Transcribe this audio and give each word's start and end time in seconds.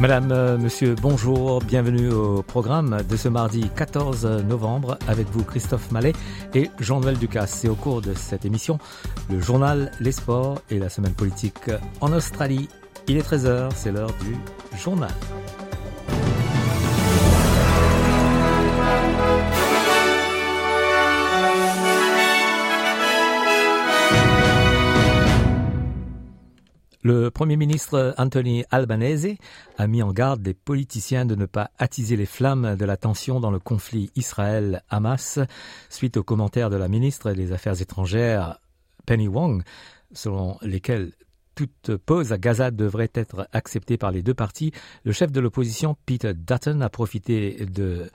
Madame, 0.00 0.30
euh, 0.30 0.56
Monsieur, 0.58 0.94
bonjour, 0.94 1.60
bienvenue 1.60 2.08
au 2.10 2.42
programme 2.44 3.02
de 3.08 3.16
ce 3.16 3.28
mardi 3.28 3.68
14 3.74 4.44
novembre 4.46 4.96
avec 5.08 5.28
vous 5.30 5.42
Christophe 5.42 5.90
Mallet 5.90 6.12
et 6.54 6.70
Jean-Noël 6.78 7.18
Ducasse. 7.18 7.64
Et 7.64 7.68
au 7.68 7.74
cours 7.74 8.00
de 8.00 8.14
cette 8.14 8.44
émission, 8.44 8.78
le 9.28 9.40
journal, 9.40 9.90
les 9.98 10.12
sports 10.12 10.62
et 10.70 10.78
la 10.78 10.88
semaine 10.88 11.14
politique 11.14 11.72
en 12.00 12.12
Australie. 12.12 12.68
Il 13.08 13.16
est 13.16 13.28
13h, 13.28 13.70
c'est 13.74 13.90
l'heure 13.90 14.14
du 14.22 14.36
journal. 14.78 15.10
Le 27.08 27.30
Premier 27.30 27.56
ministre 27.56 28.14
Anthony 28.18 28.64
Albanese 28.70 29.38
a 29.78 29.86
mis 29.86 30.02
en 30.02 30.12
garde 30.12 30.46
les 30.46 30.52
politiciens 30.52 31.24
de 31.24 31.36
ne 31.36 31.46
pas 31.46 31.70
attiser 31.78 32.16
les 32.16 32.26
flammes 32.26 32.76
de 32.76 32.84
la 32.84 32.98
tension 32.98 33.40
dans 33.40 33.50
le 33.50 33.58
conflit 33.58 34.10
Israël-Hamas 34.14 35.38
suite 35.88 36.18
aux 36.18 36.22
commentaires 36.22 36.68
de 36.68 36.76
la 36.76 36.86
ministre 36.86 37.32
des 37.32 37.52
Affaires 37.52 37.80
étrangères 37.80 38.60
Penny 39.06 39.26
Wong, 39.26 39.62
selon 40.12 40.58
lesquels 40.60 41.14
toute 41.54 41.96
pause 41.96 42.30
à 42.34 42.36
Gaza 42.36 42.70
devrait 42.70 43.10
être 43.14 43.48
acceptée 43.54 43.96
par 43.96 44.10
les 44.10 44.20
deux 44.20 44.34
parties. 44.34 44.72
Le 45.04 45.12
chef 45.12 45.32
de 45.32 45.40
l'opposition, 45.40 45.96
Peter 46.04 46.34
Dutton, 46.34 46.82
a 46.82 46.90
profité 46.90 47.64
de 47.64 48.10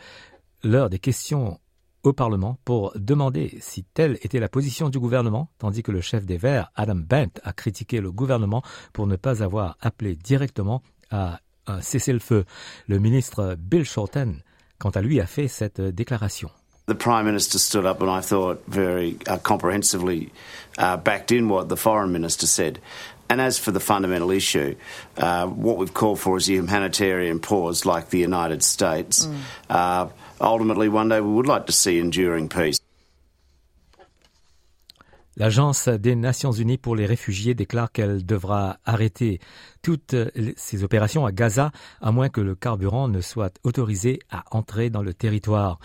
l'heure 0.64 0.92
des 0.92 1.00
questions 1.00 1.60
au 2.04 2.14
Parlement 2.14 2.58
pour 2.66 2.92
demander 2.96 3.58
si 3.62 3.84
telle 3.94 4.18
était 4.22 4.40
la 4.40 4.50
position 4.50 4.90
du 4.90 5.00
gouvernement, 5.00 5.50
tandis 5.58 5.84
que 5.84 5.92
le 5.92 6.02
chef 6.02 6.26
des 6.26 6.38
Verts, 6.38 6.72
Adam 6.76 6.96
Bent, 6.96 7.40
a 7.44 7.54
critiqué 7.54 8.02
le 8.02 8.12
gouvernement 8.12 8.62
pour 8.92 9.08
ne 9.08 9.16
pas 9.16 9.42
avoir 9.42 9.78
appelé 9.82 10.16
directement 10.16 10.82
à 11.12 11.40
un 11.68 11.82
cessez-le-feu. 11.82 12.46
Le 12.88 13.00
ministre 13.00 13.56
Bill 13.58 13.86
Shorten, 13.86 14.42
quant 14.80 14.90
à 14.90 15.02
lui, 15.02 15.22
a 15.22 15.26
fait 15.26 15.48
cette 15.48 15.82
déclaration. 15.82 16.50
The 16.86 16.96
Prime 16.96 17.26
Minister 17.26 17.60
stood 17.60 17.86
up 17.86 18.02
and 18.02 18.10
I 18.10 18.20
thought 18.20 18.62
very 18.68 19.18
uh, 19.26 19.38
comprehensively 19.38 20.34
uh, 20.78 20.98
backed 20.98 21.32
in 21.32 21.48
what 21.48 21.70
the 21.70 21.78
Foreign 21.78 22.12
Minister 22.12 22.46
said. 22.46 22.80
And 23.30 23.40
as 23.40 23.58
for 23.58 23.72
the 23.72 23.80
fundamental 23.80 24.32
issue, 24.32 24.76
uh, 25.18 25.48
what 25.48 25.78
we've 25.78 25.94
called 25.94 26.20
for 26.20 26.36
is 26.36 26.50
a 26.50 26.54
humanitarian 26.54 27.40
pause 27.40 27.86
like 27.86 28.10
the 28.10 28.20
United 28.20 28.62
States. 28.64 29.26
Mm. 29.70 30.12
Ultimately, 30.42 30.90
one 30.90 31.10
day 31.10 31.20
we 31.20 31.34
would 31.34 31.48
like 31.48 31.66
to 31.68 31.72
see 31.72 32.00
enduring 32.00 32.50
peace. 32.50 32.80
L'Agence 35.36 35.90
des 35.90 36.16
Nations 36.16 36.52
Unies 36.52 36.78
pour 36.78 36.96
les 36.96 37.08
réfugiés 37.08 37.56
déclare 37.56 37.92
qu'elle 37.92 38.24
devra 38.24 38.78
arrêter 38.86 39.40
toutes 39.82 40.16
ses 40.58 40.84
opérations 40.84 41.26
à 41.26 41.32
Gaza 41.32 41.72
à 42.02 42.12
moins 42.12 42.30
que 42.30 42.40
le 42.40 42.54
carburant 42.54 43.08
ne 43.08 43.20
soit 43.20 43.60
autorisé 43.64 44.20
à 44.30 44.44
entrer 44.52 44.92
dans 44.92 45.02
le 45.02 45.14
territoire. 45.14 45.80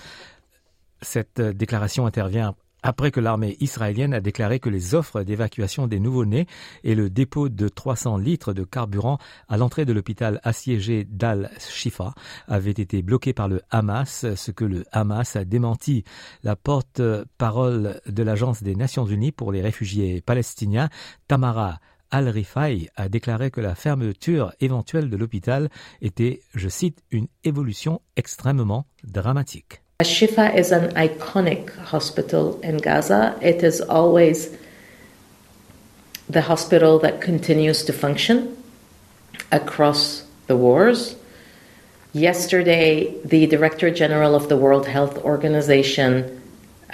Cette 1.01 1.41
déclaration 1.41 2.05
intervient 2.05 2.55
après 2.89 3.11
que 3.11 3.21
l'armée 3.21 3.59
israélienne 3.61 4.15
a 4.15 4.21
déclaré 4.21 4.61
que 4.61 4.71
les 4.71 4.95
offres 4.95 5.23
d'évacuation 5.23 5.87
des 5.87 6.01
nouveau-nés 6.01 6.47
et 6.85 6.95
le 6.95 7.11
dépôt 7.11 7.51
de 7.51 7.69
300 7.69 8.17
litres 8.17 8.55
de 8.55 8.65
carburant 8.65 9.19
à 9.47 9.59
l'entrée 9.59 9.85
de 9.85 9.93
l'hôpital 9.93 10.41
assiégé 10.43 11.05
d'Al-Shifa 11.05 12.15
avaient 12.47 12.71
été 12.71 13.03
bloqués 13.03 13.35
par 13.35 13.47
le 13.47 13.61
Hamas, 13.71 14.25
ce 14.35 14.51
que 14.53 14.65
le 14.65 14.87
Hamas 14.91 15.37
a 15.37 15.45
démenti. 15.45 16.05
La 16.43 16.57
porte-parole 16.57 18.01
de 18.07 18.23
l'Agence 18.23 18.63
des 18.63 18.75
Nations 18.75 19.05
Unies 19.05 19.33
pour 19.33 19.53
les 19.53 19.61
réfugiés 19.61 20.23
palestiniens, 20.23 20.89
Tamara 21.27 21.81
Al-Rifai 22.11 22.89
a 22.97 23.11
déclaré 23.11 23.51
que 23.51 23.61
la 23.61 23.75
fermeture 23.75 24.55
éventuelle 24.61 25.11
de 25.11 25.17
l'hôpital 25.19 25.69
était, 26.01 26.41
je 26.55 26.71
cite, 26.71 27.05
une 27.11 27.29
évolution 27.45 28.01
extrêmement 28.17 28.87
dramatique. 29.05 29.83
Shifa 30.05 30.55
is 30.55 30.71
an 30.71 30.95
iconic 30.95 31.75
hospital 31.77 32.61
in 32.61 32.77
Gaza. 32.77 33.37
It 33.43 33.65
is 33.65 33.81
always 33.81 34.57
the 36.29 36.43
hospital 36.43 37.01
that 37.01 37.21
continues 37.21 37.83
to 37.87 37.93
function 37.93 38.63
across 39.51 40.25
the 40.47 40.57
wars. 40.57 41.17
Yesterday, 42.13 43.21
the 43.25 43.49
Director 43.49 43.91
General 43.91 44.37
of 44.37 44.49
the 44.49 44.57
World 44.57 44.87
Health 44.87 45.19
Organization 45.19 46.43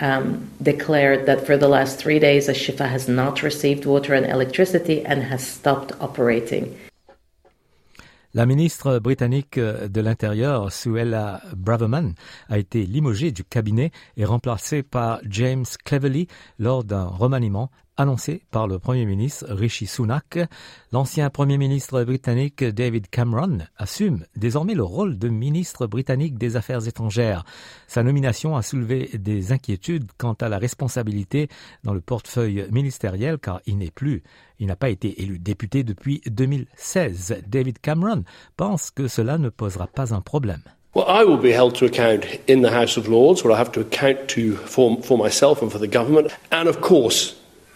um, 0.01 0.51
declared 0.63 1.27
that 1.27 1.45
for 1.45 1.59
the 1.59 1.69
last 1.69 1.99
three 1.99 2.19
days, 2.19 2.49
Ashifa 2.49 2.89
has 2.89 3.07
not 3.07 3.43
received 3.43 3.85
water 3.85 4.15
and 4.15 4.25
electricity 4.25 5.05
and 5.05 5.25
has 5.25 5.47
stopped 5.47 5.93
operating. 6.01 6.79
La 8.37 8.47
ministre 8.47 8.99
britannique 8.99 9.61
de 9.61 10.01
l'Intérieur, 10.01 10.73
Suella 10.73 11.41
Braverman, 11.57 12.15
a 12.49 12.59
été 12.59 12.85
limogée 12.85 13.31
du 13.31 13.45
cabinet 13.45 13.93
et 14.17 14.25
remplacée 14.25 14.83
par 14.83 15.21
James 15.23 15.65
Cleverly 15.85 16.27
lors 16.59 16.83
d'un 16.83 17.05
remaniement 17.05 17.71
annoncé 17.97 18.43
par 18.51 18.67
le 18.67 18.79
Premier 18.79 19.05
ministre 19.07 19.47
Rishi 19.49 19.87
Sunak. 19.87 20.39
L'ancien 20.93 21.31
Premier 21.31 21.59
ministre 21.59 22.03
britannique 22.05 22.65
David 22.65 23.09
Cameron 23.09 23.59
assume 23.77 24.25
désormais 24.37 24.75
le 24.75 24.83
rôle 24.83 25.19
de 25.19 25.29
ministre 25.29 25.87
britannique 25.87 26.39
des 26.39 26.57
Affaires 26.57 26.87
étrangères. 26.87 27.45
Sa 27.87 28.03
nomination 28.03 28.57
a 28.57 28.63
soulevé 28.63 29.11
des 29.15 29.53
inquiétudes 29.53 30.11
quant 30.19 30.35
à 30.35 30.49
la 30.49 30.59
responsabilité 30.59 31.49
dans 31.85 31.95
le 31.95 32.01
portefeuille 32.01 32.67
ministériel 32.71 33.39
car 33.39 33.61
il 33.67 33.79
n'est 33.79 33.91
plus, 33.91 34.23
il 34.59 34.67
n'a 34.67 34.77
pas 34.77 34.91
été 34.91 35.23
élu 35.23 35.39
député 35.39 35.85
depuis 35.85 36.21
2016. 36.27 37.43
David 37.47 37.79
Cameron 37.81 38.25
pense 38.57 38.91
que 38.91 39.09
cela 39.09 39.39
ne 39.39 39.49
posera 39.49 39.87
pas 39.87 40.15
un 40.15 40.21
problème. 40.21 40.63
Well, 40.95 41.07
I 41.09 41.25
will 41.25 41.41
be 41.41 41.53
held 41.53 41.75
to 41.81 41.87
account 41.87 42.25
in 42.49 42.63
the 42.63 42.73
House 42.73 42.97
of 42.97 43.09
Lords, 43.09 43.43
where 43.43 43.53
I 43.53 43.59
have 43.59 43.73
to 43.73 43.81
account 43.81 44.29
to 44.29 44.55
for, 44.55 45.03
for 45.03 45.19
myself 45.19 45.61
and 45.61 45.69
for 45.69 45.81
the 45.81 45.93
government, 45.93 46.29
and 46.53 46.69
of 46.69 46.81
course 46.81 47.35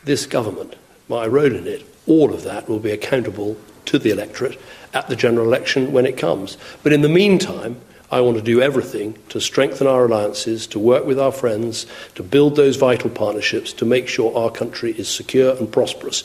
this 0.09 0.27
government, 0.27 0.75
my 1.09 1.27
role 1.27 1.55
in 1.55 1.67
it, 1.67 1.87
all 2.07 2.35
of 2.35 2.43
that 2.43 2.69
will 2.69 2.81
be 2.81 2.91
accountable 2.91 3.57
to 3.85 3.99
the 3.99 4.11
electorate 4.11 4.59
at 4.93 5.09
the 5.09 5.15
general 5.15 5.47
election 5.47 5.93
when 5.93 6.07
it 6.07 6.17
comes. 6.17 6.57
But 6.83 6.93
in 6.93 7.03
the 7.03 7.09
meantime, 7.09 7.81
I 8.11 8.23
want 8.23 8.39
to 8.39 8.43
do 8.43 8.63
everything 8.63 9.19
to 9.29 9.39
strengthen 9.39 9.87
our 9.87 10.07
alliances, 10.07 10.67
to 10.69 10.79
work 10.79 11.05
with 11.05 11.21
our 11.21 11.31
friends, 11.31 11.87
to 12.15 12.23
build 12.23 12.57
those 12.57 12.77
vital 12.77 13.11
partnerships, 13.11 13.75
to 13.75 13.85
make 13.85 14.09
sure 14.09 14.35
our 14.35 14.51
country 14.51 14.93
is 14.93 15.09
secure 15.09 15.55
and 15.57 15.71
prosperous. 15.71 16.25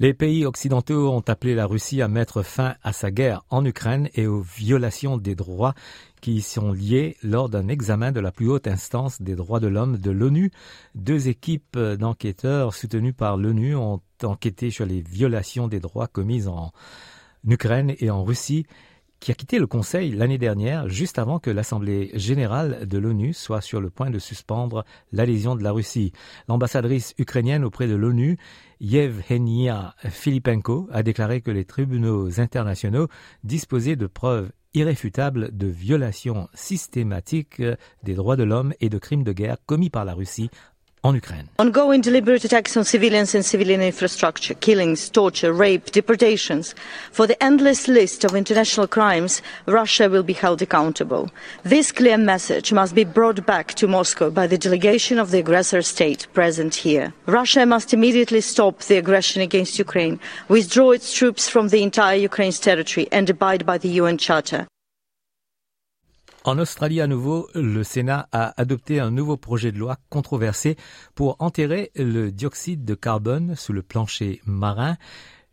Les 0.00 0.14
pays 0.14 0.46
occidentaux 0.46 1.10
ont 1.10 1.24
appelé 1.26 1.56
la 1.56 1.66
Russie 1.66 2.02
à 2.02 2.06
mettre 2.06 2.44
fin 2.44 2.76
à 2.84 2.92
sa 2.92 3.10
guerre 3.10 3.42
en 3.50 3.64
Ukraine 3.64 4.08
et 4.14 4.28
aux 4.28 4.42
violations 4.42 5.16
des 5.16 5.34
droits 5.34 5.74
qui 6.20 6.34
y 6.34 6.40
sont 6.40 6.70
liés 6.70 7.16
lors 7.24 7.48
d'un 7.48 7.66
examen 7.66 8.12
de 8.12 8.20
la 8.20 8.30
plus 8.30 8.48
haute 8.48 8.68
instance 8.68 9.20
des 9.20 9.34
droits 9.34 9.58
de 9.58 9.66
l'homme 9.66 9.98
de 9.98 10.12
l'ONU. 10.12 10.52
Deux 10.94 11.26
équipes 11.26 11.76
d'enquêteurs 11.76 12.74
soutenues 12.74 13.12
par 13.12 13.36
l'ONU 13.36 13.74
ont 13.74 14.00
enquêté 14.22 14.70
sur 14.70 14.86
les 14.86 15.00
violations 15.00 15.66
des 15.66 15.80
droits 15.80 16.06
commises 16.06 16.46
en 16.46 16.70
Ukraine 17.44 17.92
et 17.98 18.10
en 18.10 18.22
Russie 18.22 18.66
qui 19.20 19.32
a 19.32 19.34
quitté 19.34 19.58
le 19.58 19.66
Conseil 19.66 20.12
l'année 20.12 20.38
dernière, 20.38 20.88
juste 20.88 21.18
avant 21.18 21.38
que 21.38 21.50
l'Assemblée 21.50 22.10
générale 22.14 22.86
de 22.86 22.98
l'ONU 22.98 23.32
soit 23.32 23.60
sur 23.60 23.80
le 23.80 23.90
point 23.90 24.10
de 24.10 24.18
suspendre 24.18 24.84
l'adhésion 25.12 25.56
de 25.56 25.62
la 25.62 25.72
Russie. 25.72 26.12
L'ambassadrice 26.48 27.14
ukrainienne 27.18 27.64
auprès 27.64 27.88
de 27.88 27.94
l'ONU, 27.94 28.38
Yevhenia 28.80 29.94
Filipenko, 30.04 30.88
a 30.92 31.02
déclaré 31.02 31.40
que 31.40 31.50
les 31.50 31.64
tribunaux 31.64 32.40
internationaux 32.40 33.08
disposaient 33.44 33.96
de 33.96 34.06
preuves 34.06 34.50
irréfutables 34.74 35.56
de 35.56 35.66
violations 35.66 36.48
systématiques 36.54 37.62
des 38.02 38.14
droits 38.14 38.36
de 38.36 38.44
l'homme 38.44 38.74
et 38.80 38.88
de 38.88 38.98
crimes 38.98 39.24
de 39.24 39.32
guerre 39.32 39.56
commis 39.66 39.90
par 39.90 40.04
la 40.04 40.14
Russie 40.14 40.50
en 41.04 41.14
Ukraine. 41.14 41.48
Ongoing 41.58 42.00
deliberate 42.00 42.44
attacks 42.44 42.76
on 42.76 42.84
civilians 42.84 43.34
and 43.34 43.44
civilian 43.44 43.80
infrastructure, 43.80 44.54
killings, 44.54 45.08
torture, 45.08 45.52
rape, 45.52 45.90
deportations. 45.92 46.74
For 47.12 47.26
the 47.26 47.42
endless 47.42 47.88
list 47.88 48.24
of 48.24 48.34
international 48.34 48.86
crimes, 48.86 49.42
Russia 49.66 50.08
will 50.08 50.22
be 50.22 50.32
held 50.32 50.62
accountable. 50.62 51.30
This 51.62 51.92
clear 51.92 52.18
message 52.18 52.72
must 52.72 52.94
be 52.94 53.04
brought 53.04 53.44
back 53.46 53.74
to 53.74 53.86
Moscow 53.86 54.30
by 54.30 54.46
the 54.46 54.58
delegation 54.58 55.18
of 55.18 55.30
the 55.30 55.38
aggressor 55.38 55.82
state 55.82 56.26
present 56.32 56.74
here. 56.74 57.12
Russia 57.26 57.66
must 57.66 57.94
immediately 57.94 58.40
stop 58.40 58.80
the 58.82 58.96
aggression 58.96 59.42
against 59.42 59.78
Ukraine, 59.78 60.18
withdraw 60.48 60.90
its 60.92 61.12
troops 61.12 61.48
from 61.48 61.68
the 61.68 61.82
entire 61.82 62.16
Ukraine's 62.16 62.60
territory 62.60 63.08
and 63.12 63.28
abide 63.30 63.64
by 63.64 63.78
the 63.78 63.88
UN 64.00 64.18
Charter. 64.18 64.66
En 66.48 66.58
Australie, 66.58 67.02
à 67.02 67.06
nouveau, 67.06 67.46
le 67.54 67.84
Sénat 67.84 68.26
a 68.32 68.58
adopté 68.58 69.00
un 69.00 69.10
nouveau 69.10 69.36
projet 69.36 69.70
de 69.70 69.76
loi 69.76 69.98
controversé 70.08 70.78
pour 71.14 71.36
enterrer 71.40 71.90
le 71.94 72.32
dioxyde 72.32 72.86
de 72.86 72.94
carbone 72.94 73.54
sous 73.54 73.74
le 73.74 73.82
plancher 73.82 74.40
marin. 74.46 74.96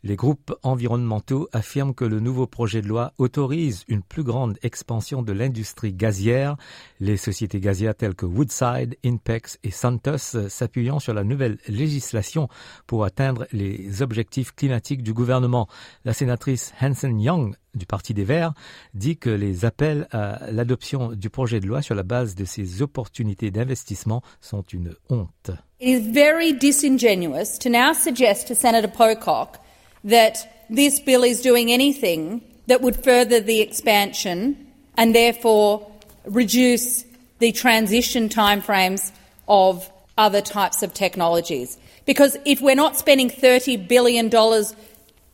Les 0.05 0.15
groupes 0.15 0.53
environnementaux 0.61 1.49
affirment 1.51 1.95
que 1.95 2.05
le 2.05 2.19
nouveau 2.19 2.45
projet 2.45 2.83
de 2.83 2.87
loi 2.87 3.13
autorise 3.17 3.85
une 3.87 4.03
plus 4.03 4.21
grande 4.21 4.55
expansion 4.61 5.23
de 5.23 5.33
l'industrie 5.33 5.93
gazière. 5.93 6.57
Les 6.99 7.17
sociétés 7.17 7.59
gazières 7.59 7.95
telles 7.95 8.13
que 8.13 8.27
Woodside, 8.27 8.97
Inpex 9.03 9.57
et 9.63 9.71
Santos 9.71 10.47
s'appuyant 10.47 10.99
sur 10.99 11.15
la 11.15 11.23
nouvelle 11.23 11.57
législation 11.67 12.49
pour 12.85 13.03
atteindre 13.03 13.47
les 13.51 14.03
objectifs 14.03 14.51
climatiques 14.51 15.01
du 15.01 15.11
gouvernement. 15.11 15.67
La 16.03 16.13
sénatrice 16.13 16.71
Hansen 16.79 17.19
Young 17.19 17.55
du 17.73 17.87
Parti 17.87 18.13
des 18.13 18.25
Verts 18.25 18.53
dit 18.93 19.17
que 19.17 19.31
les 19.31 19.65
appels 19.65 20.07
à 20.11 20.51
l'adoption 20.51 21.13
du 21.13 21.31
projet 21.31 21.59
de 21.59 21.65
loi 21.65 21.81
sur 21.81 21.95
la 21.95 22.03
base 22.03 22.35
de 22.35 22.45
ces 22.45 22.83
opportunités 22.83 23.49
d'investissement 23.49 24.21
sont 24.39 24.61
une 24.61 24.93
honte. 25.09 25.49
It 25.81 25.99
is 25.99 26.11
very 26.11 26.53
disingenuous 26.53 27.57
to 27.59 27.69
now 27.71 27.93
suggest 27.95 28.47
to 28.49 28.53
Senator 28.53 28.91
Pocock 28.91 29.64
that 30.05 30.65
this 30.69 30.99
bill 30.99 31.23
is 31.23 31.41
doing 31.41 31.71
anything 31.71 32.41
that 32.67 32.81
would 32.81 33.03
further 33.03 33.39
the 33.41 33.61
expansion 33.61 34.71
and 34.97 35.13
therefore 35.13 35.91
reduce 36.25 37.03
the 37.39 37.51
transition 37.51 38.29
timeframes 38.29 39.11
of 39.47 39.91
other 40.17 40.41
types 40.41 40.81
of 40.81 40.93
technologies. 40.93 41.77
Because 42.05 42.37
if 42.45 42.61
we're 42.61 42.75
not 42.75 42.95
spending 42.95 43.29
$30 43.29 43.87
billion 43.87 44.33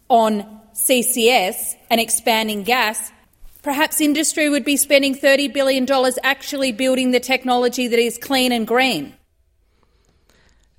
on 0.09 0.62
CCS 0.74 1.75
and 1.89 2.01
expanding 2.01 2.63
gas, 2.63 3.12
perhaps 3.62 4.01
industry 4.01 4.50
would 4.50 4.65
be 4.65 4.77
spending 4.77 5.15
$30 5.15 5.53
billion 5.53 5.88
actually 6.24 6.71
building 6.71 7.12
the 7.12 7.19
technology 7.19 7.88
that 7.88 8.00
is 8.00 8.17
clean 8.17 8.51
and 8.51 8.65
green. 8.65 9.13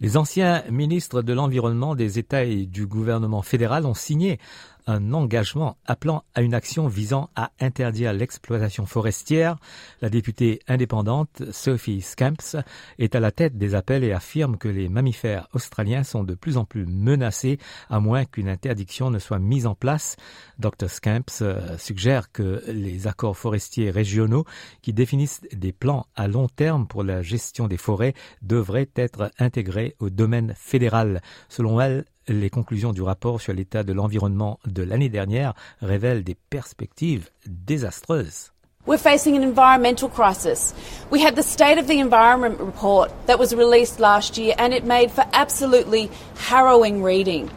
Les 0.02 0.16
anciens 0.16 0.64
ministres 0.69 1.22
de 1.22 1.32
l'Environnement 1.32 1.94
des 1.94 2.19
États 2.19 2.43
et 2.43 2.66
du 2.66 2.87
gouvernement 2.87 3.40
fédéral 3.40 3.87
ont 3.87 3.94
signé 3.94 4.40
un 4.87 5.12
engagement 5.12 5.76
appelant 5.87 6.25
à 6.34 6.43
une 6.43 6.55
action 6.55 6.88
visant 6.88 7.31
à 7.37 7.50
interdire 7.61 8.12
l'exploitation 8.12 8.87
forestière. 8.87 9.56
La 10.00 10.11
députée 10.11 10.61
indépendante 10.69 11.43
Sophie 11.50 12.00
Scamps 12.00 12.56
est 12.99 13.14
à 13.14 13.20
la 13.20 13.31
tête 13.31 13.56
des 13.58 13.75
appels 13.75 14.05
et 14.05 14.12
affirme 14.12 14.56
que 14.56 14.69
les 14.69 14.88
mammifères 14.88 15.49
australiens 15.52 16.05
sont 16.05 16.25
de 16.25 16.34
plus 16.34 16.56
en 16.56 16.64
plus 16.64 16.87
menacés 16.87 17.58
à 17.90 18.00
moins 18.00 18.25
qu'une 18.25 18.49
interdiction 18.49 19.11
ne 19.11 19.19
soit 19.19 19.38
mise 19.38 19.67
en 19.67 19.75
place. 19.75 20.17
Dr 20.58 20.88
Scamps 20.88 21.43
euh, 21.43 21.76
suggère 21.79 22.32
que 22.32 22.62
les 22.69 23.06
accords 23.06 23.37
forestiers 23.37 23.90
régionaux 23.90 24.44
qui 24.81 24.93
définissent 24.93 25.40
des 25.52 25.73
plans 25.73 26.06
à 26.17 26.29
long 26.29 26.49
terme 26.49 26.87
pour 26.87 27.02
la 27.02 27.23
gestion 27.23 27.69
des 27.69 27.76
forêts 27.76 28.14
devraient 28.43 28.90
être 28.96 29.31
intégrés 29.38 29.96
au 29.99 30.11
domaine 30.11 30.55
fédéral. 30.56 31.23
Selon 31.49 31.81
elle, 31.81 32.05
les 32.28 32.50
conclusions 32.50 32.92
du 32.92 33.02
rapport 33.02 33.40
sur 33.40 33.52
l'état 33.52 33.82
de 33.82 33.92
l'environnement 33.92 34.58
de 34.66 34.82
l'année 34.82 35.08
dernière 35.08 35.54
révèlent 35.80 36.24
des 36.24 36.36
perspectives 36.50 37.30
désastreuses. 37.46 38.52
We're 38.84 38.98
facing 38.98 39.36
an 39.36 39.44
environmental 39.44 40.08
crisis. 40.08 40.74
We 41.08 41.24
had 41.24 41.36
the 41.36 41.42
State 41.44 41.78
of 41.78 41.86
the 41.86 42.00
Environment 42.00 42.58
report 42.58 43.12
that 43.26 43.38
was 43.38 43.54
released 43.54 44.00
last 44.00 44.36
year 44.36 44.56
and 44.58 44.74
it 44.74 44.84
made 44.84 45.12
for 45.12 45.24
absolutely 45.32 46.10
harrowing 46.36 47.00
reading. 47.00 47.48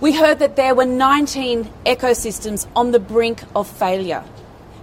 We 0.00 0.12
heard 0.12 0.38
that 0.38 0.56
there 0.56 0.74
were 0.74 0.86
19 0.86 1.70
ecosystems 1.84 2.66
on 2.74 2.92
the 2.92 2.98
brink 2.98 3.42
of 3.54 3.68
failure. 3.68 4.24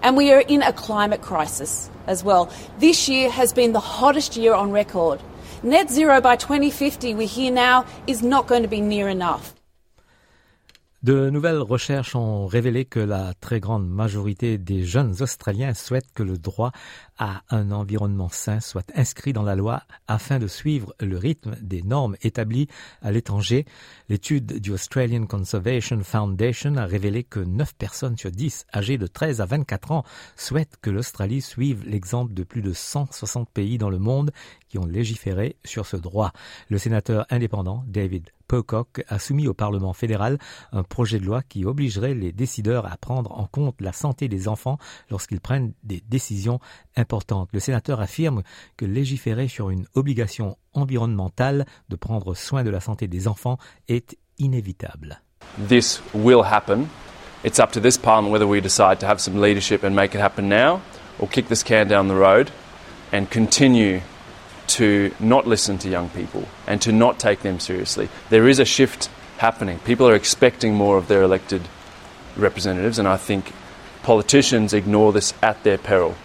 And 0.03 0.15
we 0.15 0.31
are 0.31 0.41
in 0.41 0.61
a 0.61 0.73
climate 0.73 1.21
crisis 1.21 1.89
as 2.05 2.23
well. 2.23 2.51
This 2.77 3.09
year 3.09 3.29
has 3.29 3.51
been 3.51 3.73
the 3.73 3.79
hottest 3.79 4.37
year 4.37 4.53
on 4.53 4.71
record. 4.71 5.21
Net 5.63 5.91
zero 5.91 6.19
by 6.21 6.37
2050, 6.37 7.13
we 7.13 7.27
hear 7.27 7.51
now, 7.51 7.85
is 8.07 8.23
not 8.23 8.47
going 8.47 8.63
to 8.63 8.67
be 8.67 8.81
near 8.81 9.07
enough. 9.07 9.53
De 11.03 11.29
nouvelles 11.29 11.61
recherches 11.61 12.15
ont 12.15 12.47
révélé 12.47 12.85
que 12.85 12.99
la 12.99 13.35
très 13.39 13.59
grande 13.59 13.87
majorité 13.87 14.57
des 14.57 14.83
jeunes 14.83 15.15
Australiens 15.19 15.75
souhaitent 15.75 16.11
que 16.15 16.23
le 16.23 16.39
droit 16.39 16.71
à 17.21 17.43
un 17.51 17.69
environnement 17.69 18.29
sain 18.29 18.59
soit 18.59 18.91
inscrit 18.95 19.31
dans 19.31 19.43
la 19.43 19.55
loi 19.55 19.83
afin 20.07 20.39
de 20.39 20.47
suivre 20.47 20.95
le 20.99 21.19
rythme 21.19 21.55
des 21.61 21.83
normes 21.83 22.17
établies 22.23 22.67
à 23.03 23.11
l'étranger. 23.11 23.65
L'étude 24.09 24.59
du 24.59 24.71
Australian 24.71 25.27
Conservation 25.27 26.01
Foundation 26.03 26.77
a 26.77 26.85
révélé 26.87 27.23
que 27.23 27.39
9 27.39 27.75
personnes 27.75 28.17
sur 28.17 28.31
10 28.31 28.65
âgées 28.73 28.97
de 28.97 29.05
13 29.05 29.39
à 29.39 29.45
24 29.45 29.91
ans 29.91 30.03
souhaitent 30.35 30.77
que 30.81 30.89
l'Australie 30.89 31.43
suive 31.43 31.87
l'exemple 31.87 32.33
de 32.33 32.43
plus 32.43 32.63
de 32.63 32.73
160 32.73 33.47
pays 33.51 33.77
dans 33.77 33.91
le 33.91 33.99
monde 33.99 34.31
qui 34.67 34.79
ont 34.79 34.87
légiféré 34.87 35.57
sur 35.63 35.85
ce 35.85 35.97
droit. 35.97 36.31
Le 36.69 36.79
sénateur 36.79 37.27
indépendant 37.29 37.83
David 37.87 38.31
Pocock 38.47 39.03
a 39.07 39.19
soumis 39.19 39.47
au 39.47 39.53
Parlement 39.53 39.93
fédéral 39.93 40.37
un 40.73 40.83
projet 40.83 41.19
de 41.19 41.25
loi 41.25 41.41
qui 41.41 41.65
obligerait 41.65 42.15
les 42.15 42.33
décideurs 42.33 42.91
à 42.91 42.97
prendre 42.97 43.31
en 43.31 43.45
compte 43.45 43.79
la 43.79 43.93
santé 43.93 44.27
des 44.27 44.47
enfants 44.47 44.77
lorsqu'ils 45.09 45.39
prennent 45.39 45.73
des 45.83 46.01
décisions 46.09 46.59
importantes. 46.97 47.10
Le 47.53 47.59
sénateur 47.59 47.99
affirme 47.99 48.43
que 48.77 48.85
légiférer 48.85 49.47
sur 49.47 49.69
une 49.69 49.85
obligation 49.95 50.57
environnementale 50.73 51.65
de 51.89 51.95
prendre 51.95 52.33
soin 52.33 52.63
de 52.63 52.69
la 52.69 52.79
santé 52.79 53.07
des 53.07 53.27
enfants 53.27 53.57
est 53.87 54.17
inévitable. 54.37 55.21
This 55.67 56.01
will 56.13 56.43
happen. 56.43 56.87
It's 57.43 57.59
up 57.59 57.71
to 57.73 57.81
this 57.81 57.97
Parliament 57.97 58.31
whether 58.31 58.47
we 58.47 58.61
decide 58.61 58.99
to 58.99 59.07
have 59.07 59.19
some 59.19 59.41
leadership 59.41 59.83
and 59.83 59.95
make 59.95 60.15
it 60.15 60.21
happen 60.21 60.47
now 60.47 60.79
or 61.19 61.27
kick 61.27 61.47
this 61.47 61.63
can 61.63 61.87
down 61.87 62.07
the 62.07 62.15
road 62.15 62.51
and 63.11 63.29
continue 63.29 64.01
to 64.67 65.11
not 65.19 65.45
listen 65.45 65.77
to 65.79 65.89
young 65.89 66.09
people 66.09 66.47
and 66.67 66.81
to 66.81 66.91
not 66.91 67.19
take 67.19 67.41
them 67.41 67.59
seriously. 67.59 68.07
There 68.29 68.47
is 68.47 68.59
a 68.59 68.65
shift 68.65 69.09
happening. 69.37 69.79
People 69.79 70.07
are 70.07 70.15
expecting 70.15 70.75
more 70.75 70.97
of 70.97 71.07
their 71.07 71.23
elected 71.23 71.61
representatives, 72.37 72.99
and 72.99 73.07
I 73.07 73.17
think 73.17 73.51
politicians 74.03 74.73
ignore 74.73 75.11
this 75.11 75.33
at 75.41 75.63
their 75.63 75.77
peril. 75.77 76.15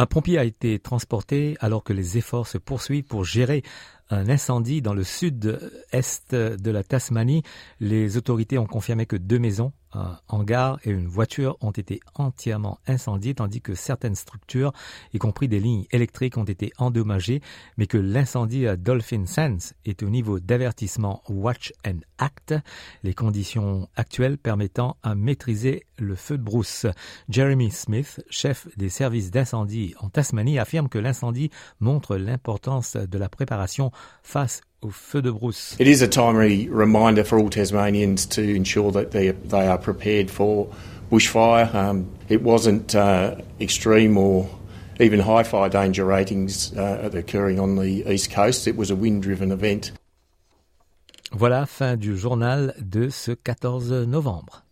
Un 0.00 0.06
pompier 0.06 0.38
a 0.38 0.44
été 0.44 0.78
transporté 0.78 1.58
alors 1.60 1.84
que 1.84 1.92
les 1.92 2.16
efforts 2.16 2.46
se 2.46 2.56
poursuivent 2.56 3.04
pour 3.04 3.26
gérer 3.26 3.62
un 4.08 4.30
incendie 4.30 4.80
dans 4.80 4.94
le 4.94 5.04
sud-est 5.04 6.34
de 6.34 6.70
la 6.70 6.82
Tasmanie. 6.82 7.42
Les 7.80 8.16
autorités 8.16 8.56
ont 8.56 8.64
confirmé 8.64 9.04
que 9.04 9.16
deux 9.16 9.38
maisons 9.38 9.74
un 9.92 10.18
hangar 10.28 10.78
et 10.84 10.90
une 10.90 11.06
voiture 11.06 11.56
ont 11.60 11.70
été 11.70 12.00
entièrement 12.14 12.78
incendiés, 12.86 13.34
tandis 13.34 13.60
que 13.60 13.74
certaines 13.74 14.14
structures, 14.14 14.72
y 15.12 15.18
compris 15.18 15.48
des 15.48 15.60
lignes 15.60 15.86
électriques, 15.90 16.36
ont 16.36 16.44
été 16.44 16.72
endommagées, 16.78 17.40
mais 17.76 17.86
que 17.86 17.98
l'incendie 17.98 18.66
à 18.66 18.76
Dolphin 18.76 19.26
Sands 19.26 19.74
est 19.84 20.02
au 20.02 20.10
niveau 20.10 20.40
d'avertissement 20.40 21.22
Watch 21.28 21.72
and 21.86 22.00
Act, 22.18 22.54
les 23.02 23.14
conditions 23.14 23.88
actuelles 23.96 24.38
permettant 24.38 24.96
à 25.02 25.14
maîtriser 25.14 25.86
le 25.98 26.14
feu 26.14 26.38
de 26.38 26.42
brousse. 26.42 26.86
Jeremy 27.28 27.70
Smith, 27.70 28.22
chef 28.30 28.68
des 28.76 28.88
services 28.88 29.30
d'incendie 29.30 29.94
en 30.00 30.08
Tasmanie, 30.08 30.58
affirme 30.58 30.88
que 30.88 30.98
l'incendie 30.98 31.50
montre 31.80 32.16
l'importance 32.16 32.96
de 32.96 33.18
la 33.18 33.28
préparation 33.28 33.90
face 34.22 34.62
au 34.82 34.90
feu 34.90 35.22
de 35.22 35.30
brousse. 35.30 35.76
It 35.78 35.86
is 35.86 36.02
a 36.02 36.08
timely 36.08 36.68
reminder 36.68 37.24
for 37.24 37.38
all 37.38 37.50
Tasmanians 37.50 38.26
to 38.30 38.42
ensure 38.42 38.90
that 38.92 39.10
they, 39.10 39.30
they 39.30 39.66
are 39.66 39.78
prepared 39.78 40.30
for 40.30 40.68
bushfire. 41.10 41.74
Um, 41.74 42.06
it 42.28 42.42
wasn't 42.42 42.94
uh, 42.94 43.36
extreme 43.60 44.16
or 44.16 44.48
even 44.98 45.20
high 45.20 45.42
fire 45.42 45.68
danger 45.68 46.04
ratings 46.04 46.72
uh, 46.76 47.10
occurring 47.12 47.58
on 47.58 47.76
the 47.76 48.04
east 48.06 48.30
coast. 48.30 48.66
It 48.66 48.76
was 48.76 48.90
a 48.90 48.96
wind-driven 48.96 49.50
event. 49.50 49.92
Voilà, 51.32 51.64
fin 51.66 51.96
du 51.96 52.16
journal 52.16 52.74
de 52.80 53.08
ce 53.08 53.30
14 53.32 53.92
novembre. 53.92 54.64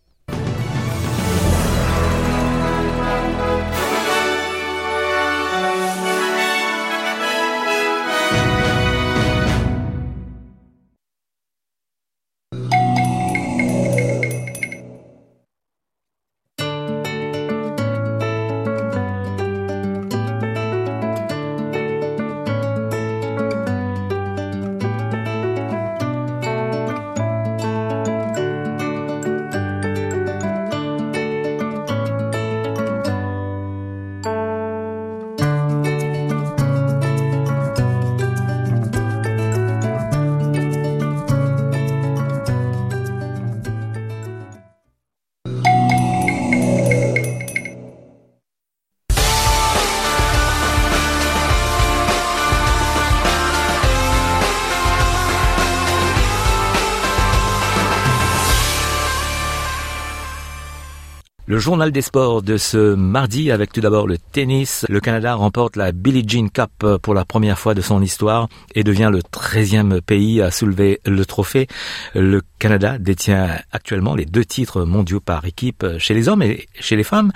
Le 61.59 61.63
journal 61.63 61.91
des 61.91 62.03
sports 62.03 62.41
de 62.41 62.57
ce 62.57 62.95
mardi 62.95 63.51
avec 63.51 63.73
tout 63.73 63.81
d'abord 63.81 64.07
le 64.07 64.17
tennis. 64.17 64.87
Le 64.89 65.01
Canada 65.01 65.35
remporte 65.35 65.75
la 65.75 65.91
Billie 65.91 66.23
Jean 66.25 66.49
Cup 66.51 66.87
pour 67.03 67.15
la 67.15 67.25
première 67.25 67.59
fois 67.59 67.75
de 67.75 67.81
son 67.81 68.01
histoire 68.01 68.49
et 68.77 68.85
devient 68.85 69.11
le 69.13 69.23
13e 69.23 70.01
pays 70.01 70.41
à 70.41 70.53
soulever 70.53 71.01
le 71.05 71.27
trophée. 71.27 71.67
Le 72.15 72.43
Canada 72.61 72.99
détient 72.99 73.59
actuellement 73.73 74.15
les 74.15 74.25
deux 74.25 74.45
titres 74.45 74.85
mondiaux 74.85 75.19
par 75.19 75.47
équipe 75.47 75.85
chez 75.99 76.15
les 76.15 76.29
hommes 76.29 76.43
et 76.43 76.69
chez 76.79 76.95
les 76.95 77.03
femmes. 77.03 77.33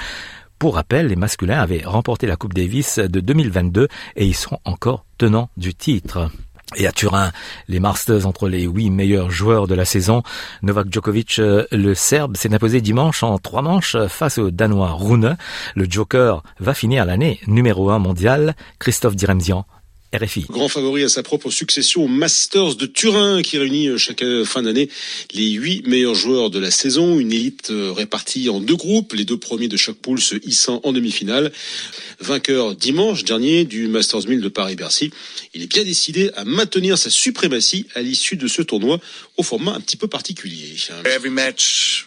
Pour 0.60 0.76
rappel, 0.76 1.08
les 1.08 1.16
masculins 1.16 1.58
avaient 1.58 1.82
remporté 1.84 2.28
la 2.28 2.36
Coupe 2.36 2.54
Davis 2.54 3.00
de 3.00 3.18
2022 3.18 3.88
et 4.14 4.24
ils 4.24 4.36
sont 4.36 4.60
encore 4.64 5.04
tenants 5.18 5.50
du 5.56 5.74
titre. 5.74 6.30
Et 6.76 6.86
à 6.86 6.92
Turin, 6.92 7.32
les 7.68 7.80
Masters 7.80 8.26
entre 8.26 8.48
les 8.48 8.62
huit 8.62 8.90
meilleurs 8.90 9.30
joueurs 9.30 9.66
de 9.66 9.74
la 9.74 9.84
saison. 9.84 10.22
Novak 10.62 10.86
Djokovic, 10.90 11.38
euh, 11.38 11.66
le 11.70 11.94
Serbe, 11.94 12.36
s'est 12.36 12.54
imposé 12.54 12.80
dimanche 12.80 13.22
en 13.22 13.38
trois 13.38 13.62
manches 13.62 13.96
face 14.08 14.38
au 14.38 14.50
Danois 14.50 14.92
Rune. 14.92 15.36
Le 15.74 15.86
Joker 15.88 16.42
va 16.60 16.74
finir 16.74 17.04
l'année 17.04 17.40
numéro 17.46 17.90
un 17.90 17.98
mondial. 17.98 18.54
Christophe 18.78 19.16
Diremzian 19.16 19.66
RFI. 20.14 20.44
Grand 20.50 20.68
favori 20.68 21.04
à 21.04 21.08
sa 21.08 21.22
propre 21.22 21.50
succession 21.50 22.04
au 22.04 22.08
Masters 22.08 22.76
de 22.76 22.84
Turin 22.84 23.40
qui 23.40 23.56
réunit 23.56 23.88
euh, 23.88 23.96
chaque 23.96 24.22
euh, 24.22 24.44
fin 24.44 24.62
d'année 24.62 24.90
les 25.32 25.48
huit 25.52 25.86
meilleurs 25.86 26.14
joueurs 26.14 26.50
de 26.50 26.58
la 26.58 26.70
saison. 26.70 27.18
Une 27.18 27.32
élite 27.32 27.70
euh, 27.70 27.92
répartie 27.92 28.50
en 28.50 28.60
deux 28.60 28.76
groupes, 28.76 29.14
les 29.14 29.24
deux 29.24 29.38
premiers 29.38 29.68
de 29.68 29.78
chaque 29.78 29.96
poule 29.96 30.20
se 30.20 30.34
hissant 30.46 30.82
en 30.84 30.92
demi-finale. 30.92 31.50
Vainqueur 32.20 32.76
dimanche 32.76 33.24
dernier 33.24 33.64
du 33.64 33.88
Masters 33.88 34.28
1000 34.28 34.42
de 34.42 34.48
Paris-Bercy, 34.48 35.10
il 35.54 35.62
est 35.62 35.66
bien 35.66 35.82
décidé 35.82 36.30
à 36.36 36.44
maintenir 36.44 36.98
sa 36.98 37.08
suprématie 37.08 37.86
à 37.94 38.02
l'issue 38.02 38.36
de 38.36 38.48
ce 38.48 38.60
tournoi 38.60 39.00
au 39.38 39.42
format 39.42 39.72
un 39.72 39.80
petit 39.80 39.96
peu 39.96 40.08
particulier. 40.08 40.76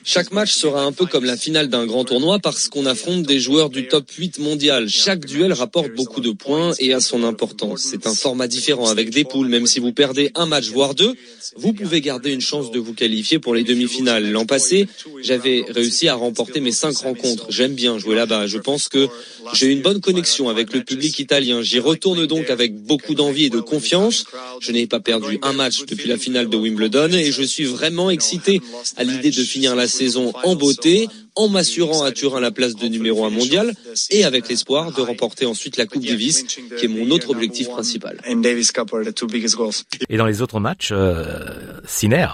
Chaque 0.04 0.32
match 0.32 0.52
sera 0.52 0.84
un 0.84 0.92
peu 0.92 1.08
comme 1.08 1.26
la 1.26 1.38
finale 1.38 1.70
d'un 1.70 1.88
grand 1.88 2.06
tournoi 2.06 2.38
parce 2.38 2.70
qu'on 2.70 2.86
affronte 2.86 3.24
des 3.24 3.40
joueurs 3.40 3.72
du 3.72 3.88
top 3.88 4.10
8 4.12 4.40
mondial. 4.40 4.90
Chaque 4.90 5.26
duel 5.26 5.54
rapporte 5.54 5.92
beaucoup 5.96 6.22
de 6.22 6.32
points 6.32 6.74
et 6.80 6.94
a 6.94 7.00
son 7.00 7.24
importance. 7.24 7.95
C'est 8.02 8.10
un 8.10 8.16
format 8.16 8.48
différent 8.48 8.90
avec 8.90 9.10
des 9.10 9.24
poules. 9.24 9.48
Même 9.48 9.68
si 9.68 9.80
vous 9.80 9.94
perdez 9.94 10.32
un 10.36 10.46
match, 10.46 10.70
voire 10.70 10.96
deux, 10.96 11.14
vous 11.56 11.74
pouvez 11.74 12.02
garder 12.02 12.34
une 12.34 12.42
chance 12.42 12.72
de 12.72 12.80
vous 12.80 12.94
qualifier 12.94 13.40
pour 13.40 13.56
les 13.56 13.64
demi-finales. 13.64 14.30
L'an 14.32 14.46
passé, 14.46 14.88
j'avais 15.22 15.64
réussi 15.70 16.08
à 16.08 16.16
remporter 16.16 16.60
mes 16.60 16.72
cinq 16.72 16.98
rencontres. 16.98 17.48
J'aime 17.50 17.74
bien 17.74 17.98
jouer 17.98 18.16
là-bas. 18.16 18.48
Je 18.48 18.58
pense 18.58 18.90
que 18.90 19.08
j'ai 19.54 19.68
une 19.68 19.82
bonne 19.82 20.02
connexion 20.02 20.50
avec 20.50 20.74
le 20.74 20.84
public 20.84 21.18
italien. 21.20 21.62
J'y 21.62 21.80
retourne 21.80 22.26
donc 22.26 22.50
avec 22.50 22.76
beaucoup 22.76 23.16
d'envie 23.16 23.46
et 23.46 23.50
de 23.50 23.60
confiance. 23.62 24.26
Je 24.60 24.72
n'ai 24.72 24.88
pas 24.88 25.00
perdu 25.00 25.40
un 25.42 25.54
match 25.54 25.86
depuis 25.86 26.10
la 26.10 26.18
finale 26.18 26.50
de 26.50 26.58
Wimbledon 26.58 27.12
et 27.14 27.32
je 27.32 27.44
suis 27.44 27.66
vraiment 27.66 28.10
excité 28.10 28.62
à 28.98 29.04
l'idée 29.04 29.32
de 29.32 29.44
finir 29.44 29.76
la 29.76 29.88
saison 29.88 30.34
en 30.44 30.56
beauté 30.56 31.08
en 31.36 31.50
m'assurant 31.50 32.04
à 32.04 32.12
Turin 32.12 32.40
la 32.40 32.52
place 32.52 32.76
de 32.76 32.88
numéro 32.88 33.26
un 33.26 33.30
mondial 33.30 33.74
et 34.10 34.24
avec 34.24 34.48
l'espoir 34.50 34.92
de 34.92 35.02
remporter 35.02 35.46
ensuite 35.46 35.78
la 35.78 35.86
Coupe 35.86 36.06
Davis, 36.06 36.44
qui 36.44 36.86
est 36.86 36.88
mon 36.88 37.10
autre 37.12 37.30
objectif 37.30 37.70
principal. 37.70 38.20
Et 40.10 40.18
dans 40.18 40.26
les 40.26 40.42
autres 40.42 40.60
matchs, 40.60 40.90
euh, 40.92 41.24
Sinner, 41.86 42.28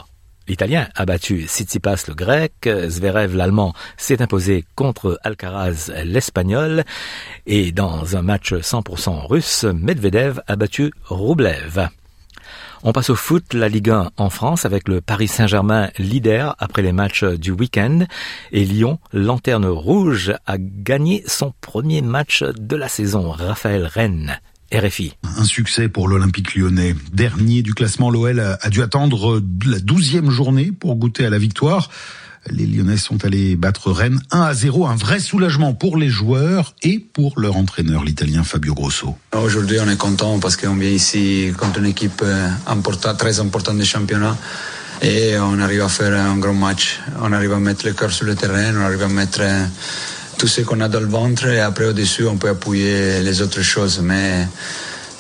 L'Italien 0.48 0.89
a 0.96 1.05
battu 1.05 1.46
Tsitsipas 1.46 2.05
le 2.08 2.15
Grec, 2.15 2.67
Zverev 2.67 3.38
l'Allemand 3.38 3.74
s'est 3.96 4.22
imposé 4.22 4.65
contre 4.75 5.20
Alcaraz 5.24 5.91
l'Espagnol 6.03 6.84
et 7.46 7.72
dans 7.72 8.17
un 8.17 8.22
match 8.22 8.51
100% 8.53 9.27
russe, 9.27 9.63
Medvedev 9.63 10.41
a 10.48 10.55
battu 10.55 10.91
Rublev. 11.05 11.88
On 12.83 12.93
passe 12.93 13.11
au 13.11 13.15
foot, 13.15 13.53
la 13.53 13.69
Ligue 13.69 13.91
1 13.91 14.09
en 14.17 14.29
France 14.31 14.65
avec 14.65 14.88
le 14.88 15.01
Paris 15.01 15.27
Saint-Germain 15.27 15.91
leader 16.00 16.55
après 16.57 16.81
les 16.81 16.91
matchs 16.91 17.23
du 17.23 17.51
week-end 17.51 18.05
et 18.51 18.65
Lyon, 18.65 18.97
lanterne 19.13 19.67
rouge, 19.67 20.33
a 20.47 20.57
gagné 20.57 21.23
son 21.27 21.53
premier 21.61 22.01
match 22.01 22.43
de 22.43 22.75
la 22.75 22.88
saison. 22.88 23.29
Raphaël 23.29 23.85
Rennes. 23.85 24.39
RFI. 24.73 25.13
Un 25.38 25.43
succès 25.43 25.89
pour 25.89 26.07
l'Olympique 26.07 26.55
lyonnais. 26.55 26.95
Dernier 27.13 27.61
du 27.61 27.75
classement, 27.75 28.09
l'OL 28.09 28.39
a 28.39 28.69
dû 28.69 28.81
attendre 28.81 29.41
la 29.67 29.79
douzième 29.79 30.31
journée 30.31 30.71
pour 30.71 30.95
goûter 30.95 31.25
à 31.25 31.29
la 31.29 31.38
victoire. 31.38 31.89
Les 32.50 32.65
Lyonnais 32.65 32.98
sont 32.98 33.24
allés 33.24 33.55
battre 33.55 33.91
Rennes 33.91 34.19
1 34.31 34.41
à 34.41 34.53
0. 34.53 34.88
Un 34.88 34.95
vrai 34.95 35.19
soulagement 35.19 35.74
pour 35.74 35.95
les 35.98 36.10
joueurs 36.10 36.74
et 36.81 36.98
pour 37.00 37.39
leur 37.39 37.55
entraîneur, 37.55 38.03
l'italien 38.03 38.43
Fabio 38.43 38.74
Grosso. 38.74 39.15
Aujourd'hui, 39.36 39.77
on 39.79 39.88
est 39.88 39.98
content 39.98 40.39
parce 40.39 40.57
qu'on 40.57 40.75
vient 40.75 40.89
ici 40.89 41.51
contre 41.57 41.79
une 41.79 41.86
équipe 41.86 42.24
euh, 42.24 42.50
très 43.17 43.39
importante 43.39 43.77
du 43.77 43.86
championnat. 43.86 44.36
Et 45.03 45.38
on 45.38 45.60
arrive 45.60 45.81
à 45.81 45.89
faire 45.89 46.13
un 46.13 46.38
grand 46.38 46.53
match. 46.53 47.00
On 47.21 47.31
arrive 47.31 47.53
à 47.53 47.60
mettre 47.60 47.86
le 47.86 47.93
cœur 47.93 48.12
sur 48.12 48.25
le 48.25 48.36
terrain, 48.36 48.74
on 48.75 48.81
arrive 48.81 49.03
à 49.03 49.07
mettre 49.07 49.39
euh, 49.41 49.65
tout 50.38 50.48
ce 50.48 50.62
qu'on 50.62 50.81
a 50.81 50.89
dans 50.89 51.00
le 51.00 51.05
ventre 51.05 51.45
et 51.48 51.60
après 51.60 51.86
au-dessus, 51.86 52.25
on 52.25 52.38
peut 52.38 52.50
appuyer 52.50 53.21
les 53.21 53.41
autres 53.43 53.62
choses. 53.62 54.00
Mais 54.03 54.48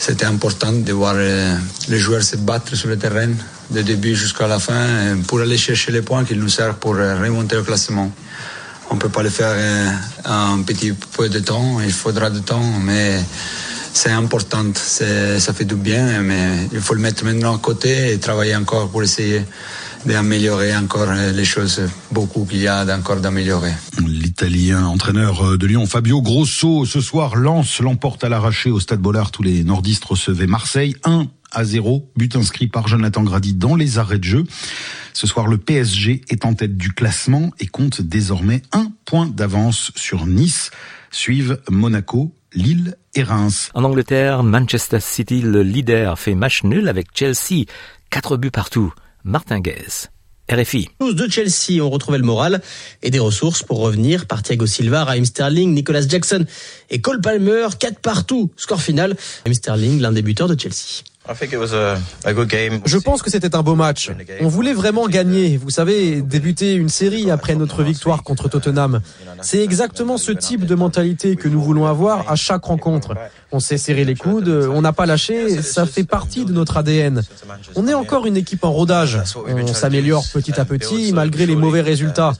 c'était 0.01 0.25
important 0.25 0.71
de 0.71 0.93
voir 0.93 1.13
euh, 1.15 1.55
les 1.87 1.99
joueurs 1.99 2.23
se 2.23 2.35
battre 2.35 2.75
sur 2.75 2.89
le 2.89 2.97
terrain 2.97 3.29
de 3.69 3.81
début 3.83 4.15
jusqu'à 4.15 4.47
la 4.47 4.57
fin 4.57 4.73
euh, 4.73 5.15
pour 5.27 5.41
aller 5.41 5.59
chercher 5.59 5.91
les 5.91 6.01
points 6.01 6.25
qui 6.25 6.35
nous 6.35 6.49
servent 6.49 6.77
pour 6.77 6.95
euh, 6.95 7.21
remonter 7.21 7.55
le 7.55 7.61
classement. 7.61 8.11
On 8.89 8.95
ne 8.95 8.99
peut 8.99 9.09
pas 9.09 9.21
le 9.21 9.29
faire 9.29 9.53
en 10.25 10.63
petit 10.63 10.91
peu 10.91 11.29
de 11.29 11.37
temps, 11.39 11.79
il 11.81 11.93
faudra 11.93 12.31
du 12.31 12.41
temps, 12.41 12.79
mais 12.83 13.19
c'est 13.93 14.09
important, 14.09 14.65
ça 14.73 15.53
fait 15.53 15.65
du 15.65 15.75
bien, 15.75 16.21
mais 16.21 16.67
il 16.73 16.81
faut 16.81 16.95
le 16.95 16.99
mettre 16.99 17.23
maintenant 17.23 17.55
à 17.55 17.59
côté 17.59 18.11
et 18.11 18.17
travailler 18.17 18.55
encore 18.55 18.89
pour 18.89 19.03
essayer 19.03 19.45
d'améliorer 20.05 20.75
encore 20.75 21.11
les 21.11 21.45
choses, 21.45 21.81
beaucoup 22.11 22.45
qu'il 22.45 22.59
y 22.59 22.67
a 22.67 22.85
encore 22.95 23.17
d'améliorer. 23.17 23.71
L'Italien 24.05 24.85
entraîneur 24.85 25.57
de 25.57 25.67
Lyon, 25.67 25.85
Fabio 25.85 26.21
Grosso, 26.21 26.85
ce 26.85 27.01
soir 27.01 27.35
lance 27.35 27.79
l'emporte 27.79 28.23
à 28.23 28.29
l'arraché 28.29 28.71
au 28.71 28.79
Stade 28.79 28.99
Bollard. 28.99 29.31
Tous 29.31 29.43
les 29.43 29.63
nordistes 29.63 30.05
recevaient 30.05 30.47
Marseille 30.47 30.95
1 31.03 31.27
à 31.51 31.63
0, 31.63 32.11
but 32.15 32.35
inscrit 32.35 32.67
par 32.67 32.87
Jonathan 32.87 33.23
Grady 33.23 33.53
dans 33.53 33.75
les 33.75 33.97
arrêts 33.97 34.19
de 34.19 34.23
jeu. 34.23 34.43
Ce 35.13 35.27
soir, 35.27 35.47
le 35.47 35.57
PSG 35.57 36.21
est 36.29 36.45
en 36.45 36.53
tête 36.53 36.77
du 36.77 36.93
classement 36.93 37.51
et 37.59 37.67
compte 37.67 38.01
désormais 38.01 38.61
un 38.71 38.91
point 39.05 39.27
d'avance 39.27 39.91
sur 39.95 40.25
Nice. 40.25 40.71
Suivent 41.11 41.59
Monaco, 41.69 42.33
Lille 42.53 42.95
et 43.15 43.23
Reims. 43.23 43.69
En 43.73 43.83
Angleterre, 43.83 44.43
Manchester 44.43 44.99
City, 45.01 45.41
le 45.41 45.61
leader, 45.61 46.17
fait 46.17 46.35
match 46.35 46.63
nul 46.63 46.87
avec 46.87 47.07
Chelsea. 47.13 47.65
Quatre 48.09 48.37
buts 48.37 48.51
partout. 48.51 48.93
Martin 49.23 49.59
Guez. 49.59 50.09
RFI. 50.49 50.89
de 50.99 51.29
Chelsea 51.29 51.81
ont 51.81 51.89
retrouvé 51.89 52.17
le 52.17 52.25
moral 52.25 52.61
et 53.01 53.09
des 53.09 53.19
ressources 53.19 53.63
pour 53.63 53.79
revenir 53.79 54.25
par 54.25 54.43
Thiago 54.43 54.65
Silva, 54.65 55.05
Raheem 55.05 55.23
Sterling, 55.23 55.73
Nicolas 55.73 56.05
Jackson 56.05 56.45
et 56.89 56.99
Cole 56.99 57.21
Palmer, 57.21 57.67
4 57.79 57.99
partout. 57.99 58.51
Score 58.57 58.81
final, 58.81 59.15
Raheem 59.45 59.53
Sterling, 59.53 60.01
l'un 60.01 60.11
des 60.11 60.21
buteurs 60.21 60.49
de 60.49 60.59
Chelsea. 60.59 61.03
Je 62.85 62.97
pense 62.97 63.21
que 63.21 63.29
c'était 63.29 63.55
un 63.55 63.61
beau 63.61 63.75
match. 63.75 64.11
On 64.41 64.47
voulait 64.47 64.73
vraiment 64.73 65.07
gagner. 65.07 65.55
Vous 65.57 65.69
savez, 65.69 66.21
débuter 66.21 66.73
une 66.73 66.89
série 66.89 67.29
après 67.29 67.55
notre 67.55 67.83
victoire 67.83 68.23
contre 68.23 68.49
Tottenham. 68.49 69.01
C'est 69.41 69.63
exactement 69.63 70.17
ce 70.17 70.31
type 70.31 70.65
de 70.65 70.73
mentalité 70.73 71.35
que 71.35 71.47
nous 71.47 71.61
voulons 71.61 71.85
avoir 71.85 72.31
à 72.31 72.35
chaque 72.35 72.63
rencontre. 72.63 73.15
On 73.51 73.59
s'est 73.59 73.77
serré 73.77 74.03
les 74.03 74.15
coudes, 74.15 74.49
on 74.49 74.81
n'a 74.81 74.93
pas 74.93 75.05
lâché, 75.05 75.61
ça 75.61 75.85
fait 75.85 76.05
partie 76.05 76.43
de 76.43 76.53
notre 76.53 76.77
ADN. 76.77 77.21
On 77.75 77.87
est 77.87 77.93
encore 77.93 78.25
une 78.25 78.37
équipe 78.37 78.63
en 78.63 78.71
rodage. 78.71 79.19
On 79.45 79.73
s'améliore 79.73 80.25
petit 80.33 80.59
à 80.59 80.65
petit 80.65 81.13
malgré 81.13 81.45
les 81.45 81.55
mauvais 81.55 81.81
résultats. 81.81 82.33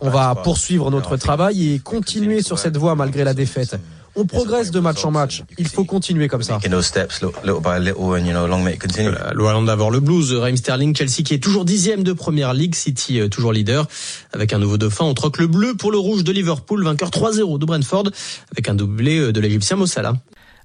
On 0.00 0.10
va 0.10 0.34
poursuivre 0.34 0.90
notre 0.90 1.16
travail 1.16 1.72
et 1.72 1.78
continuer 1.78 2.42
sur 2.42 2.58
cette 2.58 2.76
voie 2.76 2.96
malgré 2.96 3.22
la 3.22 3.34
défaite. 3.34 3.76
On 4.16 4.26
progresse 4.26 4.70
de 4.70 4.80
match 4.80 5.04
en 5.04 5.10
match. 5.10 5.42
Il 5.58 5.68
faut 5.68 5.84
continuer 5.84 6.28
comme 6.28 6.42
ça. 6.42 6.58
Loin 9.34 9.62
d'avoir 9.62 9.90
le 9.90 10.00
blues, 10.00 10.32
Raheem 10.32 10.56
Sterling, 10.56 10.94
Chelsea 10.94 11.22
qui 11.24 11.34
est 11.34 11.42
toujours 11.42 11.64
dixième 11.64 12.04
de 12.04 12.12
première 12.12 12.54
ligue, 12.54 12.74
City 12.74 13.20
euh, 13.20 13.28
toujours 13.28 13.52
leader. 13.52 13.86
Avec 14.32 14.52
un 14.52 14.58
nouveau 14.58 14.78
dauphin, 14.78 15.04
on 15.04 15.14
troque 15.14 15.38
le 15.38 15.46
bleu 15.46 15.74
pour 15.74 15.90
le 15.90 15.98
rouge 15.98 16.24
de 16.24 16.32
Liverpool, 16.32 16.84
vainqueur 16.84 17.10
3-0 17.10 17.58
de 17.58 17.64
Brentford, 17.64 18.10
avec 18.52 18.68
un 18.68 18.74
doublé 18.74 19.18
euh, 19.18 19.32
de 19.32 19.40
l'Égyptien 19.40 19.76
Mossala. 19.76 20.14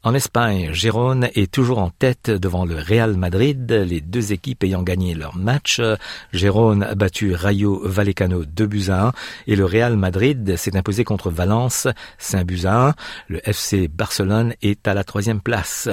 En 0.02 0.14
Espagne, 0.14 0.70
Gérone 0.72 1.28
est 1.36 1.52
toujours 1.52 1.80
en 1.80 1.90
tête 1.90 2.30
devant 2.30 2.64
le 2.64 2.76
Real 2.76 3.18
Madrid, 3.18 3.70
les 3.70 4.00
deux 4.00 4.32
équipes 4.32 4.64
ayant 4.64 4.82
gagné 4.82 5.14
leur 5.14 5.36
match. 5.36 5.82
Gérone 6.32 6.84
a 6.84 6.96
battu 6.96 7.34
Rayo 7.34 7.82
Vallecano 7.84 8.46
2 8.46 8.66
buts 8.66 8.86
à 8.88 9.08
1 9.08 9.12
et 9.48 9.58
le 9.58 9.66
Real 9.66 9.98
Madrid 9.98 10.56
s'est 10.56 10.78
imposé 10.78 11.04
contre 11.04 11.30
Valence 11.30 11.90
5 12.18 12.46
buts 12.46 12.62
à 12.64 12.88
1. 12.88 12.94
Le 13.28 13.50
FC 13.50 13.90
Barcelone 13.90 14.54
est 14.62 14.88
à 14.88 14.94
la 14.94 15.04
troisième 15.04 15.42
place. 15.42 15.90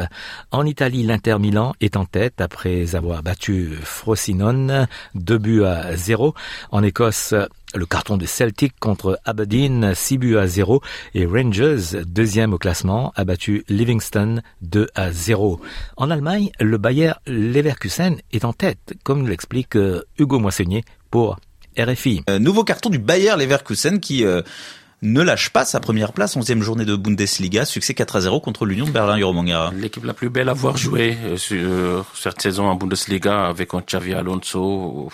En 0.53 0.65
Italie, 0.67 1.03
l'Inter 1.03 1.41
Milan 1.41 1.75
est 1.81 1.97
en 1.97 2.05
tête 2.05 2.41
après 2.41 2.95
avoir 2.95 3.25
battu 3.25 3.73
Frosinone 3.83 4.87
2 5.17 5.39
buts 5.39 5.65
à 5.65 5.97
0. 5.97 6.33
En 6.71 6.85
Écosse, 6.85 7.35
le 7.75 7.87
carton 7.87 8.17
de 8.17 8.27
Celtic 8.27 8.79
contre 8.79 9.19
Aberdeen, 9.25 9.93
6 9.95 10.19
buts 10.19 10.37
à 10.37 10.47
0. 10.47 10.81
Et 11.15 11.27
Rangers, 11.27 12.05
deuxième 12.07 12.53
au 12.53 12.59
classement, 12.59 13.13
a 13.17 13.25
battu 13.25 13.65
Livingston 13.69 14.43
2 14.63 14.89
à 14.95 15.13
0. 15.13 15.61
En 15.97 16.11
Allemagne, 16.11 16.51
le 16.61 16.79
Bayer 16.79 17.13
Leverkusen 17.27 18.17
est 18.33 18.45
en 18.45 18.53
tête, 18.53 18.95
comme 19.03 19.21
nous 19.21 19.27
l'explique 19.27 19.77
euh, 19.77 20.03
Hugo 20.19 20.39
Moissonnier 20.39 20.85
pour 21.11 21.39
RFI. 21.79 22.23
Euh, 22.31 22.39
nouveau 22.39 22.65
carton 22.65 22.91
du 22.91 22.99
Bayer 22.99 23.35
Leverkusen 23.37 24.01
qui... 24.01 24.25
Euh, 24.25 24.43
ne 25.13 25.23
lâche 25.23 25.51
pas 25.51 25.65
sa 25.65 25.81
première 25.81 26.13
place, 26.13 26.37
11e 26.37 26.61
journée 26.61 26.85
de 26.85 26.97
Bundesliga, 26.97 27.65
succès 27.65 27.95
4 27.95 28.17
à 28.17 28.21
0 28.23 28.41
contre 28.41 28.67
l'Union 28.67 28.87
de 28.87 28.91
Berlin, 28.91 29.19
Mangara. 29.33 29.73
L'équipe 29.75 30.05
la 30.05 30.15
plus 30.15 30.29
belle 30.29 30.49
à 30.49 30.53
avoir 30.53 30.77
joué 30.77 31.17
euh, 31.25 31.37
sur 31.37 31.57
euh, 31.59 32.03
cette 32.15 32.41
saison 32.41 32.67
en 32.67 32.75
Bundesliga 32.75 33.47
avec 33.47 33.75
un 33.75 33.81
Xavi 33.81 34.15
Alonso. 34.15 35.09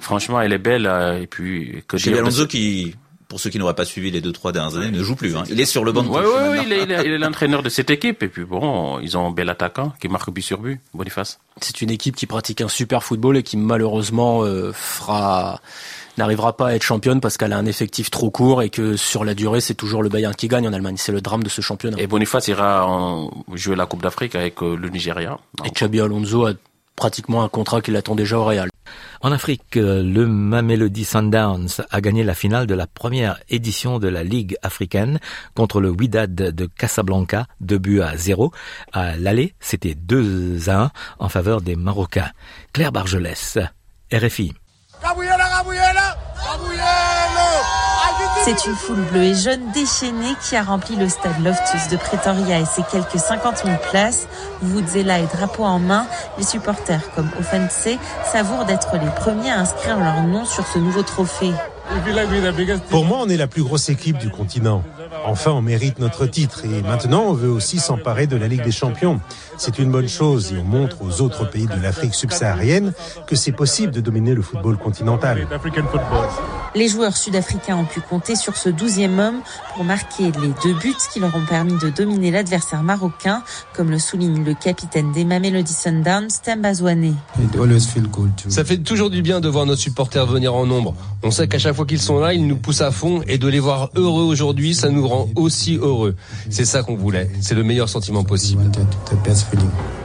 Franchement, 0.00 0.40
elle 0.40 0.52
est 0.52 0.58
belle. 0.58 0.86
Euh, 0.86 1.22
et 1.22 1.26
puis, 1.26 1.84
que 1.86 1.96
Xavi 1.96 2.18
Alonso 2.18 2.46
qui, 2.46 2.94
pour 3.28 3.40
ceux 3.40 3.50
qui 3.50 3.58
n'auraient 3.58 3.74
pas 3.74 3.84
suivi 3.84 4.10
les 4.10 4.20
deux 4.20 4.32
trois 4.32 4.52
dernières 4.52 4.76
années, 4.76 4.90
ne 4.90 5.02
joue 5.02 5.16
plus. 5.16 5.36
Hein. 5.36 5.44
Il 5.50 5.60
est 5.60 5.66
sur 5.66 5.84
le 5.84 5.92
banc 5.92 6.02
de 6.02 6.08
Oui, 6.08 6.20
oui, 6.50 6.58
il 6.66 6.72
est 6.72 7.18
l'entraîneur 7.18 7.62
de 7.62 7.68
cette 7.68 7.90
équipe. 7.90 8.22
Et 8.22 8.28
puis 8.28 8.44
bon, 8.44 8.98
ils 9.00 9.16
ont 9.16 9.26
un 9.26 9.30
bel 9.30 9.48
attaquant 9.48 9.92
qui 10.00 10.08
marque 10.08 10.30
but 10.30 10.42
sur 10.42 10.58
but, 10.58 10.80
Boniface. 10.94 11.38
C'est 11.60 11.80
une 11.80 11.90
équipe 11.90 12.16
qui 12.16 12.26
pratique 12.26 12.60
un 12.60 12.68
super 12.68 13.04
football 13.04 13.36
et 13.36 13.42
qui 13.42 13.56
malheureusement 13.56 14.42
fera 14.72 15.60
n'arrivera 16.18 16.56
pas 16.56 16.68
à 16.68 16.74
être 16.74 16.82
championne 16.82 17.20
parce 17.20 17.36
qu'elle 17.36 17.52
a 17.52 17.58
un 17.58 17.66
effectif 17.66 18.10
trop 18.10 18.30
court 18.30 18.62
et 18.62 18.70
que 18.70 18.96
sur 18.96 19.24
la 19.24 19.34
durée, 19.34 19.60
c'est 19.60 19.74
toujours 19.74 20.02
le 20.02 20.08
Bayern 20.08 20.34
qui 20.34 20.48
gagne 20.48 20.68
en 20.68 20.72
Allemagne. 20.72 20.96
C'est 20.96 21.12
le 21.12 21.20
drame 21.20 21.42
de 21.42 21.48
ce 21.48 21.60
championnat. 21.60 21.96
Et 21.98 22.06
Boniface 22.06 22.48
ira 22.48 22.86
en 22.86 23.30
jouer 23.54 23.76
la 23.76 23.86
Coupe 23.86 24.02
d'Afrique 24.02 24.34
avec 24.34 24.62
euh, 24.62 24.76
le 24.76 24.88
Nigeria. 24.88 25.38
Et 25.64 25.70
Xabi 25.70 26.00
Alonso 26.00 26.46
a 26.46 26.52
pratiquement 26.96 27.42
un 27.42 27.48
contrat 27.48 27.80
qui 27.82 27.90
l'attend 27.90 28.14
déjà 28.14 28.38
au 28.38 28.44
Real. 28.44 28.70
En 29.20 29.32
Afrique, 29.32 29.76
euh, 29.76 30.02
le 30.02 30.26
Mamelody 30.26 31.04
Sundowns 31.04 31.82
a 31.90 32.00
gagné 32.00 32.24
la 32.24 32.34
finale 32.34 32.66
de 32.66 32.74
la 32.74 32.86
première 32.86 33.38
édition 33.48 33.98
de 33.98 34.08
la 34.08 34.24
Ligue 34.24 34.56
africaine 34.62 35.18
contre 35.54 35.80
le 35.80 35.90
Wydad 35.90 36.34
de 36.34 36.66
Casablanca, 36.66 37.46
2 37.60 37.78
buts 37.78 38.00
à 38.00 38.16
0. 38.16 38.52
À 38.92 39.16
l'aller, 39.16 39.54
c'était 39.60 39.94
2 39.94 40.68
à 40.68 40.84
1 40.84 40.90
en 41.18 41.28
faveur 41.28 41.60
des 41.60 41.76
Marocains. 41.76 42.30
Claire 42.72 42.92
Bargelès, 42.92 43.58
RFI. 44.12 44.52
C'est 48.46 48.70
une 48.70 48.76
foule 48.76 49.00
bleue 49.10 49.24
et 49.24 49.34
jaune 49.34 49.72
déchaînée 49.74 50.32
qui 50.40 50.54
a 50.54 50.62
rempli 50.62 50.94
le 50.94 51.08
stade 51.08 51.42
Loftus 51.42 51.88
de 51.90 51.96
Pretoria 51.96 52.60
et 52.60 52.64
ses 52.64 52.84
quelques 52.84 53.18
50 53.18 53.64
000 53.64 53.76
places. 53.90 54.28
Vuvuzela 54.62 55.18
et 55.18 55.26
drapeau 55.26 55.64
en 55.64 55.80
main, 55.80 56.06
les 56.38 56.44
supporters 56.44 57.10
comme 57.16 57.28
Offense 57.40 57.88
savourent 58.30 58.64
d'être 58.64 58.92
les 58.98 59.10
premiers 59.16 59.50
à 59.50 59.58
inscrire 59.58 59.98
leur 59.98 60.22
nom 60.22 60.44
sur 60.44 60.64
ce 60.64 60.78
nouveau 60.78 61.02
trophée. 61.02 61.50
Pour 62.88 63.04
moi, 63.04 63.18
on 63.20 63.28
est 63.28 63.36
la 63.36 63.48
plus 63.48 63.64
grosse 63.64 63.88
équipe 63.88 64.18
du 64.18 64.30
continent. 64.30 64.84
Enfin, 65.24 65.52
on 65.52 65.62
mérite 65.62 65.98
notre 65.98 66.26
titre 66.26 66.64
et 66.64 66.82
maintenant, 66.82 67.24
on 67.28 67.32
veut 67.32 67.50
aussi 67.50 67.78
s'emparer 67.78 68.26
de 68.26 68.36
la 68.36 68.48
Ligue 68.48 68.62
des 68.62 68.72
Champions. 68.72 69.20
C'est 69.58 69.78
une 69.78 69.90
bonne 69.90 70.08
chose 70.08 70.52
et 70.52 70.58
on 70.58 70.64
montre 70.64 71.02
aux 71.02 71.20
autres 71.20 71.48
pays 71.48 71.66
de 71.66 71.80
l'Afrique 71.80 72.14
subsaharienne 72.14 72.92
que 73.26 73.36
c'est 73.36 73.52
possible 73.52 73.92
de 73.92 74.00
dominer 74.00 74.34
le 74.34 74.42
football 74.42 74.76
continental. 74.76 75.46
Les 76.74 76.88
joueurs 76.88 77.16
sud-africains 77.16 77.76
ont 77.76 77.84
pu 77.84 78.00
compter 78.00 78.36
sur 78.36 78.56
ce 78.56 78.68
douzième 78.68 79.18
homme 79.18 79.40
pour 79.74 79.84
marquer 79.84 80.24
les 80.24 80.52
deux 80.62 80.74
buts 80.78 80.94
qui 81.12 81.20
leur 81.20 81.34
ont 81.34 81.44
permis 81.46 81.78
de 81.78 81.90
dominer 81.90 82.30
l'adversaire 82.30 82.82
marocain, 82.82 83.42
comme 83.74 83.90
le 83.90 83.98
souligne 83.98 84.44
le 84.44 84.54
capitaine 84.54 85.12
des 85.12 85.24
Mamelody 85.24 85.72
Sundowns, 85.72 86.28
Themba 86.44 86.72
Ça 88.48 88.64
fait 88.64 88.78
toujours 88.78 89.10
du 89.10 89.22
bien 89.22 89.40
de 89.40 89.48
voir 89.48 89.66
nos 89.66 89.76
supporters 89.76 90.26
venir 90.26 90.54
en 90.54 90.66
nombre. 90.66 90.94
On 91.22 91.30
sait 91.30 91.48
qu'à 91.48 91.58
chaque 91.58 91.74
fois 91.74 91.86
qu'ils 91.86 92.00
sont 92.00 92.18
là, 92.18 92.34
ils 92.34 92.46
nous 92.46 92.56
poussent 92.56 92.82
à 92.82 92.90
fond 92.90 93.22
et 93.26 93.38
de 93.38 93.48
les 93.48 93.60
voir 93.60 93.90
heureux 93.94 94.24
aujourd'hui, 94.24 94.74
ça 94.74 94.90
nous 94.90 95.05
rend 95.06 95.28
aussi 95.36 95.76
heureux. 95.76 96.16
C'est 96.50 96.64
ça 96.64 96.82
qu'on 96.82 96.96
voulait. 96.96 97.30
C'est 97.40 97.54
le 97.54 97.64
meilleur 97.64 97.88
sentiment 97.88 98.24
possible. 98.24 98.62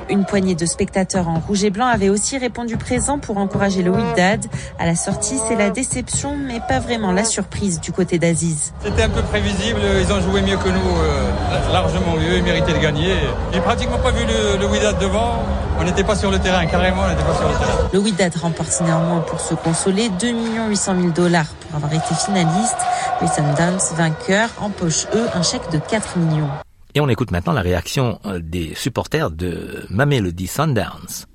Une 0.09 0.25
poignée 0.25 0.55
de 0.55 0.65
spectateurs 0.65 1.29
en 1.29 1.39
rouge 1.39 1.63
et 1.63 1.69
blanc 1.69 1.85
avait 1.87 2.09
aussi 2.09 2.37
répondu 2.37 2.75
présent 2.75 3.17
pour 3.17 3.37
encourager 3.37 3.81
le 3.81 3.91
Wydad. 3.91 4.45
À 4.77 4.85
la 4.85 4.95
sortie, 4.95 5.35
c'est 5.47 5.55
la 5.55 5.69
déception, 5.69 6.35
mais 6.35 6.59
pas 6.67 6.79
vraiment 6.79 7.11
la 7.11 7.23
surprise 7.23 7.79
du 7.79 7.91
côté 7.93 8.19
d'Aziz. 8.19 8.73
C'était 8.83 9.03
un 9.03 9.09
peu 9.09 9.21
prévisible, 9.21 9.79
ils 10.01 10.11
ont 10.11 10.19
joué 10.19 10.41
mieux 10.41 10.57
que 10.57 10.67
nous, 10.67 10.97
euh, 10.97 11.71
largement 11.71 12.15
mieux, 12.17 12.37
ils 12.37 12.43
méritaient 12.43 12.73
de 12.73 12.79
gagner. 12.79 13.13
J'ai 13.53 13.61
pratiquement 13.61 13.99
pas 13.99 14.11
vu 14.11 14.25
le, 14.25 14.59
le 14.59 14.67
Wydad 14.67 14.99
devant, 14.99 15.43
on 15.79 15.83
n'était 15.83 16.03
pas 16.03 16.15
sur 16.15 16.29
le 16.29 16.39
terrain, 16.39 16.65
carrément 16.65 17.03
on 17.05 17.09
n'était 17.09 17.23
pas 17.23 17.35
sur 17.35 17.47
le 17.47 17.53
terrain. 17.53 17.89
Le 17.93 17.99
Wydad 17.99 18.35
remporte 18.35 18.81
néanmoins 18.81 19.21
pour 19.21 19.39
se 19.39 19.53
consoler 19.53 20.09
2 20.19 20.27
800 20.69 20.95
000 20.99 21.07
dollars 21.13 21.47
pour 21.61 21.75
avoir 21.77 21.93
été 21.93 22.13
finaliste. 22.25 22.75
Les 23.21 23.27
Sundowns, 23.27 23.95
vainqueurs, 23.95 24.49
empochent 24.59 25.05
eux 25.13 25.27
un 25.35 25.43
chèque 25.43 25.69
de 25.71 25.77
4 25.77 26.17
millions. 26.17 26.49
Et 26.95 27.01
on 27.01 27.07
écoute 27.07 27.29
maintenant 27.29 27.53
la 27.53 27.61
réaction 27.61 28.19
euh, 28.25 28.39
des 28.41 28.73
supporters 28.75 29.29
de 29.29 29.85
Mamelody 29.91 30.47
Sundowns. 30.47 31.27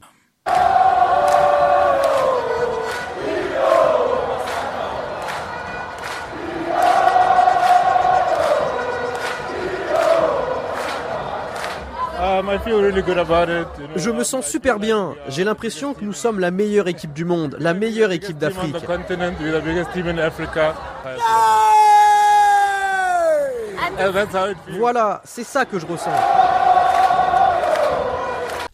Je 13.96 14.10
me 14.10 14.24
sens 14.24 14.46
super 14.46 14.78
bien. 14.78 15.14
J'ai 15.28 15.44
l'impression 15.44 15.94
que 15.94 16.04
nous 16.04 16.12
sommes 16.12 16.40
la 16.40 16.50
meilleure 16.50 16.88
équipe 16.88 17.12
du 17.12 17.24
monde, 17.24 17.56
la 17.58 17.74
meilleure 17.74 18.12
équipe 18.12 18.38
d'Afrique. 18.38 18.74
Voilà, 24.78 25.22
c'est 25.24 25.44
ça 25.44 25.64
que 25.64 25.78
je 25.78 25.86
ressens. 25.86 26.10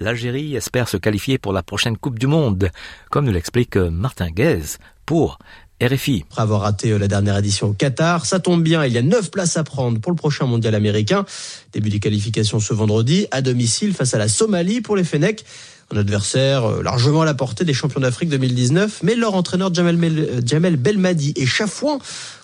L'Algérie 0.01 0.57
espère 0.57 0.89
se 0.89 0.97
qualifier 0.97 1.39
pour 1.39 1.53
la 1.53 1.63
prochaine 1.63 1.97
Coupe 1.97 2.19
du 2.19 2.27
Monde, 2.27 2.71
comme 3.11 3.25
nous 3.25 3.33
l'explique 3.33 3.77
Martin 3.77 4.31
Guez 4.31 4.79
pour 5.07 5.39
RFI. 5.87 6.25
Après 6.31 6.43
avoir 6.43 6.63
raté 6.63 6.91
euh, 6.91 6.99
la 6.99 7.09
dernière 7.09 7.37
édition 7.37 7.69
au 7.69 7.73
Qatar, 7.73 8.27
ça 8.27 8.41
tombe 8.41 8.63
bien, 8.63 8.85
il 8.85 8.93
y 8.93 8.99
a 8.99 9.03
neuf 9.03 9.31
places 9.31 9.57
à 9.57 9.65
prendre 9.65 10.01
pour 10.01 10.13
le 10.13 10.17
prochain 10.17 10.47
mondial 10.47 10.75
américain. 10.75 11.25
Début 11.73 11.91
des 11.91 12.01
qualifications 12.01 12.61
ce 12.61 12.73
vendredi, 12.75 13.27
à 13.31 13.43
domicile 13.43 13.95
face 13.95 14.15
à 14.15 14.19
la 14.19 14.29
Somalie 14.29 14.81
pour 14.81 14.97
les 14.97 15.05
Fennecs. 15.05 15.45
Un 15.91 15.99
adversaire 15.99 16.65
euh, 16.65 16.83
largement 16.83 17.23
à 17.23 17.25
la 17.25 17.35
portée 17.35 17.65
des 17.65 17.75
champions 17.75 18.01
d'Afrique 18.01 18.31
2019, 18.31 19.01
mais 19.03 19.15
leur 19.15 19.35
entraîneur 19.35 19.75
Jamel, 19.75 19.99
euh, 20.03 20.41
Jamel 20.45 20.77
Belmadi 20.77 21.35
est 21.37 21.47
chafouin 21.47 21.99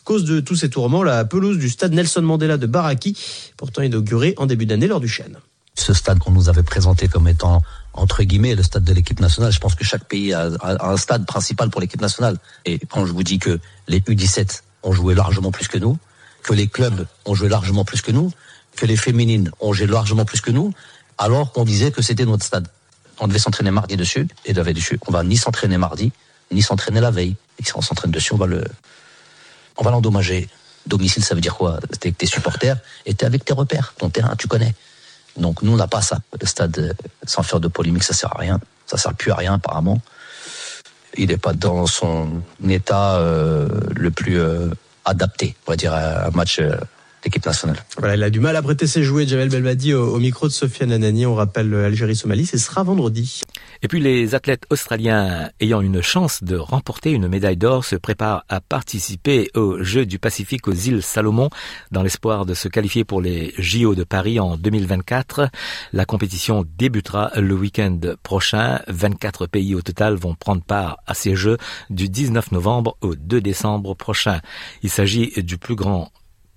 cause 0.04 0.24
de 0.24 0.40
tous 0.40 0.56
ces 0.56 0.70
tourments 0.70 1.02
la 1.02 1.26
pelouse 1.26 1.58
du 1.58 1.68
stade 1.68 1.92
Nelson 1.92 2.22
Mandela 2.22 2.56
de 2.56 2.66
Baraki, 2.66 3.14
pourtant 3.58 3.82
inaugurée 3.82 4.32
en 4.38 4.46
début 4.46 4.64
d'année 4.64 4.86
lors 4.86 5.00
du 5.00 5.08
Chêne. 5.08 5.36
Ce 5.74 5.92
stade 5.92 6.18
qu'on 6.18 6.32
nous 6.32 6.48
avait 6.48 6.62
présenté 6.62 7.08
comme 7.08 7.28
étant 7.28 7.60
entre 7.98 8.22
guillemets 8.22 8.54
le 8.54 8.62
stade 8.62 8.84
de 8.84 8.92
l'équipe 8.92 9.20
nationale. 9.20 9.52
Je 9.52 9.58
pense 9.58 9.74
que 9.74 9.84
chaque 9.84 10.04
pays 10.04 10.32
a, 10.32 10.50
un 10.62 10.96
stade 10.96 11.26
principal 11.26 11.68
pour 11.70 11.80
l'équipe 11.80 12.00
nationale. 12.00 12.38
Et 12.64 12.78
quand 12.78 13.06
je 13.06 13.12
vous 13.12 13.22
dis 13.22 13.38
que 13.38 13.58
les 13.88 14.00
U17 14.00 14.62
ont 14.84 14.92
joué 14.92 15.14
largement 15.14 15.50
plus 15.50 15.68
que 15.68 15.78
nous, 15.78 15.98
que 16.42 16.54
les 16.54 16.68
clubs 16.68 17.06
ont 17.24 17.34
joué 17.34 17.48
largement 17.48 17.84
plus 17.84 18.00
que 18.00 18.12
nous, 18.12 18.30
que 18.76 18.86
les 18.86 18.96
féminines 18.96 19.50
ont 19.60 19.72
joué 19.72 19.86
largement 19.86 20.24
plus 20.24 20.40
que 20.40 20.50
nous, 20.50 20.72
alors 21.18 21.52
qu'on 21.52 21.64
disait 21.64 21.90
que 21.90 22.00
c'était 22.00 22.24
notre 22.24 22.44
stade. 22.44 22.68
On 23.18 23.26
devait 23.26 23.40
s'entraîner 23.40 23.72
mardi 23.72 23.96
dessus, 23.96 24.28
et 24.44 24.52
de 24.52 24.62
dessus. 24.62 25.00
On 25.08 25.10
va 25.10 25.24
ni 25.24 25.36
s'entraîner 25.36 25.76
mardi, 25.76 26.12
ni 26.52 26.62
s'entraîner 26.62 27.00
la 27.00 27.10
veille. 27.10 27.34
Et 27.58 27.64
si 27.64 27.76
on 27.76 27.82
s'entraîne 27.82 28.12
dessus, 28.12 28.32
on 28.32 28.36
va 28.36 28.46
le, 28.46 28.64
on 29.76 29.82
va 29.82 29.90
l'endommager. 29.90 30.48
Domicile, 30.86 31.24
ça 31.24 31.34
veut 31.34 31.40
dire 31.40 31.56
quoi? 31.56 31.80
T'es 31.98 32.08
avec 32.08 32.18
tes 32.18 32.26
supporters 32.26 32.78
et 33.04 33.14
t'es 33.14 33.26
avec 33.26 33.44
tes 33.44 33.52
repères, 33.52 33.94
ton 33.98 34.08
terrain, 34.08 34.36
tu 34.36 34.46
connais. 34.46 34.74
Donc 35.38 35.62
nous, 35.62 35.72
on 35.72 35.76
n'a 35.76 35.86
pas 35.86 36.02
ça. 36.02 36.18
Le 36.40 36.46
stade, 36.46 36.78
euh, 36.78 36.92
sans 37.24 37.42
faire 37.42 37.60
de 37.60 37.68
polémique, 37.68 38.02
ça 38.02 38.14
sert 38.14 38.34
à 38.34 38.38
rien. 38.38 38.60
Ça 38.86 38.96
sert 38.96 39.14
plus 39.14 39.30
à 39.30 39.36
rien, 39.36 39.54
apparemment. 39.54 40.00
Il 41.16 41.28
n'est 41.28 41.38
pas 41.38 41.52
dans 41.52 41.86
son 41.86 42.42
état 42.68 43.16
euh, 43.16 43.68
le 43.94 44.10
plus 44.10 44.38
euh, 44.38 44.70
adapté, 45.04 45.56
on 45.66 45.72
va 45.72 45.76
dire, 45.76 45.92
à 45.92 46.26
un 46.26 46.30
match 46.30 46.60
l'équipe 47.24 47.44
nationale. 47.44 47.76
Voilà, 47.98 48.16
il 48.16 48.22
a 48.22 48.30
du 48.30 48.40
mal 48.40 48.56
à 48.56 48.62
prêter 48.62 48.86
ses 48.86 49.02
jouets, 49.02 49.26
Jamel 49.26 49.48
Belmadi, 49.48 49.94
au, 49.94 50.14
au 50.14 50.18
micro 50.18 50.46
de 50.46 50.52
Sofiane 50.52 50.92
Anani. 50.92 51.26
On 51.26 51.34
rappelle 51.34 51.74
Algérie-Somalie, 51.74 52.46
ce 52.46 52.58
sera 52.58 52.82
vendredi. 52.82 53.42
Et 53.82 53.88
puis 53.88 54.00
les 54.00 54.34
athlètes 54.34 54.64
australiens 54.70 55.50
ayant 55.60 55.80
une 55.80 56.02
chance 56.02 56.42
de 56.42 56.56
remporter 56.56 57.12
une 57.12 57.28
médaille 57.28 57.56
d'or 57.56 57.84
se 57.84 57.96
préparent 57.96 58.44
à 58.48 58.60
participer 58.60 59.50
aux 59.54 59.82
Jeux 59.82 60.06
du 60.06 60.18
Pacifique 60.18 60.66
aux 60.66 60.72
îles 60.72 61.02
Salomon 61.02 61.48
dans 61.92 62.02
l'espoir 62.02 62.44
de 62.44 62.54
se 62.54 62.68
qualifier 62.68 63.04
pour 63.04 63.20
les 63.20 63.54
JO 63.56 63.94
de 63.94 64.04
Paris 64.04 64.40
en 64.40 64.56
2024. 64.56 65.48
La 65.92 66.04
compétition 66.04 66.64
débutera 66.76 67.30
le 67.36 67.54
week-end 67.54 67.98
prochain. 68.22 68.80
24 68.88 69.46
pays 69.46 69.74
au 69.74 69.82
total 69.82 70.14
vont 70.14 70.34
prendre 70.34 70.62
part 70.62 70.98
à 71.06 71.14
ces 71.14 71.36
Jeux 71.36 71.58
du 71.90 72.08
19 72.08 72.52
novembre 72.52 72.96
au 73.00 73.14
2 73.14 73.40
décembre 73.40 73.94
prochain. 73.94 74.40
Il 74.82 74.90
s'agit 74.90 75.32
du 75.42 75.56
plus 75.56 75.76
grand 75.76 76.10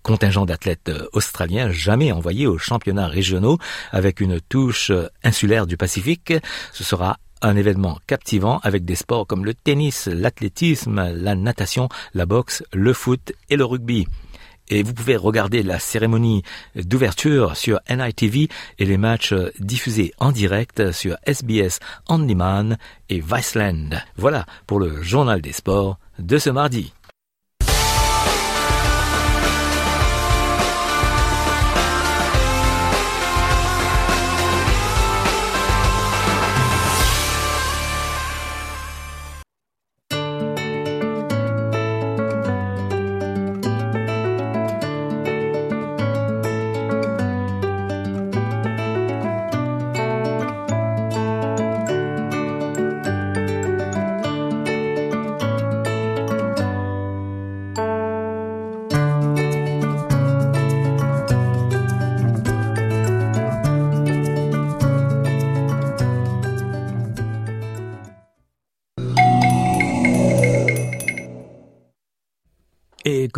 contingent 0.04 0.46
d'athlètes 0.46 0.90
euh, 0.90 1.08
australiens 1.14 1.72
jamais 1.72 2.12
envoyés 2.12 2.48
aux 2.48 2.58
championnats 2.58 3.08
régionaux 3.08 3.58
avec 3.92 4.20
une 4.20 4.40
touche 4.42 4.92
euh, 4.92 5.08
insulaire 5.24 5.68
du 5.68 5.78
Pacifique. 5.78 6.34
Ce 6.74 6.84
sera 6.84 7.18
un 7.42 7.56
événement 7.56 7.98
captivant 8.08 8.60
avec 8.64 8.86
des 8.86 8.96
sports 8.96 9.26
comme 9.26 9.46
le 9.46 9.54
tennis, 9.54 10.08
l'athlétisme, 10.08 11.12
la 11.14 11.36
natation, 11.36 11.90
la 12.14 12.26
boxe, 12.26 12.64
le 12.74 12.94
foot 12.94 13.34
et 13.50 13.56
le 13.56 13.66
rugby. 13.66 14.08
Et 14.70 14.84
vous 14.84 14.94
pouvez 14.94 15.18
regarder 15.18 15.64
la 15.64 15.80
cérémonie 15.80 16.44
d'ouverture 16.76 17.58
sur 17.58 17.80
NITV 17.90 18.48
et 18.80 18.86
les 18.86 18.98
matchs 18.98 19.34
euh, 19.34 19.52
diffusés 19.60 20.14
en 20.18 20.32
direct 20.32 20.92
sur 20.92 21.18
SBS 21.26 21.80
On 22.08 22.26
et 23.10 23.20
Viceland. 23.20 23.90
Voilà 24.16 24.46
pour 24.68 24.80
le 24.80 25.02
journal 25.02 25.42
des 25.42 25.52
sports 25.52 25.98
de 26.20 26.38
ce 26.38 26.50
mardi. 26.50 26.94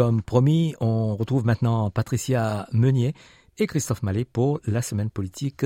Comme 0.03 0.21
promis, 0.21 0.75
on 0.81 1.15
retrouve 1.15 1.45
maintenant 1.45 1.89
Patricia 1.89 2.67
Meunier 2.73 3.13
et 3.57 3.67
Christophe 3.67 4.03
Mallet 4.03 4.25
pour 4.25 4.59
la 4.65 4.81
semaine 4.81 5.09
politique 5.09 5.65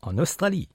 en 0.00 0.16
Australie. 0.16 0.70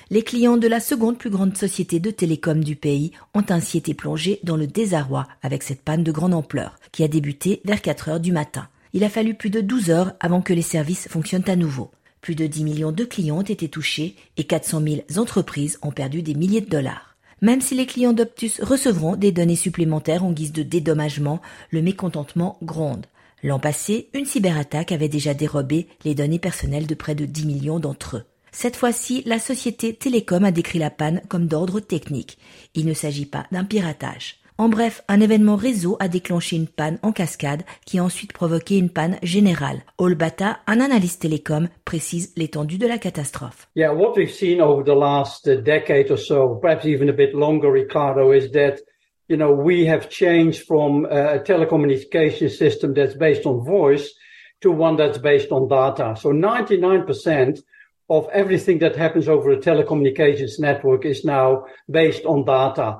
Les 0.09 0.23
clients 0.23 0.57
de 0.57 0.67
la 0.67 0.81
seconde 0.81 1.17
plus 1.17 1.29
grande 1.29 1.55
société 1.55 1.99
de 2.01 2.11
télécom 2.11 2.63
du 2.63 2.75
pays 2.75 3.11
ont 3.33 3.45
ainsi 3.47 3.77
été 3.77 3.93
plongés 3.93 4.39
dans 4.43 4.57
le 4.57 4.67
désarroi 4.67 5.25
avec 5.41 5.63
cette 5.63 5.81
panne 5.81 6.03
de 6.03 6.11
grande 6.11 6.33
ampleur, 6.33 6.75
qui 6.91 7.03
a 7.03 7.07
débuté 7.07 7.61
vers 7.63 7.81
4 7.81 8.09
heures 8.09 8.19
du 8.19 8.33
matin. 8.33 8.67
Il 8.91 9.05
a 9.05 9.09
fallu 9.09 9.33
plus 9.33 9.49
de 9.49 9.61
12 9.61 9.89
heures 9.89 10.13
avant 10.19 10.41
que 10.41 10.53
les 10.53 10.61
services 10.61 11.07
fonctionnent 11.07 11.49
à 11.49 11.55
nouveau. 11.55 11.91
Plus 12.19 12.35
de 12.35 12.45
10 12.45 12.63
millions 12.65 12.91
de 12.91 13.05
clients 13.05 13.39
ont 13.39 13.41
été 13.41 13.69
touchés 13.69 14.15
et 14.35 14.43
400 14.43 14.81
000 14.81 14.95
entreprises 15.17 15.77
ont 15.81 15.91
perdu 15.91 16.21
des 16.23 16.35
milliers 16.35 16.61
de 16.61 16.69
dollars. 16.69 17.06
Même 17.41 17.61
si 17.61 17.75
les 17.75 17.85
clients 17.85 18.13
d'Optus 18.13 18.61
recevront 18.61 19.15
des 19.15 19.31
données 19.31 19.55
supplémentaires 19.55 20.23
en 20.23 20.31
guise 20.31 20.51
de 20.51 20.63
dédommagement, 20.63 21.41
le 21.69 21.81
mécontentement 21.81 22.57
gronde. 22.63 23.05
L'an 23.43 23.59
passé, 23.59 24.09
une 24.13 24.25
cyberattaque 24.25 24.91
avait 24.91 25.09
déjà 25.09 25.35
dérobé 25.35 25.87
les 26.03 26.15
données 26.15 26.39
personnelles 26.39 26.87
de 26.87 26.95
près 26.95 27.13
de 27.13 27.25
10 27.25 27.45
millions 27.45 27.79
d'entre 27.79 28.17
eux. 28.17 28.23
Cette 28.51 28.75
fois-ci, 28.75 29.21
la 29.27 29.37
société 29.37 29.93
Télécom 29.93 30.43
a 30.43 30.51
décrit 30.51 30.79
la 30.79 30.89
panne 30.89 31.21
comme 31.29 31.45
d'ordre 31.45 31.79
technique. 31.79 32.39
Il 32.73 32.87
ne 32.87 32.95
s'agit 32.95 33.27
pas 33.27 33.45
d'un 33.51 33.65
piratage. 33.65 34.39
En 34.59 34.69
bref, 34.69 35.03
un 35.07 35.21
événement 35.21 35.55
réseau 35.55 35.97
a 35.99 36.07
déclenché 36.07 36.55
une 36.55 36.67
panne 36.67 36.97
en 37.03 37.11
cascade 37.11 37.61
qui 37.85 37.99
a 37.99 38.03
ensuite 38.03 38.33
provoqué 38.33 38.79
une 38.79 38.89
panne 38.89 39.19
générale. 39.21 39.83
Olbata, 39.99 40.57
un 40.65 40.79
analyste 40.79 41.21
télécom, 41.21 41.67
précise 41.85 42.33
l'étendue 42.35 42.79
de 42.79 42.87
la 42.87 42.97
catastrophe. 42.97 43.67
Yeah, 43.75 43.93
what 43.93 44.15
we've 44.15 44.33
seen 44.33 44.59
over 44.59 44.83
the 44.83 44.95
last 44.97 45.47
uh, 45.47 45.61
decade 45.61 46.09
or 46.09 46.17
so, 46.17 46.55
perhaps 46.59 46.85
even 46.85 47.07
a 47.07 47.13
bit 47.13 47.35
longer, 47.35 47.71
Ricardo, 47.71 48.31
is 48.31 48.49
that 48.53 48.79
you 49.27 49.37
know 49.37 49.51
we 49.51 49.85
have 49.85 50.09
changed 50.09 50.65
from 50.65 51.05
uh, 51.05 51.35
a 51.35 51.39
telecommunication 51.39 52.49
system 52.49 52.95
that's 52.95 53.15
based 53.15 53.45
on 53.45 53.63
voice 53.63 54.09
to 54.61 54.71
one 54.71 54.95
that's 54.95 55.19
based 55.19 55.51
on 55.51 55.67
data. 55.67 56.15
So 56.19 56.31
99% 56.31 57.59
of 58.09 58.27
everything 58.33 58.79
that 58.79 58.95
happens 58.95 59.27
over 59.27 59.51
a 59.51 59.57
telecommunications 59.57 60.59
network 60.59 61.05
is 61.05 61.23
now 61.23 61.65
based 61.87 62.25
on 62.25 62.43
data. 62.43 62.97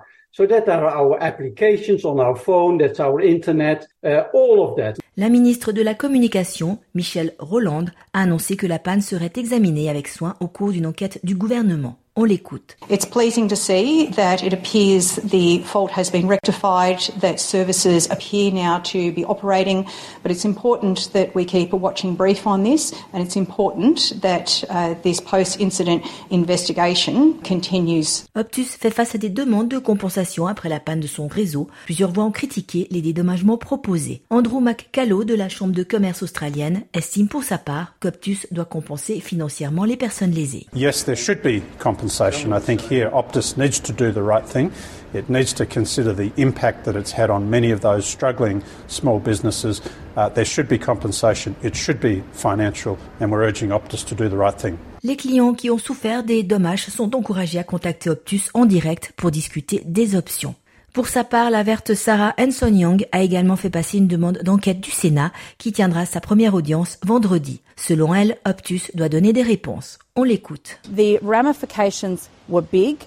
La 5.18 5.30
ministre 5.30 5.72
de 5.72 5.82
la 5.82 5.96
Communication, 5.96 6.78
Michelle 6.94 7.34
Roland, 7.40 7.86
a 8.14 8.22
annoncé 8.22 8.56
que 8.56 8.68
la 8.68 8.78
panne 8.78 9.02
serait 9.02 9.34
examinée 9.36 9.90
avec 9.90 10.08
soin 10.08 10.36
au 10.40 10.48
cours 10.48 10.74
d'une 10.74 10.86
enquête 10.86 11.20
du 11.24 11.34
gouvernement. 11.34 11.98
On 12.20 12.24
l'écoute. 12.24 12.76
It's 12.90 13.06
pleasing 13.06 13.48
to 13.48 13.56
see 13.56 14.08
that 14.16 14.42
it 14.42 14.52
appears 14.52 15.20
the 15.24 15.60
fault 15.64 15.92
has 15.96 16.10
been 16.10 16.28
rectified, 16.28 16.98
that 17.20 17.38
services 17.38 18.10
appear 18.10 18.52
now 18.52 18.80
to 18.92 19.12
be 19.12 19.24
operating, 19.24 19.86
but 20.24 20.32
it's 20.32 20.44
important 20.44 21.12
that 21.14 21.36
we 21.36 21.46
keep 21.46 21.74
a 21.74 21.78
watching 21.78 22.16
brief 22.16 22.48
on 22.48 22.64
this, 22.64 22.92
and 23.14 23.24
it's 23.24 23.36
important 23.36 24.20
that 24.24 24.64
uh, 24.72 24.96
this 25.04 25.22
post-incident 25.22 26.02
investigation 26.32 27.36
continues. 27.44 28.26
Optus 28.36 28.76
fait 28.80 28.90
face 28.90 29.14
à 29.14 29.20
des 29.20 29.30
demandes 29.30 29.70
de 29.70 29.78
compensation 29.78 30.48
après 30.48 30.70
la 30.70 30.80
panne 30.80 31.00
de 31.00 31.08
son 31.08 31.28
réseau. 31.28 31.68
Plusieurs 31.86 32.12
voix 32.12 32.24
ont 32.24 32.32
critiqué 32.32 32.88
les 32.90 33.04
dédommagements 33.04 33.58
proposés. 33.58 34.24
Andrew 34.32 34.60
McCallow 34.60 35.24
de 35.24 35.36
la 35.36 35.50
Chambre 35.50 35.76
de 35.76 35.84
commerce 35.84 36.24
australienne 36.24 36.82
estime 36.96 37.28
pour 37.28 37.44
sa 37.44 37.60
part 37.60 37.94
qu'Optus 38.00 38.48
doit 38.50 38.66
compenser 38.66 39.20
financièrement 39.20 39.84
les 39.84 39.98
personnes 39.98 40.32
lésées. 40.32 40.66
Yes, 40.74 41.06
there 41.06 41.16
should 41.16 41.44
be 41.44 41.62
compensation 41.78 42.07
compensation. 42.08 42.54
I 42.54 42.60
think 42.60 42.82
here 42.82 43.10
Optus 43.12 43.58
needs 43.58 43.80
to 43.82 43.94
do 43.94 44.12
the 44.12 44.24
right 44.24 44.48
thing. 44.48 44.72
It 45.14 45.30
needs 45.30 45.54
to 45.54 45.66
consider 45.66 46.14
the 46.14 46.32
impact 46.38 46.86
that 46.86 46.96
it's 46.96 47.12
had 47.12 47.30
on 47.30 47.50
many 47.50 47.72
of 47.72 47.82
those 47.82 48.06
struggling 48.06 48.64
small 48.88 49.20
businesses. 49.20 49.82
Uh, 50.16 50.30
there 50.30 50.46
should 50.46 50.68
be 50.68 50.78
compensation. 50.78 51.56
It 51.64 51.76
should 51.76 52.00
be 52.00 52.24
financial, 52.32 52.98
and 53.20 53.32
we're 53.32 53.44
urging 53.44 53.72
Optus 53.72 54.06
to 54.08 54.16
do 54.16 54.30
the 54.30 54.38
right 54.38 54.58
thing. 54.58 54.78
Les 55.04 55.16
clients 55.16 55.54
qui 55.54 55.70
ont 55.70 55.78
souffert 55.78 56.24
des 56.24 56.44
dommages 56.44 56.88
sont 56.88 57.16
encouragés 57.16 57.60
à 57.60 57.64
contacter 57.64 58.10
Optus 58.10 58.50
en 58.54 58.66
direct 58.66 59.14
pour 59.18 59.32
discuter 59.32 59.82
des 59.86 60.16
options. 60.16 60.56
Pour 60.98 61.10
sa 61.10 61.24
part, 61.24 61.52
la 61.52 61.62
verte 61.62 61.94
Sarah 61.94 62.34
Henson 62.40 62.74
Young 62.74 63.06
a 63.12 63.22
également 63.22 63.56
fait 63.56 63.70
passer 63.70 64.00
une 64.00 64.08
demande 64.08 64.40
d'enquête 64.42 64.80
du 64.80 64.90
Sénat 64.90 65.32
qui 65.60 65.72
tiendra 65.72 66.08
sa 66.08 66.22
première 66.22 66.56
audience 66.56 66.98
vendredi. 67.06 67.62
Selon 67.76 68.16
elle, 68.16 68.40
Optus 68.48 68.90
doit 68.96 69.08
donner 69.08 69.32
des 69.32 69.44
réponses. 69.44 70.00
On 70.16 70.24
l'écoute. 70.24 70.80
The 70.86 71.20
ramifications 71.22 72.28
were 72.50 72.64
big. 72.64 72.98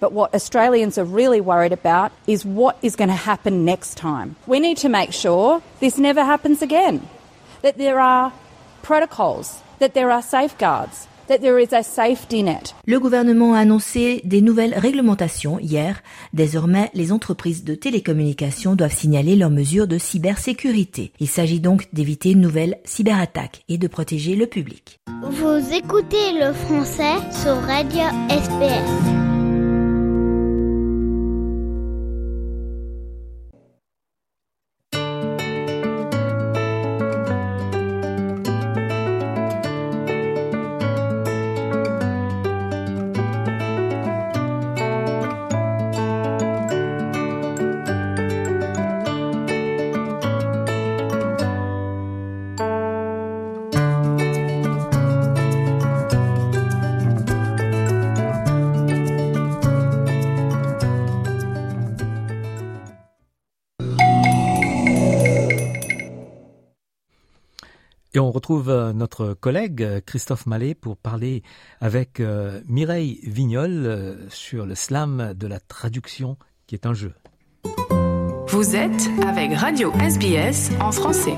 But 0.00 0.12
what 0.12 0.32
Australians 0.32 0.96
are 0.96 1.04
really 1.04 1.40
worried 1.40 1.72
about 1.72 2.12
is 2.28 2.44
what 2.44 2.76
is 2.84 2.94
going 2.94 3.10
to 3.10 3.28
happen 3.28 3.64
next 3.64 3.96
time. 3.96 4.36
We 4.46 4.60
need 4.60 4.76
to 4.82 4.88
make 4.88 5.10
sure 5.10 5.60
this 5.80 5.98
never 5.98 6.22
happens 6.22 6.62
again. 6.62 7.00
That 7.62 7.78
there 7.78 7.98
are 7.98 8.30
protocols, 8.82 9.60
that 9.80 9.94
there 9.94 10.12
are 10.12 10.22
safeguards, 10.22 11.08
le 12.86 12.98
gouvernement 12.98 13.54
a 13.54 13.60
annoncé 13.60 14.20
des 14.24 14.40
nouvelles 14.40 14.74
réglementations 14.74 15.60
hier. 15.60 16.02
Désormais, 16.32 16.90
les 16.92 17.12
entreprises 17.12 17.62
de 17.62 17.76
télécommunications 17.76 18.74
doivent 18.74 18.96
signaler 18.96 19.36
leurs 19.36 19.50
mesures 19.50 19.86
de 19.86 19.98
cybersécurité. 19.98 21.12
Il 21.20 21.28
s'agit 21.28 21.60
donc 21.60 21.86
d'éviter 21.92 22.32
une 22.32 22.40
nouvelle 22.40 22.78
cyberattaque 22.84 23.62
et 23.68 23.78
de 23.78 23.86
protéger 23.86 24.34
le 24.34 24.46
public. 24.46 24.98
Vous 25.22 25.72
écoutez 25.72 26.32
le 26.32 26.52
français 26.52 27.14
sur 27.42 27.54
Radio 27.62 28.02
SPS. 28.28 29.19
Retrouve 68.50 68.70
euh, 68.70 68.92
notre 68.92 69.32
collègue 69.34 69.82
euh, 69.84 70.00
Christophe 70.04 70.44
Mallet 70.46 70.74
pour 70.74 70.96
parler 70.96 71.44
avec 71.80 72.18
euh, 72.18 72.60
Mireille 72.66 73.20
Vignol 73.22 74.18
sur 74.28 74.66
le 74.66 74.74
slam 74.74 75.34
de 75.36 75.46
la 75.46 75.60
traduction 75.60 76.36
qui 76.66 76.74
est 76.74 76.84
un 76.84 76.92
jeu. 76.92 77.12
Vous 78.48 78.74
êtes 78.74 79.08
avec 79.24 79.54
Radio 79.54 79.92
SBS 80.00 80.72
en 80.80 80.90
français. 80.90 81.36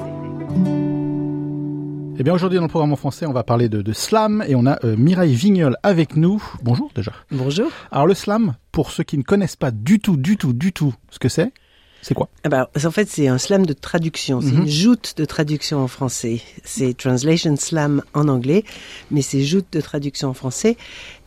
Eh 2.19 2.23
bien 2.23 2.33
aujourd'hui 2.33 2.57
dans 2.57 2.65
le 2.65 2.71
programme 2.71 2.93
en 2.93 2.97
français, 2.97 3.27
on 3.27 3.33
va 3.35 3.45
parler 3.45 3.69
de, 3.69 3.93
slam 3.93 4.43
et 4.49 4.55
on 4.55 4.65
a 4.65 4.79
Mireille 4.97 5.35
Vignol 5.35 5.77
avec 5.83 6.17
nous. 6.17 6.43
Bonjour 6.63 6.91
déjà. 6.95 7.13
Bonjour. 7.31 7.71
Alors 7.91 8.07
le 8.07 8.15
slam, 8.15 8.55
pour 8.71 8.91
ceux 8.91 9.03
qui 9.03 9.19
ne 9.19 9.23
connaissent 9.23 9.57
pas 9.57 9.71
du 9.71 9.99
tout, 9.99 10.17
du 10.17 10.39
tout, 10.39 10.55
du 10.55 10.73
tout 10.73 10.95
ce 11.11 11.19
que 11.19 11.29
c'est, 11.29 11.53
C'est 12.03 12.15
quoi 12.15 12.29
ah 12.43 12.49
bah, 12.49 12.69
En 12.85 12.91
fait, 12.91 13.09
c'est 13.09 13.29
un 13.29 13.39
slam 13.39 13.65
de 13.65 13.73
traduction. 13.73 14.41
C'est 14.41 14.51
une 14.51 14.63
mhm. 14.63 14.69
joute 14.69 15.15
de 15.17 15.25
traduction 15.25 15.79
en 15.79 15.87
français. 15.87 16.41
C'est 16.65 16.97
translation 16.97 17.55
slam 17.57 18.03
en 18.13 18.27
anglais, 18.27 18.65
mais 19.13 19.23
c'est 19.23 19.43
joute 19.43 19.67
de 19.71 19.81
traduction 19.81 20.29
en 20.29 20.35
français. 20.35 20.77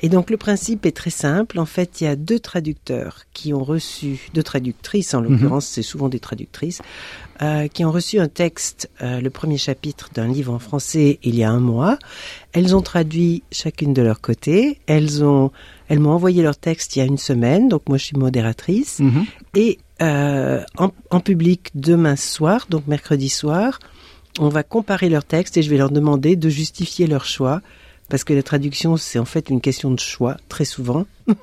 Et 0.01 0.09
donc 0.09 0.29
le 0.29 0.35
principe 0.35 0.85
est 0.85 0.91
très 0.91 1.09
simple. 1.11 1.59
En 1.59 1.65
fait, 1.65 2.01
il 2.01 2.03
y 2.03 2.07
a 2.07 2.17
deux 2.17 2.39
traducteurs 2.39 3.21
qui 3.31 3.53
ont 3.53 3.63
reçu, 3.63 4.29
deux 4.33 4.43
traductrices 4.43 5.13
en 5.13 5.21
mhm. 5.21 5.29
l'occurrence, 5.29 5.65
c'est 5.65 5.81
souvent 5.81 6.09
des 6.09 6.19
traductrices, 6.19 6.81
euh, 7.41 7.69
qui 7.69 7.85
ont 7.85 7.91
reçu 7.91 8.19
un 8.19 8.27
texte, 8.27 8.89
euh, 9.01 9.21
le 9.21 9.29
premier 9.29 9.57
chapitre 9.57 10.09
d'un 10.13 10.27
livre 10.27 10.53
en 10.53 10.59
français 10.59 11.19
il 11.23 11.35
y 11.35 11.43
a 11.45 11.49
un 11.49 11.61
mois. 11.61 11.97
Elles 12.51 12.75
ont 12.75 12.81
traduit 12.81 13.43
chacune 13.49 13.93
de 13.93 14.01
leur 14.01 14.19
côté. 14.19 14.79
Elles 14.87 15.23
ont, 15.23 15.51
elles 15.87 15.99
m'ont 15.99 16.11
envoyé 16.11 16.43
leur 16.43 16.57
texte 16.57 16.97
il 16.97 16.99
y 16.99 17.01
a 17.01 17.05
une 17.05 17.17
semaine. 17.17 17.69
Donc 17.69 17.83
moi 17.87 17.97
je 17.97 18.03
suis 18.03 18.17
modératrice 18.17 18.99
mhm. 18.99 19.25
et 19.55 19.79
euh, 20.01 20.61
en, 20.77 20.91
en, 21.09 21.19
public 21.19 21.71
demain 21.73 22.15
soir, 22.15 22.67
donc 22.69 22.87
mercredi 22.87 23.29
soir, 23.29 23.79
on 24.39 24.49
va 24.49 24.63
comparer 24.63 25.09
leurs 25.09 25.23
textes 25.23 25.57
et 25.57 25.61
je 25.61 25.69
vais 25.69 25.77
leur 25.77 25.91
demander 25.91 26.35
de 26.35 26.49
justifier 26.49 27.07
leur 27.07 27.25
choix 27.25 27.61
parce 28.09 28.23
que 28.23 28.33
la 28.33 28.43
traduction, 28.43 28.97
c'est 28.97 29.19
en 29.19 29.25
fait 29.25 29.49
une 29.49 29.61
question 29.61 29.91
de 29.91 29.99
choix, 29.99 30.37
très 30.47 30.65
souvent. 30.65 31.05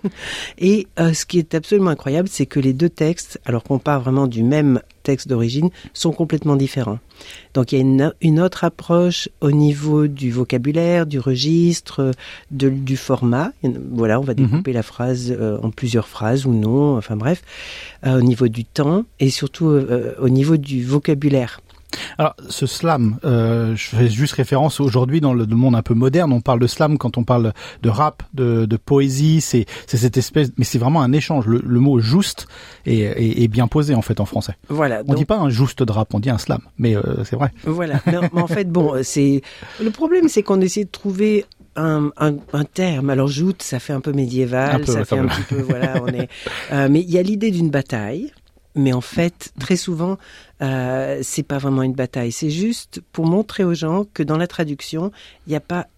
et 0.58 0.86
euh, 1.00 1.12
ce 1.12 1.26
qui 1.26 1.38
est 1.38 1.54
absolument 1.54 1.90
incroyable, 1.90 2.28
c'est 2.28 2.46
que 2.46 2.60
les 2.60 2.72
deux 2.72 2.88
textes, 2.88 3.40
alors 3.44 3.64
qu'on 3.64 3.80
part 3.80 4.00
vraiment 4.00 4.28
du 4.28 4.44
même 4.44 4.80
texte 5.02 5.26
d'origine, 5.26 5.70
sont 5.92 6.12
complètement 6.12 6.54
différents. 6.54 7.00
Donc 7.54 7.72
il 7.72 7.76
y 7.76 7.78
a 7.78 7.82
une, 7.82 8.14
une, 8.20 8.40
autre 8.40 8.62
approche 8.62 9.28
au 9.40 9.50
niveau 9.50 10.06
du 10.06 10.30
vocabulaire, 10.30 11.06
du 11.06 11.18
registre, 11.18 12.12
de, 12.52 12.68
du 12.68 12.96
format. 12.96 13.52
Voilà, 13.90 14.20
on 14.20 14.24
va 14.24 14.34
mhm. 14.34 14.46
découper 14.46 14.72
la 14.72 14.84
phrase 14.84 15.34
euh, 15.36 15.58
en 15.62 15.70
plusieurs 15.70 16.06
phrases 16.06 16.46
ou 16.46 16.52
non, 16.52 16.96
enfin 16.96 17.16
bref, 17.16 17.42
euh, 18.06 18.18
au 18.18 18.22
niveau 18.22 18.46
du 18.46 18.64
temps 18.64 19.04
et 19.18 19.30
surtout 19.30 19.66
au 19.66 20.28
niveau 20.28 20.56
du 20.56 20.84
vocabulaire. 20.84 21.60
Alors, 22.18 22.34
ce 22.48 22.66
slam, 22.66 23.18
euh, 23.24 23.74
je 23.76 23.88
fais 23.88 24.08
juste 24.08 24.34
référence 24.34 24.80
aujourd'hui 24.80 25.20
dans 25.20 25.34
le, 25.34 25.46
monde 25.46 25.74
un 25.74 25.82
peu 25.82 25.94
moderne. 25.94 26.32
On 26.32 26.40
parle 26.40 26.60
de 26.60 26.66
slam 26.66 26.98
quand 26.98 27.18
on 27.18 27.24
parle 27.24 27.52
de 27.82 27.88
rap, 27.88 28.22
de, 28.34 28.64
de 28.66 28.76
poésie. 28.76 29.40
C'est 29.40 29.66
cette 29.86 30.16
espèce, 30.16 30.50
mais 30.56 30.64
c'est 30.64 30.78
vraiment 30.78 31.02
un 31.02 31.12
échange. 31.12 31.46
Le, 31.46 31.80
mot 31.80 31.98
juste 31.98 32.46
est, 32.86 33.42
est, 33.42 33.48
bien 33.48 33.66
posé 33.66 33.94
en 33.94 34.02
fait 34.02 34.20
en 34.20 34.24
français. 34.24 34.56
Voilà. 34.68 35.02
On 35.08 35.14
dit 35.14 35.24
pas 35.24 35.36
un 35.36 35.50
juste 35.50 35.82
de 35.82 35.92
rap, 35.92 36.14
on 36.14 36.20
dit 36.20 36.30
un 36.30 36.38
slam, 36.38 36.60
mais 36.78 36.96
euh, 36.96 37.24
c'est 37.24 37.36
vrai. 37.36 37.50
Voilà. 37.64 38.00
mais, 38.06 38.42
en 38.42 38.46
fait, 38.46 38.70
bon, 38.70 38.94
c'est 39.02 39.42
le 39.82 39.90
problème, 39.90 40.28
c'est 40.28 40.42
qu'on 40.42 40.60
essaie 40.60 40.84
de 40.84 40.90
trouver 40.90 41.44
un, 41.76 42.10
un, 42.16 42.34
un, 42.52 42.64
terme. 42.64 43.10
Alors 43.10 43.28
joute, 43.28 43.62
ça 43.62 43.78
fait 43.78 43.92
un 43.92 44.00
peu 44.00 44.12
médiéval, 44.12 44.86
ça 44.86 45.04
fait 45.04 45.18
un 45.18 45.26
petit 45.26 45.42
peu, 45.42 45.60
voilà, 45.60 46.02
on 46.02 46.08
est. 46.08 46.28
Euh, 46.72 46.88
mais 46.90 47.00
il 47.00 47.10
y 47.10 47.18
a 47.18 47.22
l'idée 47.22 47.50
d'une 47.50 47.70
bataille 47.70 48.32
mais 48.74 48.92
en 48.92 49.00
fait, 49.00 49.52
très 49.58 49.76
souvent, 49.76 50.18
euh, 50.62 51.20
c'est 51.22 51.42
pas 51.42 51.58
vraiment 51.58 51.82
une 51.82 51.92
bataille. 51.92 52.32
C'est 52.32 52.50
juste 52.50 53.02
pour 53.12 53.26
montrer 53.26 53.64
aux 53.64 53.74
gens 53.74 54.06
que 54.14 54.22
dans 54.22 54.38
la 54.38 54.46
traduction, 54.46 55.12
il 55.46 55.50
n'y 55.50 55.56
a 55.56 55.60
pas 55.60 55.88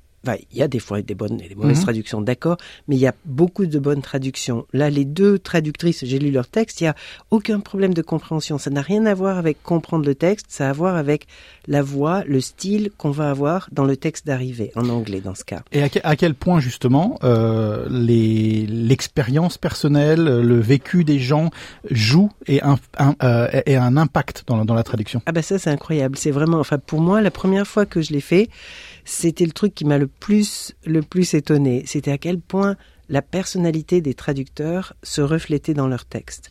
il 0.50 0.58
y 0.58 0.62
a 0.62 0.68
des 0.68 0.78
fois 0.78 1.02
des 1.02 1.14
bonnes 1.14 1.40
et 1.40 1.48
des 1.48 1.54
mauvaises 1.54 1.78
mhm. 1.78 1.84
traductions, 1.84 2.20
d'accord, 2.20 2.56
mais 2.88 2.96
il 2.96 3.00
y 3.00 3.06
a 3.06 3.14
beaucoup 3.24 3.66
de 3.66 3.78
bonnes 3.78 4.02
traductions. 4.02 4.66
Là, 4.72 4.90
les 4.90 5.04
deux 5.04 5.38
traductrices, 5.38 6.04
j'ai 6.04 6.18
lu 6.18 6.30
leur 6.30 6.48
texte, 6.48 6.80
il 6.80 6.84
y 6.84 6.86
a 6.86 6.94
aucun 7.30 7.60
problème 7.60 7.94
de 7.94 8.02
compréhension. 8.02 8.58
Ça 8.58 8.70
n'a 8.70 8.82
rien 8.82 9.06
à 9.06 9.14
voir 9.14 9.38
avec 9.38 9.62
comprendre 9.62 10.04
le 10.06 10.14
texte, 10.14 10.46
ça 10.48 10.68
a 10.68 10.70
à 10.70 10.72
voir 10.72 10.96
avec 10.96 11.26
la 11.66 11.82
voix, 11.82 12.24
le 12.26 12.40
style 12.40 12.90
qu'on 12.96 13.10
va 13.10 13.30
avoir 13.30 13.68
dans 13.70 13.84
le 13.84 13.96
texte 13.96 14.26
d'arrivée, 14.26 14.72
en 14.76 14.88
anglais 14.88 15.20
dans 15.20 15.34
ce 15.34 15.44
cas. 15.44 15.62
Et 15.72 15.82
à, 15.82 16.16
quel 16.16 16.34
point 16.34 16.60
justement 16.60 17.18
euh, 17.22 17.86
l'expérience 17.88 19.58
personnelle, 19.58 20.24
le 20.24 20.60
vécu 20.60 21.04
des 21.04 21.18
gens 21.18 21.50
joue 21.90 22.30
et 22.46 22.62
un, 22.62 22.76
un, 22.98 23.14
euh, 23.22 23.62
et 23.66 23.76
un 23.76 23.96
impact 23.96 24.44
dans, 24.46 24.64
dans 24.64 24.74
la 24.74 24.82
traduction? 24.82 25.22
Ah 25.26 25.32
ben 25.32 25.42
ça 25.42 25.58
c'est 25.58 25.70
incroyable. 25.70 26.16
C'est 26.16 26.30
vraiment, 26.30 26.58
enfin 26.58 26.78
pour 26.78 27.00
moi, 27.00 27.20
la 27.20 27.30
première 27.30 27.66
fois 27.66 27.86
que 27.86 28.02
je 28.02 28.12
l'ai 28.12 28.20
fait, 28.20 28.48
c'était 29.04 29.44
le 29.44 29.52
truc 29.52 29.74
qui 29.74 29.84
m'a 29.84 29.98
le 29.98 30.06
plus, 30.06 30.74
le 30.84 31.02
plus 31.02 31.34
étonné. 31.34 31.84
C'était 31.86 32.12
à 32.12 32.18
quel 32.18 32.40
point 32.40 32.76
la 33.08 33.22
personnalité 33.22 34.00
des 34.00 34.14
traducteurs 34.14 34.94
se 35.02 35.20
reflétait 35.20 35.74
dans 35.74 35.88
leurs 35.88 36.06
textes. 36.06 36.50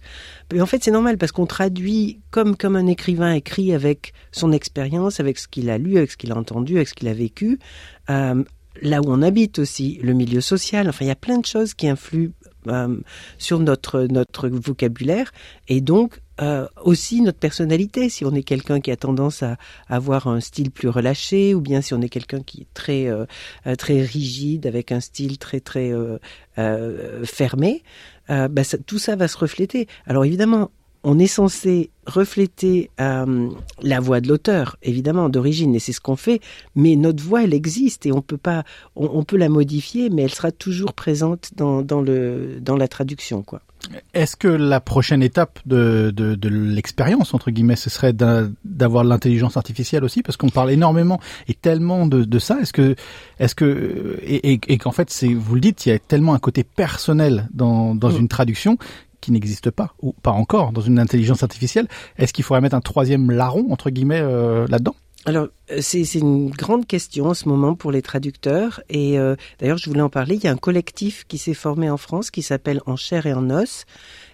En 0.58 0.66
fait, 0.66 0.84
c'est 0.84 0.92
normal 0.92 1.18
parce 1.18 1.32
qu'on 1.32 1.48
traduit 1.48 2.20
comme 2.30 2.56
comme 2.56 2.76
un 2.76 2.88
écrivain 2.88 3.34
écrit 3.34 3.74
avec 3.74 4.14
son 4.32 4.52
expérience, 4.52 5.20
avec 5.20 5.40
ce 5.40 5.48
qu'il 5.48 5.70
a 5.70 5.78
lu, 5.78 5.98
avec 5.98 6.12
ce 6.12 6.18
qu'il 6.18 6.32
a 6.32 6.38
entendu, 6.38 6.76
avec 6.76 6.88
ce 6.88 6.94
qu'il 6.94 7.08
a 7.08 7.14
vécu. 7.14 7.60
Euh, 8.10 8.44
là 8.82 9.02
où 9.02 9.06
on 9.08 9.22
habite 9.22 9.60
aussi, 9.60 10.00
le 10.04 10.14
milieu 10.14 10.42
social. 10.42 10.90
Enfin, 10.90 11.06
il 11.06 11.08
y 11.08 11.12
a 11.12 11.16
plein 11.16 11.40
de 11.40 11.46
choses 11.46 11.74
qui 11.74 11.88
influent 11.88 12.34
euh, 12.68 12.96
sur 13.38 13.60
notre 13.60 14.02
notre 14.04 14.50
vocabulaire 14.50 15.32
et 15.68 15.82
donc 15.82 16.22
euh, 16.42 16.68
aussi 16.84 17.22
notre 17.22 17.40
personnalité. 17.40 18.10
Si 18.10 18.26
on 18.26 18.34
est 18.34 18.44
quelqu'un 18.44 18.82
qui 18.82 18.92
a 18.92 18.96
tendance 18.96 19.44
à, 19.44 19.58
avoir 19.88 20.28
un 20.28 20.40
style 20.40 20.72
plus 20.72 20.90
relâché, 20.90 21.54
ou 21.54 21.62
bien 21.62 21.82
si 21.82 21.94
on 21.94 22.02
est 22.02 22.10
quelqu'un 22.10 22.42
qui 22.42 22.62
est 22.62 22.74
très 22.74 23.08
euh, 23.08 23.26
très 23.78 24.02
rigide 24.02 24.66
avec 24.66 24.92
un 24.92 25.00
style 25.00 25.38
très 25.38 25.60
très 25.60 25.92
fermé, 27.24 27.84
bah, 28.30 28.64
tout 28.86 29.00
ça 29.00 29.16
va 29.16 29.28
se 29.28 29.38
refléter. 29.38 29.88
Alors 30.08 30.26
évidemment, 30.26 30.72
on 31.04 31.20
est 31.20 31.28
censé 31.28 31.90
refléter 32.06 32.90
euh, 33.00 33.50
la 33.82 34.00
voix 34.00 34.22
de 34.22 34.28
l'auteur, 34.28 34.78
évidemment, 34.84 35.30
d'origine, 35.30 35.76
et 35.76 35.80
c'est 35.80 35.92
ce 35.92 36.02
qu'on 36.02 36.16
fait, 36.16 36.40
mais 36.76 36.96
notre 36.96 37.24
voix, 37.24 37.44
elle 37.44 37.54
existe, 37.54 38.06
et 38.06 38.12
on 38.12 38.22
peut 38.22 38.38
pas, 38.38 38.64
on, 38.96 39.24
peut 39.24 39.38
la 39.38 39.50
modifier, 39.50 40.10
mais 40.10 40.24
elle 40.24 40.34
sera 40.34 40.52
toujours 40.52 40.94
présente 40.94 41.52
dans, 41.56 41.82
dans, 41.82 42.02
le, 42.02 42.60
dans 42.62 42.78
la 42.78 42.88
traduction, 42.88 43.44
quoi. 43.44 43.62
Est-ce 44.14 44.38
que 44.38 44.48
la 44.48 44.80
prochaine 44.80 45.22
étape 45.22 45.60
de, 45.66 46.12
de, 46.16 46.36
de 46.36 46.48
l'expérience, 46.48 47.34
entre 47.34 47.52
guillemets, 47.52 47.76
ce 47.76 47.90
serait 47.90 48.14
d'avoir 48.14 49.04
l'intelligence 49.04 49.58
artificielle 49.58 50.06
aussi? 50.06 50.24
Parce 50.24 50.38
qu'on 50.38 50.48
parle 50.48 50.72
énormément 50.72 51.20
et 51.50 51.54
tellement 51.54 52.08
de, 52.08 52.24
de 52.24 52.40
ça. 52.40 52.60
Est-ce 52.62 52.72
que, 52.72 52.96
est-ce 53.40 53.56
que, 53.56 54.20
et, 54.24 54.54
et, 54.54 54.78
qu'en 54.78 54.94
fait, 54.94 55.10
c'est, 55.10 55.34
vous 55.34 55.56
le 55.56 55.60
dites, 55.60 55.86
il 55.86 55.90
y 55.90 55.92
a 55.92 56.00
tellement 56.00 56.34
un 56.34 56.40
côté 56.40 56.64
personnel 56.64 57.50
dans, 57.54 57.94
dans 57.94 58.12
mm. 58.12 58.20
une 58.20 58.28
traduction 58.30 58.78
qui 59.24 59.32
n'existe 59.32 59.72
pas, 59.72 59.96
ou 60.02 60.12
pas 60.12 60.32
encore, 60.32 60.74
dans 60.74 60.82
une 60.82 61.00
intelligence 61.00 61.44
artificielle. 61.44 61.88
Est-ce 62.18 62.34
qu'il 62.34 62.44
faudrait 62.44 62.62
mettre 62.62 62.76
un 62.76 62.82
troisième 62.82 63.32
larron, 63.32 63.72
entre 63.72 63.90
guillemets, 63.90 64.20
euh, 64.22 64.68
là-dedans? 64.68 64.96
Alors, 65.26 65.48
euh, 65.72 65.78
c'est 65.80 66.04
une 66.16 66.50
grande 66.50 66.86
question 66.86 67.28
en 67.28 67.34
ce 67.34 67.48
moment 67.48 67.76
pour 67.76 67.94
les 67.94 68.02
traducteurs. 68.02 68.82
Et 68.90 69.18
euh, 69.18 69.38
d'ailleurs, 69.60 69.78
je 69.78 69.90
voulais 69.90 70.02
en 70.02 70.10
parler. 70.10 70.36
Il 70.36 70.44
y 70.44 70.48
a 70.48 70.52
un 70.52 70.58
collectif 70.58 71.24
qui 71.30 71.38
s'est 71.38 71.54
formé 71.54 71.90
en 71.90 71.96
France 71.96 72.32
qui 72.32 72.42
s'appelle 72.42 72.82
En 72.86 72.98
chair 72.98 73.26
et 73.26 73.34
en 73.34 73.50
os 73.50 73.86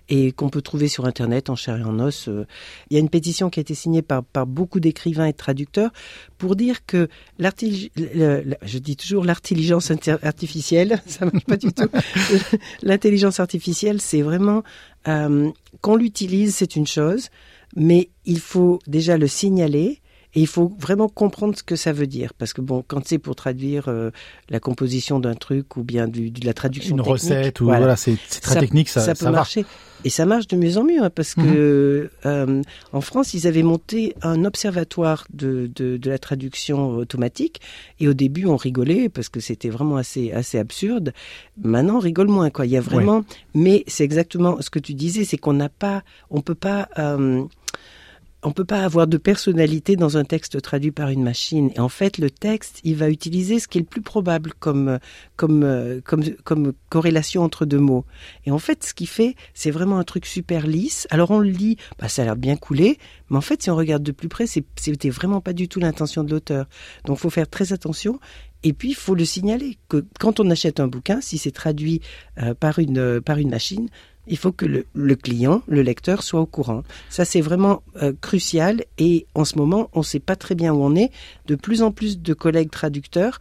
et 0.10 0.32
qu'on 0.32 0.50
peut 0.50 0.62
trouver 0.62 0.88
sur 0.88 1.06
Internet 1.06 1.50
en 1.50 1.56
chair 1.56 1.78
et 1.78 1.84
en 1.84 2.00
os. 2.00 2.28
Euh. 2.28 2.46
Il 2.90 2.96
y 2.96 2.98
a 2.98 3.00
une 3.00 3.10
pétition 3.10 3.50
qui 3.50 3.60
a 3.60 3.62
été 3.62 3.76
signée 3.76 4.02
par, 4.02 4.24
par 4.24 4.48
beaucoup 4.48 4.80
d'écrivains 4.80 5.26
et 5.26 5.32
de 5.32 5.38
traducteurs 5.38 5.92
pour 6.38 6.56
dire 6.56 6.86
que 6.86 7.08
je 7.40 8.78
dis 8.78 8.96
toujours 8.96 9.24
l'intelligence 9.24 9.92
artificielle, 10.24 11.02
ça 11.08 11.26
marche 11.26 11.46
pas 11.46 11.58
du 11.58 11.72
tout. 11.72 11.90
L'intelligence 12.82 13.40
artificielle, 13.40 14.02
c'est 14.02 14.22
vraiment 14.22 14.64
euh, 15.08 15.52
qu'on 15.82 15.96
l'utilise, 15.96 16.56
c'est 16.56 16.76
une 16.76 16.88
chose, 16.88 17.30
mais 17.76 18.10
il 18.26 18.40
faut 18.40 18.80
déjà 18.88 19.18
le 19.18 19.28
signaler 19.28 20.02
et 20.36 20.42
il 20.42 20.48
faut 20.48 20.72
vraiment 20.78 21.10
comprendre 21.10 21.58
ce 21.58 21.64
que 21.64 21.76
ça 21.76 21.92
veut 21.92 22.06
dire. 22.06 22.34
Parce 22.34 22.54
que 22.54 22.62
bon, 22.62 22.84
quand 22.88 23.08
c'est 23.08 23.18
pour 23.18 23.36
traduire 23.36 23.88
euh, 23.88 24.12
la 24.50 24.60
composition 24.60 25.20
d'un 25.20 25.34
truc 25.34 25.76
ou 25.76 25.84
bien 25.84 26.08
du, 26.08 26.30
de 26.30 26.46
la 26.46 26.54
traduction 26.54 26.96
Une 26.98 27.02
recette 27.02 27.62
ou 27.62 27.66
voilà, 27.66 27.96
c'est 27.96 28.18
très 28.42 28.60
technique, 28.60 28.90
ça, 28.90 29.02
ça 29.02 29.16
peut 29.16 29.32
marcher. 29.32 29.66
Et 30.06 30.10
ça 30.10 30.26
marche 30.26 30.48
de 30.48 30.56
mieux 30.56 30.78
en 30.78 30.84
mieux, 30.86 31.04
hein, 31.04 31.10
parce 31.10 31.34
que 31.34 31.42
mhm. 31.42 32.10
euh, 32.26 32.62
en 32.94 33.02
France, 33.02 33.34
ils 33.34 33.48
avaient 33.48 33.64
monté 33.64 34.16
un 34.22 34.46
observatoire 34.46 35.26
de, 35.34 35.70
de, 35.76 35.98
de, 35.98 36.10
la 36.10 36.18
traduction 36.18 36.92
automatique. 36.92 37.60
Et 38.00 38.08
au 38.08 38.14
début, 38.14 38.46
on 38.46 38.56
rigolait 38.56 39.10
parce 39.10 39.28
que 39.28 39.40
c'était 39.40 39.70
vraiment 39.70 39.98
assez 39.98 40.32
assez 40.32 40.58
absurde. 40.58 41.12
Maintenant, 41.62 41.98
on 41.98 42.00
rigole 42.00 42.28
moins, 42.28 42.50
quoi. 42.50 42.66
Il 42.66 42.72
y 42.72 42.78
a 42.78 42.82
vraiment, 42.82 43.26
mais 43.54 43.84
c'est 43.88 44.04
exactement 44.04 44.62
ce 44.62 44.70
que 44.70 44.80
tu 44.80 44.94
disais, 44.94 45.26
c'est 45.26 45.38
qu'on 45.38 45.54
n'a 45.54 45.70
pas, 45.70 46.04
on 46.30 46.42
peut 46.42 46.56
pas. 46.56 46.88
Euh, 46.98 47.44
on 48.44 48.52
peut 48.52 48.66
pas 48.66 48.84
avoir 48.84 49.08
de 49.08 49.18
personnalité 49.18 49.96
dans 49.96 50.18
un 50.18 50.24
texte 50.24 50.62
traduit 50.62 50.92
par 50.92 51.10
une 51.10 51.24
machine. 51.24 51.72
Et 51.76 51.80
en 51.80 51.90
fait, 51.90 52.18
le 52.18 52.30
texte, 52.30 52.80
il 52.84 52.96
va 52.96 53.10
utiliser 53.10 53.60
ce 53.60 53.68
qui 53.68 53.78
est 53.78 53.82
le 53.82 53.88
plus 53.88 54.02
probable 54.02 54.54
comme 54.60 55.00
comme 55.36 56.02
comme 56.06 56.24
comme 56.44 56.74
corrélation 56.90 57.44
entre 57.44 57.66
deux 57.66 57.80
mots. 57.80 58.06
Et 58.46 58.52
en 58.52 58.60
fait, 58.60 58.84
ce 58.84 58.94
qu'il 58.94 59.08
fait, 59.08 59.36
c'est 59.54 59.72
vraiment 59.72 60.00
un 60.00 60.04
truc 60.04 60.26
super 60.26 60.68
lisse. 60.68 61.08
Alors 61.10 61.32
on 61.32 61.40
le 61.40 61.50
lit, 61.50 61.78
bah 62.00 62.08
ça 62.08 62.22
a 62.22 62.26
l'air 62.26 62.36
bien 62.36 62.56
coulé, 62.56 62.98
mais 63.30 63.38
en 63.38 63.42
fait, 63.42 63.62
si 63.62 63.70
on 63.70 63.76
regarde 63.76 64.04
de 64.04 64.12
plus 64.12 64.30
près, 64.30 64.46
c'était 64.48 65.10
vraiment 65.10 65.42
pas 65.42 65.54
du 65.54 65.68
tout 65.68 65.80
l'intention 65.80 66.24
de 66.24 66.32
l'auteur. 66.32 66.66
Donc, 67.06 67.18
faut 67.18 67.30
faire 67.30 67.50
très 67.50 67.74
attention. 67.74 68.20
Et 68.64 68.74
puis, 68.74 68.90
il 68.90 68.96
faut 68.96 69.16
le 69.16 69.24
signaler 69.24 69.78
que 69.88 70.06
quand 70.20 70.40
on 70.40 70.50
achète 70.50 70.80
un 70.80 70.88
bouquin, 70.88 71.22
si 71.22 71.38
c'est 71.38 71.52
traduit 71.52 72.02
euh, 72.42 72.54
par 72.54 72.80
une 72.80 73.22
par 73.22 73.38
une 73.38 73.50
machine, 73.50 73.88
il 74.30 74.38
faut 74.38 74.52
que 74.52 74.66
le, 74.66 75.16
client, 75.16 75.62
le 75.68 75.82
lecteur, 75.82 76.24
soit 76.24 76.40
au 76.40 76.46
courant. 76.46 76.84
Ça, 77.10 77.26
c'est 77.26 77.42
vraiment 77.42 77.84
euh, 78.02 78.14
crucial. 78.22 78.84
Et 78.98 79.26
en 79.36 79.46
ce 79.46 79.58
moment, 79.58 79.90
on 79.94 80.00
ne 80.00 80.06
sait 80.06 80.20
pas 80.20 80.36
très 80.36 80.56
bien 80.56 80.74
où 80.74 80.84
on 80.84 80.96
est. 80.96 81.12
De 81.48 81.56
plus 81.56 81.82
en 81.82 81.92
plus 81.92 82.20
de 82.20 82.34
collègues 82.34 82.72
traducteurs 82.72 83.40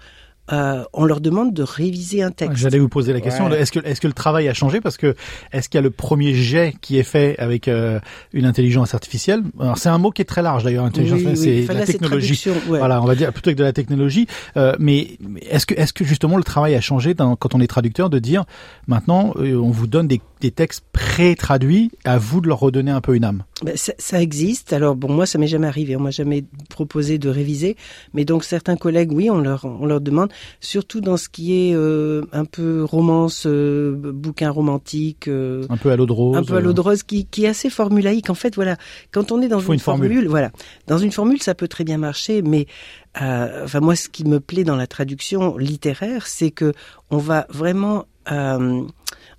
euh, 0.52 0.84
on 0.92 1.04
leur 1.04 1.20
demande 1.20 1.52
de 1.52 1.62
réviser 1.62 2.22
un 2.22 2.30
texte. 2.30 2.56
J'allais 2.56 2.78
vous 2.78 2.88
poser 2.88 3.12
la 3.12 3.20
question. 3.20 3.50
Est-ce 3.50 3.72
que 3.72 3.80
est-ce 3.80 4.00
que 4.00 4.06
le 4.06 4.12
travail 4.12 4.48
a 4.48 4.54
changé? 4.54 4.80
Parce 4.80 4.96
que 4.96 5.14
est-ce 5.52 5.68
qu'il 5.68 5.78
y 5.78 5.80
a 5.80 5.82
le 5.82 5.90
premier 5.90 6.34
jet 6.34 6.74
qui 6.80 6.98
est 6.98 7.02
fait 7.02 7.38
avec 7.38 7.68
euh, 7.68 8.00
une 8.32 8.46
intelligence 8.46 8.94
artificielle? 8.94 9.42
Alors 9.60 9.76
c'est 9.76 9.90
un 9.90 9.98
mot 9.98 10.10
qui 10.10 10.22
est 10.22 10.26
très 10.26 10.42
large 10.42 10.64
d'ailleurs. 10.64 10.84
Intelligence 10.84 11.24
artificielle, 11.24 11.66
c'est 11.66 11.74
la 11.74 11.84
technologie. 11.84 12.44
Voilà, 12.66 13.02
on 13.02 13.06
va 13.06 13.14
dire 13.14 13.32
plutôt 13.32 13.50
que 13.50 13.56
de 13.56 13.64
la 13.64 13.72
technologie. 13.72 14.26
Euh, 14.56 14.74
mais 14.78 15.18
est-ce 15.42 15.66
que 15.66 15.74
est-ce 15.74 15.92
que 15.92 16.04
justement 16.04 16.36
le 16.36 16.44
travail 16.44 16.74
a 16.74 16.80
changé 16.80 17.14
dans, 17.14 17.36
quand 17.36 17.54
on 17.54 17.60
est 17.60 17.66
traducteur 17.66 18.08
de 18.08 18.18
dire 18.18 18.44
maintenant 18.86 19.34
euh, 19.36 19.54
on 19.54 19.70
vous 19.70 19.86
donne 19.86 20.08
des, 20.08 20.20
des 20.40 20.50
textes 20.50 20.84
pré-traduits, 20.92 21.90
à 22.04 22.18
vous 22.18 22.40
de 22.40 22.48
leur 22.48 22.60
redonner 22.60 22.90
un 22.90 23.00
peu 23.00 23.14
une 23.14 23.24
âme. 23.24 23.44
Ben, 23.62 23.76
ça, 23.76 23.92
ça, 23.98 24.22
existe. 24.22 24.72
Alors 24.72 24.94
bon, 24.94 25.12
moi 25.12 25.26
ça 25.26 25.38
m'est 25.38 25.48
jamais 25.48 25.66
arrivé. 25.66 25.96
On 25.96 26.00
m'a 26.00 26.10
jamais 26.10 26.44
proposé 26.70 27.18
de 27.18 27.28
réviser, 27.28 27.76
mais 28.14 28.24
donc 28.24 28.44
certains 28.44 28.76
collègues, 28.76 29.12
oui, 29.12 29.30
on 29.30 29.38
leur 29.38 29.64
on 29.64 29.86
leur 29.86 30.00
demande. 30.00 30.30
Surtout 30.60 31.00
dans 31.00 31.16
ce 31.16 31.28
qui 31.28 31.52
est 31.54 31.74
euh, 31.74 32.22
un 32.32 32.44
peu 32.44 32.84
romance, 32.84 33.46
euh, 33.46 33.96
bouquin 33.96 34.50
romantique, 34.50 35.26
euh, 35.26 35.66
un 35.70 35.76
peu 35.76 35.90
à 35.90 35.96
l'eau 35.96 36.06
de 36.06 36.12
rose, 36.12 36.36
un 36.36 36.44
peu 36.44 36.56
à 36.56 36.60
l'eau 36.60 36.72
de 36.72 36.80
rose, 36.80 37.02
qui, 37.02 37.26
qui 37.26 37.44
est 37.44 37.48
assez 37.48 37.70
formulaïque. 37.70 38.30
En 38.30 38.34
fait, 38.34 38.54
voilà, 38.54 38.76
quand 39.10 39.32
on 39.32 39.42
est 39.42 39.48
dans 39.48 39.60
une, 39.60 39.78
formule, 39.78 40.28
voilà, 40.28 40.52
dans 40.86 40.98
une 40.98 41.12
formule, 41.12 41.42
ça 41.42 41.54
peut 41.54 41.68
très 41.68 41.84
bien 41.84 41.98
marcher, 41.98 42.42
mais 42.42 42.66
enfin 43.16 43.80
moi, 43.80 43.96
ce 43.96 44.08
qui 44.08 44.24
me 44.24 44.38
plaît 44.38 44.64
dans 44.64 44.76
la 44.76 44.86
traduction 44.86 45.56
littéraire, 45.56 46.28
c'est 46.28 46.52
que 46.52 46.72
on 47.10 47.18
va 47.18 47.46
vraiment 47.50 48.06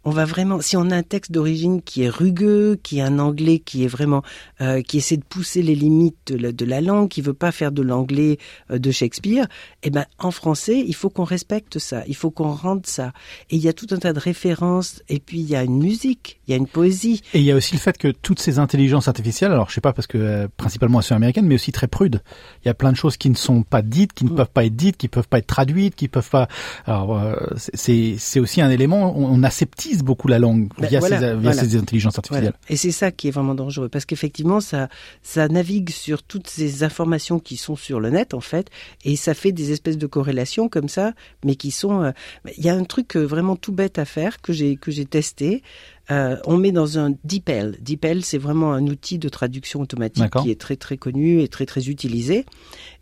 on 0.06 0.12
va 0.12 0.26
vraiment, 0.26 0.62
si 0.62 0.78
on 0.78 0.90
a 0.92 0.96
un 0.96 1.04
texte 1.04 1.32
d'origine 1.32 1.82
qui 1.82 2.04
est 2.04 2.10
rugueux, 2.10 2.80
qui 2.82 3.00
est 3.00 3.02
un 3.02 3.20
anglais 3.20 3.60
qui 3.60 3.84
est 3.84 3.88
vraiment, 3.88 4.24
euh, 4.62 4.82
qui 4.82 4.98
essaie 4.98 5.18
de 5.18 5.24
pousser 5.24 5.62
les 5.62 5.76
limites 5.76 6.32
de 6.32 6.66
la, 6.66 6.82
langue, 6.82 7.10
qui 7.10 7.22
veut 7.22 7.34
pas 7.34 7.52
faire 7.52 7.72
de 7.72 7.82
l'anglais 7.82 8.38
euh, 8.72 8.80
de 8.80 8.92
Shakespeare, 8.92 9.48
eh 9.84 9.90
ben 9.90 10.06
en 10.18 10.32
français, 10.32 10.84
il 10.86 10.96
faut 10.96 11.10
qu'on 11.10 11.26
respecte 11.26 11.80
ça, 11.80 12.04
il 12.08 12.16
faut 12.16 12.32
qu'on 12.32 12.52
rende 12.52 12.86
ça. 12.86 13.12
Et 13.50 13.58
il 13.58 13.62
y 13.62 13.68
a 13.68 13.74
tout 13.74 13.88
un 13.92 13.98
tas 13.98 14.14
de 14.14 14.20
références, 14.20 15.04
et 15.10 15.20
puis 15.20 15.40
il 15.40 15.50
y 15.50 15.56
a 15.56 15.64
une 15.64 15.80
musique, 15.80 16.40
il 16.48 16.52
y 16.52 16.54
a 16.54 16.58
une 16.58 16.68
poésie. 16.68 17.22
Et 17.34 17.40
il 17.40 17.46
y 17.46 17.52
a 17.52 17.56
aussi 17.56 17.74
le 17.74 17.80
fait 17.80 17.98
que 17.98 18.08
toutes 18.08 18.40
ces 18.40 18.58
intelligences 18.58 19.10
artificielles, 19.10 19.52
alors 19.52 19.70
je 19.70 19.76
sais 19.76 19.82
pas 19.82 19.94
parce 19.94 20.08
que 20.08 20.18
euh, 20.18 20.48
principalement 20.56 21.00
elles 21.00 21.06
sont 21.06 21.16
américaines, 21.16 21.46
mais 21.46 21.56
aussi 21.56 21.74
très 21.74 21.88
prudes. 21.88 22.22
Il 22.64 22.68
y 22.68 22.72
a 22.72 22.74
plein 22.74 22.92
de 22.92 22.98
choses 22.98 23.18
qui 23.18 23.30
ne 23.30 23.36
sont 23.36 23.64
pas 23.64 23.82
dites, 23.82 24.14
qui 24.14 24.24
ne 24.24 24.30
mm. 24.30 24.36
peuvent 24.36 24.52
pas 24.52 24.66
être 24.66 24.76
dites, 24.76 24.96
qui 24.96 25.10
peuvent 25.10 25.28
pas 25.28 25.40
être 25.40 25.48
traduites, 25.48 25.96
qui 25.96 26.08
peuvent 26.08 26.30
pas. 26.30 26.48
Alors 26.86 27.22
c'est 27.58 28.16
c'est 28.18 28.40
aussi 28.40 28.62
un 28.62 28.70
élément, 28.70 29.18
on, 29.18 29.26
on 29.26 29.44
accepte 29.62 30.04
beaucoup 30.04 30.28
la 30.28 30.40
langue 30.40 30.70
ben 30.78 30.88
via, 30.88 31.02
ces, 31.02 31.76
intelligences 31.76 32.18
artificielles. 32.18 32.54
Et 32.70 32.76
c'est 32.76 32.92
ça 32.92 33.12
qui 33.12 33.28
est 33.28 33.32
vraiment 33.32 33.56
dangereux, 33.56 33.90
parce 33.90 34.06
qu'effectivement, 34.06 34.60
ça, 34.60 34.90
ça 35.22 35.48
navigue 35.48 35.90
sur 35.90 36.24
toutes 36.24 36.48
ces 36.48 36.84
informations 36.84 37.40
qui 37.40 37.58
sont 37.58 37.76
sur 37.76 38.00
le 38.00 38.10
net, 38.10 38.34
en 38.34 38.40
fait, 38.40 38.70
et 39.04 39.16
ça 39.16 39.34
fait 39.34 39.52
des 39.52 39.72
espèces 39.72 39.98
de 39.98 40.08
corrélations 40.08 40.70
comme 40.70 40.90
ça, 40.90 41.14
mais 41.44 41.56
qui 41.56 41.72
sont... 41.72 42.04
Euh, 42.04 42.12
il 42.58 42.64
y 42.64 42.70
a 42.70 42.76
un 42.76 42.84
truc 42.84 43.16
euh, 43.16 43.26
vraiment 43.26 43.56
tout 43.56 43.72
bête 43.72 44.00
à 44.00 44.06
faire 44.06 44.42
que 44.42 44.54
j'ai 44.54 44.76
que 44.76 44.92
j'ai 44.92 45.06
testé. 45.06 45.64
Euh, 46.12 46.38
on 46.46 46.58
met 46.58 46.72
dans 46.72 46.98
un 46.98 47.14
DeepL. 47.24 47.78
DeepL, 47.82 48.24
c'est 48.24 48.38
vraiment 48.38 48.74
un 48.74 48.86
outil 48.88 49.20
de 49.20 49.30
traduction 49.30 49.82
automatique 49.82 50.30
qui 50.42 50.50
est 50.50 50.60
très 50.60 50.76
très 50.76 50.98
connu 50.98 51.42
et 51.42 51.48
très 51.48 51.66
très 51.66 51.88
utilisé. 51.90 52.46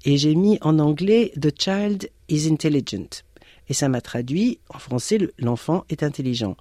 Et 0.06 0.18
j'ai 0.18 0.36
mis 0.36 0.58
en 0.62 0.80
anglais 0.80 1.32
The 1.40 1.52
child 1.58 2.10
is 2.28 2.50
intelligent 2.52 3.24
et 3.70 3.74
ça 3.74 3.90
m'a 3.90 4.02
traduit 4.02 4.60
en 4.70 4.80
français 4.80 5.18
l'enfant 5.38 5.86
est 5.90 6.04
intelligent. 6.04 6.56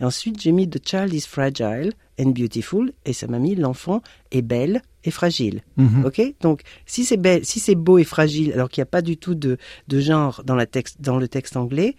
Et 0.00 0.04
ensuite 0.04 0.40
j'ai 0.40 0.52
mis 0.52 0.68
The 0.68 0.86
child 0.86 1.12
is 1.12 1.22
fragile 1.22 1.92
and 2.18 2.30
beautiful 2.30 2.92
et 3.04 3.12
ça 3.12 3.26
m'a 3.26 3.38
mis 3.38 3.54
l'enfant 3.54 4.02
est 4.30 4.42
belle 4.42 4.82
et 5.04 5.10
fragile. 5.10 5.62
Mhm. 5.76 6.04
Ok? 6.04 6.20
Donc 6.40 6.62
si 6.86 7.04
c'est 7.04 7.16
belle, 7.16 7.44
si 7.44 7.60
c'est 7.60 7.74
beau 7.74 7.98
et 7.98 8.04
fragile, 8.04 8.52
alors 8.52 8.68
qu'il 8.68 8.80
n'y 8.80 8.88
a 8.88 8.90
pas 8.90 9.02
du 9.02 9.16
tout 9.16 9.34
de, 9.34 9.56
de 9.88 10.00
genre 10.00 10.42
dans, 10.44 10.54
la 10.54 10.66
texte, 10.66 11.00
dans 11.00 11.16
le 11.16 11.28
texte 11.28 11.56
anglais. 11.56 11.96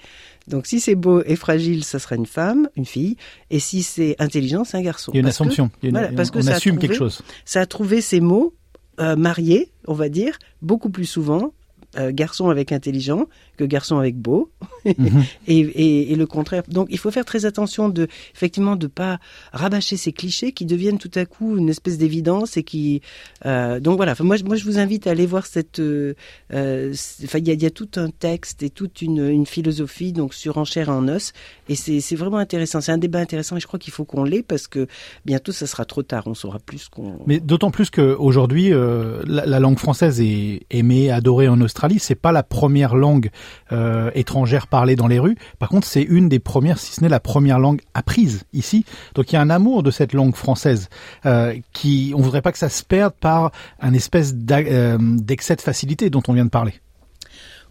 Donc 0.48 0.68
si 0.68 0.80
c'est 0.80 0.96
beau 0.96 1.24
et 1.26 1.36
fragile, 1.36 1.84
ça 1.84 2.00
sera 2.00 2.16
une 2.16 2.26
femme, 2.26 2.70
une 2.76 2.86
fille, 2.86 3.18
et 3.50 3.60
si 3.60 3.84
c'est 3.84 4.16
intelligent, 4.20 4.64
c'est 4.64 4.78
un 4.78 4.82
garçon. 4.82 5.12
Il 5.14 5.18
y 5.18 5.20
a 5.20 5.22
une 5.22 5.28
assumption. 5.28 5.72
parce 6.16 6.32
que 6.32 6.40
on 6.40 6.44
ça 6.44 6.56
assume 6.56 6.78
quelque 6.78 6.96
chose. 6.96 7.22
Ça 7.46 7.62
a 7.62 7.66
trouvé 7.66 8.02
ces 8.02 8.20
mots 8.20 8.54
euh, 9.00 9.16
mariés, 9.16 9.72
on 9.88 9.94
va 9.94 10.10
dire, 10.10 10.38
beaucoup 10.62 10.90
plus 10.90 11.06
souvent 11.06 11.54
euh, 11.98 12.12
garçon 12.14 12.50
avec 12.50 12.72
intelligent 12.72 13.28
que 13.62 13.66
garçon 13.68 13.98
avec 13.98 14.18
beau 14.18 14.50
mhm. 14.86 15.24
et, 15.48 16.12
et, 16.12 16.16
le 16.16 16.26
contraire. 16.26 16.64
Donc 16.68 16.88
il 16.90 16.98
faut 16.98 17.12
faire 17.12 17.26
très 17.26 17.46
attention 17.46 17.90
de 17.90 18.08
effectivement 18.34 18.76
de 18.76 18.88
pas 18.88 19.20
rabâcher 19.54 19.98
ces 19.98 20.12
clichés 20.12 20.52
qui 20.52 20.66
deviennent 20.66 20.98
tout 20.98 21.12
à 21.16 21.26
coup 21.26 21.58
une 21.58 21.70
espèce 21.70 21.98
d'évidence 21.98 22.58
et 22.58 22.64
qui 22.64 23.02
euh, 23.46 23.80
donc 23.80 23.98
voilà. 23.98 24.16
moi 24.20 24.38
moi 24.44 24.56
je 24.56 24.66
vous 24.66 24.80
invite 24.80 25.06
à 25.06 25.12
aller 25.12 25.28
voir 25.28 25.46
cette 25.46 25.80
euh, 25.80 26.14
enfin 26.52 27.38
il 27.38 27.48
y 27.48 27.52
a, 27.52 27.54
y 27.54 27.66
a, 27.66 27.70
tout 27.70 27.90
un 27.96 28.10
texte 28.10 28.64
et 28.64 28.70
toute 28.70 29.02
une, 29.02 29.28
une 29.28 29.46
philosophie 29.46 30.12
donc 30.12 30.34
sur 30.34 30.58
enchère 30.58 30.90
en 30.90 31.08
os 31.08 31.34
et 31.70 31.76
c'est 31.76 32.00
c'est 32.02 32.16
vraiment 32.16 32.38
intéressant. 32.38 32.82
C'est 32.82 32.92
un 32.92 32.98
débat 32.98 33.20
intéressant 33.20 33.58
et 33.58 33.60
je 33.60 33.68
crois 33.68 33.80
qu'il 33.80 33.94
faut 33.94 34.06
qu'on 34.06 34.24
l'ait 34.24 34.44
parce 34.44 34.68
que 34.68 34.88
bientôt 35.26 35.52
ça 35.52 35.68
sera 35.68 35.86
trop 35.86 36.04
tard. 36.04 36.24
On 36.26 36.34
saura 36.34 36.60
plus 36.60 36.90
qu'on. 36.90 37.20
Mais 37.28 37.40
d'autant 37.40 37.70
plus 37.70 37.90
qu'aujourd'hui 37.92 38.70
la, 38.72 39.46
la 39.46 39.60
langue 39.60 39.78
française 39.78 40.20
est 40.20 40.62
aimée 40.72 41.12
adorée 41.12 41.48
en 41.48 41.62
Australie 41.62 42.00
c'est 42.00 42.16
pas 42.16 42.32
la 42.32 42.44
première 42.44 42.96
langue 42.96 43.30
euh, 43.72 44.12
étrangère 44.16 44.68
parlée 44.68 44.96
dans 44.96 45.08
les 45.08 45.20
rues. 45.20 45.38
Par 45.60 45.70
contre, 45.70 45.88
c'est 45.88 46.04
une 46.04 46.30
des 46.30 46.40
premières, 46.40 46.80
si 46.80 46.94
ce 46.94 47.02
n'est 47.02 47.10
la 47.10 47.20
première 47.20 47.60
langue 47.60 47.82
apprise 47.94 48.44
ici. 48.54 48.86
Donc 49.16 49.32
il 49.32 49.36
y 49.36 49.38
a 49.38 49.42
un 49.42 49.50
amour 49.50 49.84
de 49.84 49.92
cette 49.92 50.14
langue 50.14 50.36
française 50.36 50.90
euh, 51.26 51.56
qui, 51.74 52.14
on 52.16 52.22
voudrait 52.22 52.42
pas 52.42 52.52
que 52.52 52.58
ça 52.58 52.70
se 52.70 52.84
perde 52.84 53.14
par 53.20 53.52
un 53.80 53.94
espèce 53.94 54.34
euh, 54.52 54.98
d'excès 55.00 55.56
de 55.56 55.62
facilité 55.62 56.10
dont 56.10 56.24
on 56.28 56.34
vient 56.34 56.46
de 56.46 56.50
parler. 56.50 56.74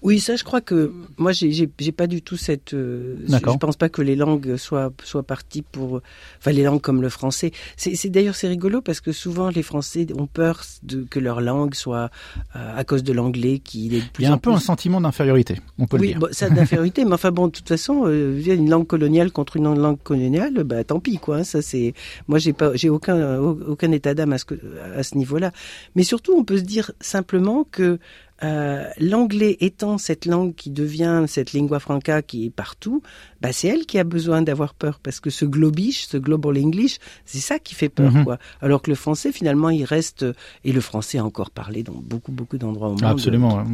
Oui, 0.02 0.18
ça, 0.18 0.36
je 0.36 0.44
crois 0.44 0.62
que 0.62 0.92
moi, 1.18 1.32
j'ai, 1.32 1.66
pas 1.66 2.06
du 2.06 2.22
tout 2.22 2.36
cette. 2.36 2.72
Euh, 2.72 3.16
je 3.28 3.56
pense 3.58 3.76
pas 3.76 3.90
que 3.90 4.00
les 4.00 4.16
langues 4.16 4.56
soient 4.56 4.90
soient 5.04 5.22
parties 5.22 5.62
pour. 5.62 6.00
Enfin, 6.38 6.52
les 6.52 6.62
langues 6.62 6.80
comme 6.80 7.02
le 7.02 7.10
français. 7.10 7.52
C'est, 7.76 8.08
d'ailleurs 8.08 8.34
c'est 8.34 8.48
rigolo 8.48 8.80
parce 8.80 9.00
que 9.00 9.12
souvent 9.12 9.50
les 9.50 9.62
Français 9.62 10.06
ont 10.16 10.26
peur 10.26 10.62
de 10.82 11.04
que 11.08 11.18
leur 11.18 11.40
langue 11.40 11.74
soit 11.74 12.10
euh, 12.56 12.78
à 12.78 12.84
cause 12.84 13.02
de 13.02 13.12
l'anglais 13.12 13.58
qui 13.58 13.94
est. 13.96 14.02
Il 14.18 14.24
y 14.24 14.26
a 14.26 14.32
un 14.32 14.38
peu 14.38 14.50
un 14.50 14.58
sentiment 14.58 15.00
d'infériorité, 15.00 15.58
on 15.78 15.86
peut 15.86 15.98
le 15.98 16.06
dire. 16.08 16.18
Oui, 16.22 16.28
ça 16.32 16.48
d'infériorité, 16.48 17.04
mais 17.04 17.14
enfin 17.14 17.30
bon, 17.30 17.48
de 17.48 17.52
toute 17.52 17.68
façon, 17.68 18.04
euh, 18.06 18.40
une 18.40 18.70
langue 18.70 18.86
coloniale 18.86 19.30
contre 19.32 19.56
une 19.56 19.74
langue 19.74 20.02
coloniale, 20.02 20.64
bah 20.64 20.82
tant 20.84 21.00
pis 21.00 21.18
quoi. 21.18 21.38
Hein, 21.38 21.44
ça 21.44 21.60
c'est. 21.60 21.92
Moi, 22.26 22.38
j'ai 22.38 22.52
pas, 22.52 22.74
j'ai 22.74 22.88
aucun 22.88 23.38
aucun 23.38 23.92
état 23.92 24.14
d'âme 24.14 24.32
à 24.32 24.38
ce, 24.38 24.44
à 24.96 25.02
ce 25.02 25.16
niveau-là. 25.16 25.52
Mais 25.94 26.04
surtout, 26.04 26.34
on 26.36 26.44
peut 26.44 26.58
se 26.58 26.62
dire 26.62 26.92
simplement 27.00 27.66
que 27.70 27.98
euh, 28.42 28.84
l'anglais 28.98 29.56
étant 29.60 29.98
cette 29.98 30.26
langue 30.26 30.54
qui 30.54 30.70
devient 30.70 31.24
cette 31.26 31.52
lingua 31.52 31.78
franca 31.78 32.22
qui 32.22 32.46
est 32.46 32.50
partout, 32.50 33.02
bah 33.40 33.52
c'est 33.52 33.68
elle 33.68 33.86
qui 33.86 33.98
a 33.98 34.04
besoin 34.04 34.42
d'avoir 34.42 34.74
peur 34.74 34.98
parce 35.02 35.20
que 35.20 35.30
ce 35.30 35.44
globish, 35.44 36.06
ce 36.06 36.16
global 36.16 36.58
English, 36.58 36.98
c'est 37.24 37.38
ça 37.38 37.58
qui 37.58 37.74
fait 37.74 37.88
peur 37.88 38.12
mhm. 38.12 38.24
quoi. 38.24 38.38
Alors 38.60 38.82
que 38.82 38.90
le 38.90 38.96
français 38.96 39.32
finalement 39.32 39.70
il 39.70 39.84
reste 39.84 40.24
et 40.64 40.72
le 40.72 40.80
français 40.80 41.18
est 41.18 41.22
encore 41.22 41.50
parlé 41.50 41.82
dans 41.82 41.94
beaucoup 41.94 42.32
beaucoup 42.32 42.58
d'endroits 42.58 42.88
au 42.88 42.92
monde. 42.92 43.04
Absolument. 43.04 43.64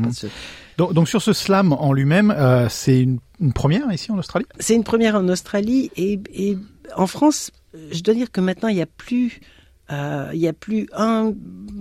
Donc, 0.79 0.93
donc, 0.93 1.09
sur 1.09 1.23
ce 1.23 1.33
slam 1.33 1.73
en 1.73 1.93
lui-même, 1.93 2.31
euh, 2.31 2.69
c'est 2.69 3.01
une, 3.01 3.19
une, 3.41 3.53
première 3.53 3.91
ici 3.93 4.13
en 4.13 4.19
Australie? 4.19 4.45
C'est 4.59 4.75
une 4.75 4.85
première 4.85 5.15
en 5.15 5.27
Australie 5.29 5.91
et, 5.97 6.21
et 6.35 6.59
en 6.97 7.07
France, 7.07 7.51
je 7.93 8.03
dois 8.03 8.15
dire 8.15 8.31
que 8.31 8.41
maintenant 8.41 8.69
il 8.69 8.77
n'y 8.77 8.83
a 8.83 8.87
plus 8.87 9.41
euh, 9.91 10.31
il 10.33 10.41
n'y 10.41 10.49
a 10.49 10.53
plus 10.53 10.89
un, 10.93 11.33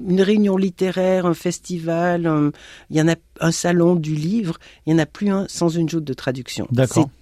une 0.08 0.22
réunion 0.22 0.58
littéraire, 0.58 1.26
un 1.26 1.34
festival, 1.34 2.52
il 2.90 2.98
y 2.98 3.02
en 3.02 3.08
a 3.08 3.16
un 3.40 3.52
salon 3.52 3.96
du 3.96 4.16
livre, 4.16 4.58
il 4.86 4.94
n'y 4.94 5.00
en 5.00 5.04
a 5.04 5.06
plus 5.06 5.30
un 5.30 5.46
sans 5.48 5.70
une 5.70 5.90
joute 5.90 6.04
de 6.04 6.14
traduction. 6.14 6.68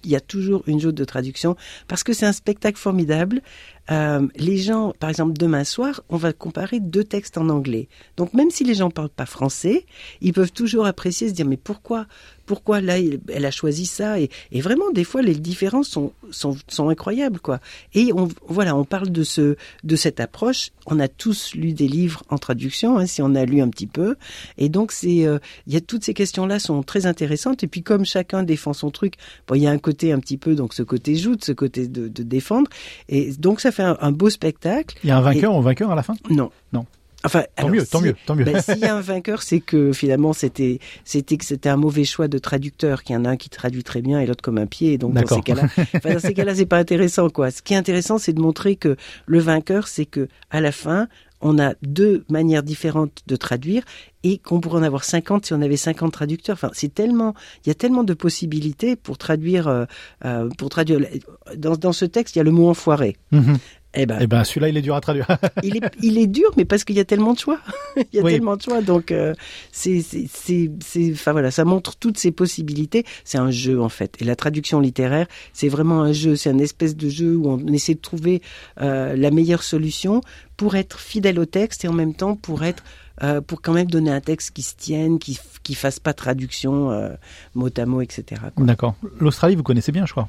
Il 0.04 0.10
y 0.10 0.16
a 0.16 0.20
toujours 0.20 0.62
une 0.66 0.80
joute 0.80 0.94
de 0.94 1.04
traduction 1.04 1.56
parce 1.88 2.04
que 2.04 2.12
c'est 2.12 2.26
un 2.26 2.32
spectacle 2.32 2.78
formidable. 2.78 3.42
Euh, 3.90 4.26
les 4.36 4.56
gens, 4.58 4.94
par 4.98 5.10
exemple, 5.10 5.34
demain 5.34 5.64
soir, 5.64 6.02
on 6.08 6.16
va 6.16 6.32
comparer 6.32 6.80
deux 6.80 7.04
textes 7.04 7.38
en 7.38 7.48
anglais. 7.48 7.88
Donc 8.16 8.32
même 8.34 8.50
si 8.50 8.64
les 8.64 8.74
gens 8.74 8.90
parlent 8.90 9.08
pas 9.08 9.26
français, 9.26 9.86
ils 10.20 10.32
peuvent 10.32 10.52
toujours 10.52 10.86
apprécier, 10.86 11.28
se 11.28 11.34
dire 11.34 11.46
mais 11.46 11.56
pourquoi 11.56 12.06
pourquoi 12.46 12.80
là 12.80 12.96
elle 12.98 13.46
a 13.46 13.50
choisi 13.50 13.86
ça? 13.86 14.18
Et, 14.20 14.30
vraiment 14.52 14.90
des 14.90 15.04
fois 15.04 15.22
les 15.22 15.34
différences 15.34 15.88
sont, 15.88 16.88
incroyables 16.90 17.40
quoi. 17.40 17.60
Et 17.94 18.10
voilà 18.46 18.76
on 18.76 18.84
parle 18.84 19.10
de 19.10 19.22
ce 19.22 19.56
de 19.82 19.96
cette 19.96 20.20
approche. 20.20 20.70
On 20.86 21.00
a 21.00 21.08
tous 21.08 21.54
lu 21.54 21.72
des 21.72 21.88
livres 21.88 22.22
en 22.28 22.38
traduction 22.38 22.98
hein, 22.98 23.06
si 23.06 23.22
on 23.22 23.34
a 23.34 23.44
lu 23.44 23.60
un 23.60 23.68
petit 23.68 23.86
peu. 23.86 24.16
Et 24.58 24.68
donc 24.68 24.92
c'est 24.92 25.26
euh, 25.26 25.38
il 25.66 25.74
y 25.74 25.76
a 25.76 25.80
toutes 25.80 26.04
ces 26.04 26.14
questions 26.14 26.46
là 26.46 26.58
sont 26.58 26.82
très 26.82 27.06
intéressantes. 27.06 27.62
Et 27.62 27.66
puis 27.66 27.82
comme 27.82 28.04
chacun 28.04 28.42
défend 28.42 28.72
son 28.72 28.90
truc 28.90 29.14
bon 29.46 29.54
il 29.54 29.62
y 29.62 29.66
a 29.66 29.70
un 29.70 29.78
côté 29.78 30.12
un 30.12 30.20
petit 30.20 30.38
peu 30.38 30.54
donc 30.54 30.74
ce 30.74 30.82
côté 30.82 31.16
joute 31.16 31.44
ce 31.44 31.52
côté 31.52 31.88
de, 31.88 32.08
de 32.08 32.22
défendre. 32.22 32.70
Et 33.08 33.32
donc 33.32 33.60
ça 33.60 33.72
fait 33.74 33.82
un, 33.82 34.12
beau 34.12 34.30
spectacle 34.30 34.96
il 35.02 35.08
y 35.08 35.10
a 35.10 35.18
un 35.18 35.20
vainqueur 35.20 35.54
ou 35.54 35.58
un 35.58 35.62
vainqueur 35.62 35.90
à 35.90 35.94
la 35.94 36.02
fin? 36.02 36.14
Non 36.30 36.50
non 36.72 36.86
Enfin, 37.24 37.44
tant 37.56 37.68
mieux, 37.70 37.86
tant 37.86 38.02
mieux, 38.02 38.14
tant 38.26 38.34
mieux. 38.34 38.44
Ben, 38.44 38.60
S'il 38.60 38.78
y 38.78 38.84
a 38.84 38.94
un 38.94 39.00
vainqueur, 39.00 39.42
c'est 39.42 39.60
que 39.60 39.92
finalement 39.92 40.34
c'était 40.34 40.78
c'était 41.04 41.38
que 41.38 41.44
c'était 41.46 41.70
un 41.70 41.76
mauvais 41.76 42.04
choix 42.04 42.28
de 42.28 42.36
traducteur, 42.36 43.02
qu'il 43.02 43.14
y 43.14 43.18
en 43.18 43.24
a 43.24 43.30
un 43.30 43.36
qui 43.36 43.48
traduit 43.48 43.82
très 43.82 44.02
bien 44.02 44.20
et 44.20 44.26
l'autre 44.26 44.42
comme 44.42 44.58
un 44.58 44.66
pied. 44.66 44.92
Et 44.92 44.98
donc 44.98 45.14
dans 45.14 45.26
ces 45.26 45.40
cas-là, 45.40 45.62
enfin, 45.94 46.12
dans 46.12 46.20
ces 46.20 46.34
cas-là, 46.34 46.54
c'est 46.54 46.66
pas 46.66 46.76
intéressant 46.76 47.30
quoi. 47.30 47.50
Ce 47.50 47.62
qui 47.62 47.72
est 47.72 47.78
intéressant, 47.78 48.18
c'est 48.18 48.34
de 48.34 48.40
montrer 48.40 48.76
que 48.76 48.96
le 49.24 49.38
vainqueur, 49.38 49.88
c'est 49.88 50.04
que 50.04 50.28
à 50.50 50.60
la 50.60 50.70
fin, 50.70 51.08
on 51.44 51.58
a 51.58 51.74
deux 51.82 52.24
manières 52.28 52.62
différentes 52.62 53.22
de 53.26 53.36
traduire 53.36 53.84
et 54.24 54.38
qu'on 54.38 54.60
pourrait 54.60 54.80
en 54.80 54.82
avoir 54.82 55.04
50 55.04 55.46
si 55.46 55.52
on 55.52 55.60
avait 55.60 55.76
50 55.76 56.12
traducteurs. 56.12 56.54
Enfin, 56.54 56.70
c'est 56.72 56.92
tellement, 56.92 57.34
il 57.64 57.68
y 57.68 57.70
a 57.70 57.74
tellement 57.74 58.02
de 58.02 58.14
possibilités 58.14 58.96
pour 58.96 59.18
traduire, 59.18 59.68
euh, 59.68 59.84
euh, 60.24 60.48
pour 60.58 60.70
traduire. 60.70 61.00
Dans, 61.56 61.76
dans, 61.76 61.92
ce 61.92 62.06
texte, 62.06 62.34
il 62.34 62.38
y 62.38 62.40
a 62.40 62.44
le 62.44 62.50
mot 62.50 62.68
enfoiré. 62.68 63.16
Mm-hmm. 63.32 63.58
Eh 63.96 64.06
ben, 64.06 64.18
eh 64.20 64.26
ben 64.26 64.44
celui-là, 64.44 64.68
il 64.68 64.76
est 64.76 64.82
dur 64.82 64.94
à 64.94 65.00
traduire. 65.00 65.26
il, 65.62 65.76
est, 65.76 65.90
il 66.02 66.18
est 66.18 66.26
dur, 66.26 66.50
mais 66.56 66.64
parce 66.64 66.84
qu'il 66.84 66.96
y 66.96 67.00
a 67.00 67.04
tellement 67.04 67.32
de 67.32 67.38
choix. 67.38 67.60
il 67.96 68.06
y 68.12 68.18
a 68.18 68.22
tellement 68.22 68.56
de 68.56 68.62
choix, 68.62 68.82
donc 68.82 69.12
euh, 69.12 69.34
c'est, 69.72 70.00
c'est, 70.02 70.26
c'est, 70.80 71.12
enfin 71.12 71.32
voilà, 71.32 71.50
ça 71.50 71.64
montre 71.64 71.96
toutes 71.96 72.18
ces 72.18 72.32
possibilités. 72.32 73.04
C'est 73.24 73.38
un 73.38 73.50
jeu 73.50 73.80
en 73.80 73.88
fait, 73.88 74.16
et 74.20 74.24
la 74.24 74.36
traduction 74.36 74.80
littéraire, 74.80 75.26
c'est 75.52 75.68
vraiment 75.68 76.02
un 76.02 76.12
jeu. 76.12 76.36
C'est 76.36 76.50
un 76.50 76.58
espèce 76.58 76.96
de 76.96 77.08
jeu 77.08 77.36
où 77.36 77.48
on 77.48 77.66
essaie 77.68 77.94
de 77.94 78.00
trouver 78.00 78.42
euh, 78.80 79.16
la 79.16 79.30
meilleure 79.30 79.62
solution 79.62 80.20
pour 80.56 80.76
être 80.76 81.00
fidèle 81.00 81.38
au 81.38 81.46
texte 81.46 81.84
et 81.84 81.88
en 81.88 81.92
même 81.92 82.14
temps 82.14 82.36
pour 82.36 82.64
être 82.64 82.82
euh, 83.22 83.40
pour 83.40 83.62
quand 83.62 83.72
même 83.72 83.86
donner 83.86 84.10
un 84.10 84.20
texte 84.20 84.50
qui 84.52 84.62
se 84.62 84.74
tienne, 84.76 85.18
qui 85.18 85.38
qui 85.64 85.74
fasse 85.74 85.98
pas 85.98 86.12
traduction 86.12 86.90
euh, 86.92 87.08
mot 87.54 87.70
à 87.76 87.86
mot, 87.86 88.02
etc. 88.02 88.40
D'accord. 88.58 88.94
L'Australie, 89.18 89.56
vous 89.56 89.62
connaissez 89.62 89.92
bien, 89.92 90.04
je 90.06 90.12
crois. 90.12 90.28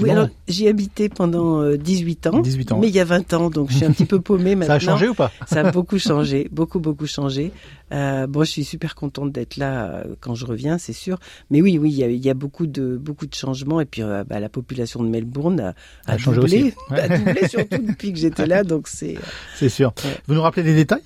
oui, 0.00 0.10
alors 0.10 0.28
j'y 0.46 0.68
habité 0.68 1.08
pendant 1.08 1.74
18 1.74 2.26
euh, 2.26 2.30
ans. 2.30 2.40
18 2.40 2.72
ans. 2.72 2.78
Mais 2.78 2.88
il 2.88 2.94
y 2.94 3.00
a 3.00 3.04
20 3.04 3.32
ans, 3.34 3.50
donc 3.50 3.70
je 3.70 3.76
suis 3.76 3.84
un 3.84 3.90
petit 3.90 4.06
peu 4.06 4.20
paumé 4.20 4.54
maintenant. 4.54 4.68
Ça 4.78 4.92
a 4.92 4.94
changé 4.94 5.08
ou 5.08 5.14
pas 5.14 5.32
Ça 5.46 5.60
a 5.60 5.72
beaucoup 5.72 5.98
changé, 5.98 6.48
beaucoup 6.52 6.78
beaucoup 6.78 7.06
changé. 7.06 7.52
Euh, 7.92 8.26
bon, 8.26 8.44
je 8.44 8.50
suis 8.50 8.64
super 8.64 8.94
contente 8.94 9.32
d'être 9.32 9.56
là 9.56 9.86
euh, 9.86 10.14
quand 10.20 10.34
je 10.34 10.46
reviens, 10.46 10.78
c'est 10.78 10.92
sûr. 10.92 11.18
Mais 11.50 11.60
oui, 11.60 11.76
oui, 11.78 11.90
il 11.90 11.98
y 11.98 12.04
a, 12.04 12.10
y 12.10 12.30
a, 12.30 12.34
beaucoup 12.34 12.66
de 12.66 12.96
beaucoup 12.96 13.26
de 13.26 13.34
changements 13.34 13.80
et 13.80 13.86
puis 13.86 14.02
bah, 14.02 14.38
la 14.38 14.48
population 14.48 15.02
de 15.02 15.08
Melbourne 15.08 15.58
a, 15.60 15.68
a, 16.06 16.12
a 16.12 16.18
changé 16.18 16.40
doublé, 16.40 16.62
aussi. 16.62 16.74
A 17.00 17.08
doublé 17.08 17.48
surtout 17.48 17.78
depuis 17.78 18.12
que 18.12 18.18
j'étais 18.18 18.46
là, 18.46 18.62
donc 18.62 18.86
c'est. 18.86 19.16
C'est 19.56 19.68
sûr. 19.68 19.92
Vous 20.28 20.34
nous 20.34 20.42
rappelez 20.42 20.62
les 20.62 20.74
détails? 20.74 21.02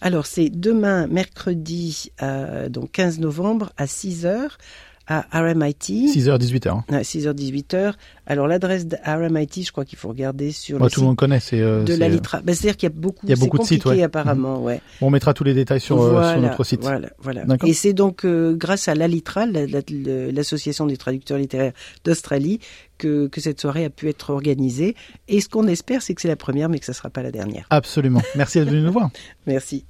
Alors 0.00 0.26
c'est 0.26 0.50
demain, 0.50 1.06
mercredi, 1.06 2.10
euh, 2.22 2.68
donc 2.68 2.92
15 2.92 3.20
novembre 3.20 3.72
à 3.76 3.86
6 3.86 4.26
heures 4.26 4.58
à 5.10 5.26
RMIT. 5.32 6.14
6h, 6.14 6.38
18h. 6.38 6.68
Hein. 6.68 6.84
6h, 7.02 7.34
18h. 7.34 7.94
Alors 8.26 8.46
l'adresse 8.46 8.86
de 8.86 8.96
RMIT, 9.04 9.64
je 9.64 9.72
crois 9.72 9.84
qu'il 9.84 9.98
faut 9.98 10.08
regarder 10.08 10.52
sur 10.52 10.78
le 10.78 10.88
tout 10.88 11.00
le 11.00 11.06
monde 11.08 11.16
connaît, 11.16 11.40
c'est 11.40 11.60
euh, 11.60 11.82
de 11.82 11.94
la 11.94 12.08
Litra. 12.08 12.40
Ben, 12.42 12.54
C'est-à-dire 12.54 12.76
qu'il 12.76 12.88
y 12.88 12.92
a 12.92 12.94
beaucoup, 12.94 13.26
il 13.26 13.30
y 13.30 13.32
a 13.32 13.36
beaucoup 13.36 13.58
de 13.58 13.64
sites, 13.64 13.84
ouais. 13.86 14.04
apparemment, 14.04 14.60
mmh. 14.60 14.64
ouais. 14.64 14.80
On 15.00 15.10
mettra 15.10 15.34
tous 15.34 15.42
les 15.42 15.52
détails 15.52 15.80
sur, 15.80 15.96
voilà, 15.96 16.28
euh, 16.28 16.32
sur 16.34 16.42
notre 16.42 16.64
site. 16.64 16.82
Voilà, 16.82 17.08
voilà. 17.18 17.44
Et 17.66 17.72
c'est 17.72 17.92
donc 17.92 18.24
euh, 18.24 18.54
grâce 18.54 18.86
à 18.86 18.94
la 18.94 19.08
Litra, 19.08 19.46
l'association 19.46 20.86
des 20.86 20.96
traducteurs 20.96 21.38
littéraires 21.38 21.72
d'Australie, 22.04 22.60
que, 22.96 23.26
que 23.26 23.40
cette 23.40 23.60
soirée 23.60 23.84
a 23.84 23.90
pu 23.90 24.08
être 24.08 24.30
organisée. 24.30 24.94
Et 25.26 25.40
ce 25.40 25.48
qu'on 25.48 25.66
espère, 25.66 26.02
c'est 26.02 26.14
que 26.14 26.22
c'est 26.22 26.28
la 26.28 26.36
première, 26.36 26.68
mais 26.68 26.78
que 26.78 26.84
ça 26.84 26.92
ne 26.92 26.96
sera 26.96 27.10
pas 27.10 27.22
la 27.22 27.32
dernière. 27.32 27.66
Absolument. 27.70 28.22
Merci 28.36 28.60
d'être 28.60 28.68
venu 28.70 28.82
nous 28.82 28.92
voir. 28.92 29.10
Merci. 29.46 29.84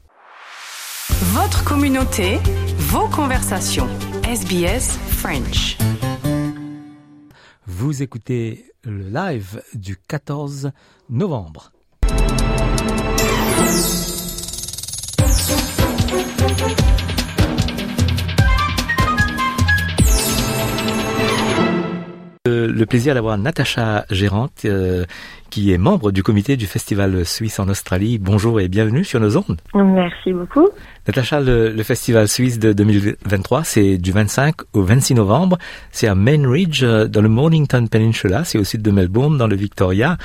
Votre 1.18 1.64
communauté, 1.64 2.38
vos 2.78 3.08
conversations. 3.08 3.88
SBS 4.24 4.98
French. 5.08 5.76
Vous 7.66 8.02
écoutez 8.02 8.72
le 8.84 9.08
live 9.08 9.62
du 9.74 9.96
14 9.96 10.70
novembre. 11.08 11.72
Le 22.70 22.86
plaisir 22.86 23.14
d'avoir 23.14 23.36
Natacha 23.38 24.04
Gérante, 24.10 24.62
euh, 24.64 25.04
qui 25.50 25.72
est 25.72 25.78
membre 25.78 26.12
du 26.12 26.22
comité 26.22 26.56
du 26.56 26.66
Festival 26.66 27.24
Suisse 27.26 27.58
en 27.58 27.68
Australie. 27.68 28.18
Bonjour 28.18 28.60
et 28.60 28.68
bienvenue 28.68 29.04
sur 29.04 29.20
nos 29.20 29.36
ondes. 29.36 29.60
Merci 29.74 30.32
beaucoup. 30.32 30.68
Natacha, 31.06 31.40
le, 31.40 31.70
le 31.70 31.82
Festival 31.82 32.28
Suisse 32.28 32.58
de 32.58 32.72
2023, 32.72 33.64
c'est 33.64 33.98
du 33.98 34.12
25 34.12 34.56
au 34.72 34.82
26 34.82 35.14
novembre. 35.14 35.58
C'est 35.90 36.06
à 36.06 36.14
Main 36.14 36.48
Ridge, 36.48 36.82
euh, 36.82 37.06
dans 37.06 37.22
le 37.22 37.28
Mornington 37.28 37.86
Peninsula. 37.86 38.44
C'est 38.44 38.58
au 38.58 38.64
sud 38.64 38.82
de 38.82 38.90
Melbourne, 38.90 39.36
dans 39.38 39.48
le 39.48 39.56
Victoria. 39.56 40.16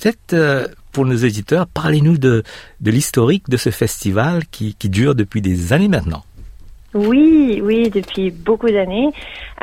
Peut-être... 0.00 0.34
Euh, 0.34 0.66
pour 0.92 1.04
nos 1.04 1.16
éditeurs, 1.16 1.66
parlez-nous 1.66 2.18
de, 2.18 2.44
de 2.80 2.90
l'historique 2.92 3.50
de 3.50 3.56
ce 3.56 3.70
festival 3.70 4.46
qui, 4.46 4.76
qui 4.76 4.88
dure 4.88 5.16
depuis 5.16 5.42
des 5.42 5.72
années 5.72 5.88
maintenant. 5.88 6.22
Oui, 6.94 7.60
oui, 7.60 7.90
depuis 7.90 8.30
beaucoup 8.30 8.70
d'années. 8.70 9.10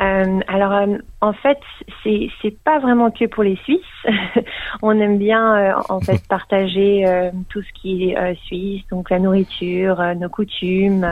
Euh, 0.00 0.40
alors, 0.48 0.72
euh, 0.72 0.98
en 1.22 1.32
fait, 1.32 1.58
c'est 2.04 2.28
c'est 2.42 2.54
pas 2.62 2.78
vraiment 2.78 3.10
que 3.10 3.24
pour 3.24 3.42
les 3.42 3.56
Suisses. 3.64 3.80
On 4.82 5.00
aime 5.00 5.16
bien, 5.16 5.56
euh, 5.56 5.72
en 5.88 6.00
fait, 6.00 6.20
partager 6.28 7.06
euh, 7.06 7.30
tout 7.48 7.62
ce 7.62 7.72
qui 7.80 8.10
est 8.10 8.18
euh, 8.18 8.34
suisse, 8.44 8.82
donc 8.90 9.08
la 9.08 9.18
nourriture, 9.18 10.02
nos 10.16 10.28
coutumes, 10.28 11.06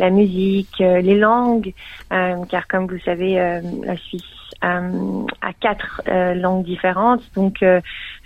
la 0.00 0.10
musique, 0.10 0.78
les 0.78 1.16
langues, 1.16 1.72
car 2.10 2.66
comme 2.68 2.88
vous 2.88 2.98
savez, 3.04 3.36
la 3.36 3.96
Suisse 3.96 4.33
a 4.62 5.52
quatre 5.60 6.02
langues 6.34 6.64
différentes, 6.64 7.22
donc 7.34 7.62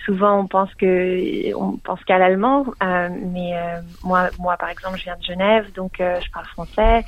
souvent 0.09 0.41
on 0.41 0.47
pense 0.47 0.73
que 0.75 1.53
pense 1.85 2.03
qu'à 2.05 2.19
l'allemand, 2.19 2.67
euh, 2.83 3.09
mais 3.33 3.57
euh, 3.57 3.81
moi, 4.03 4.31
moi 4.39 4.57
par 4.57 4.71
exemple, 4.71 4.99
je 4.99 5.05
viens 5.05 5.17
de 5.17 5.23
Genève, 5.23 5.73
donc 5.75 6.01
euh, 6.01 6.19
je 6.25 6.31
parle 6.31 6.47
français 6.47 7.05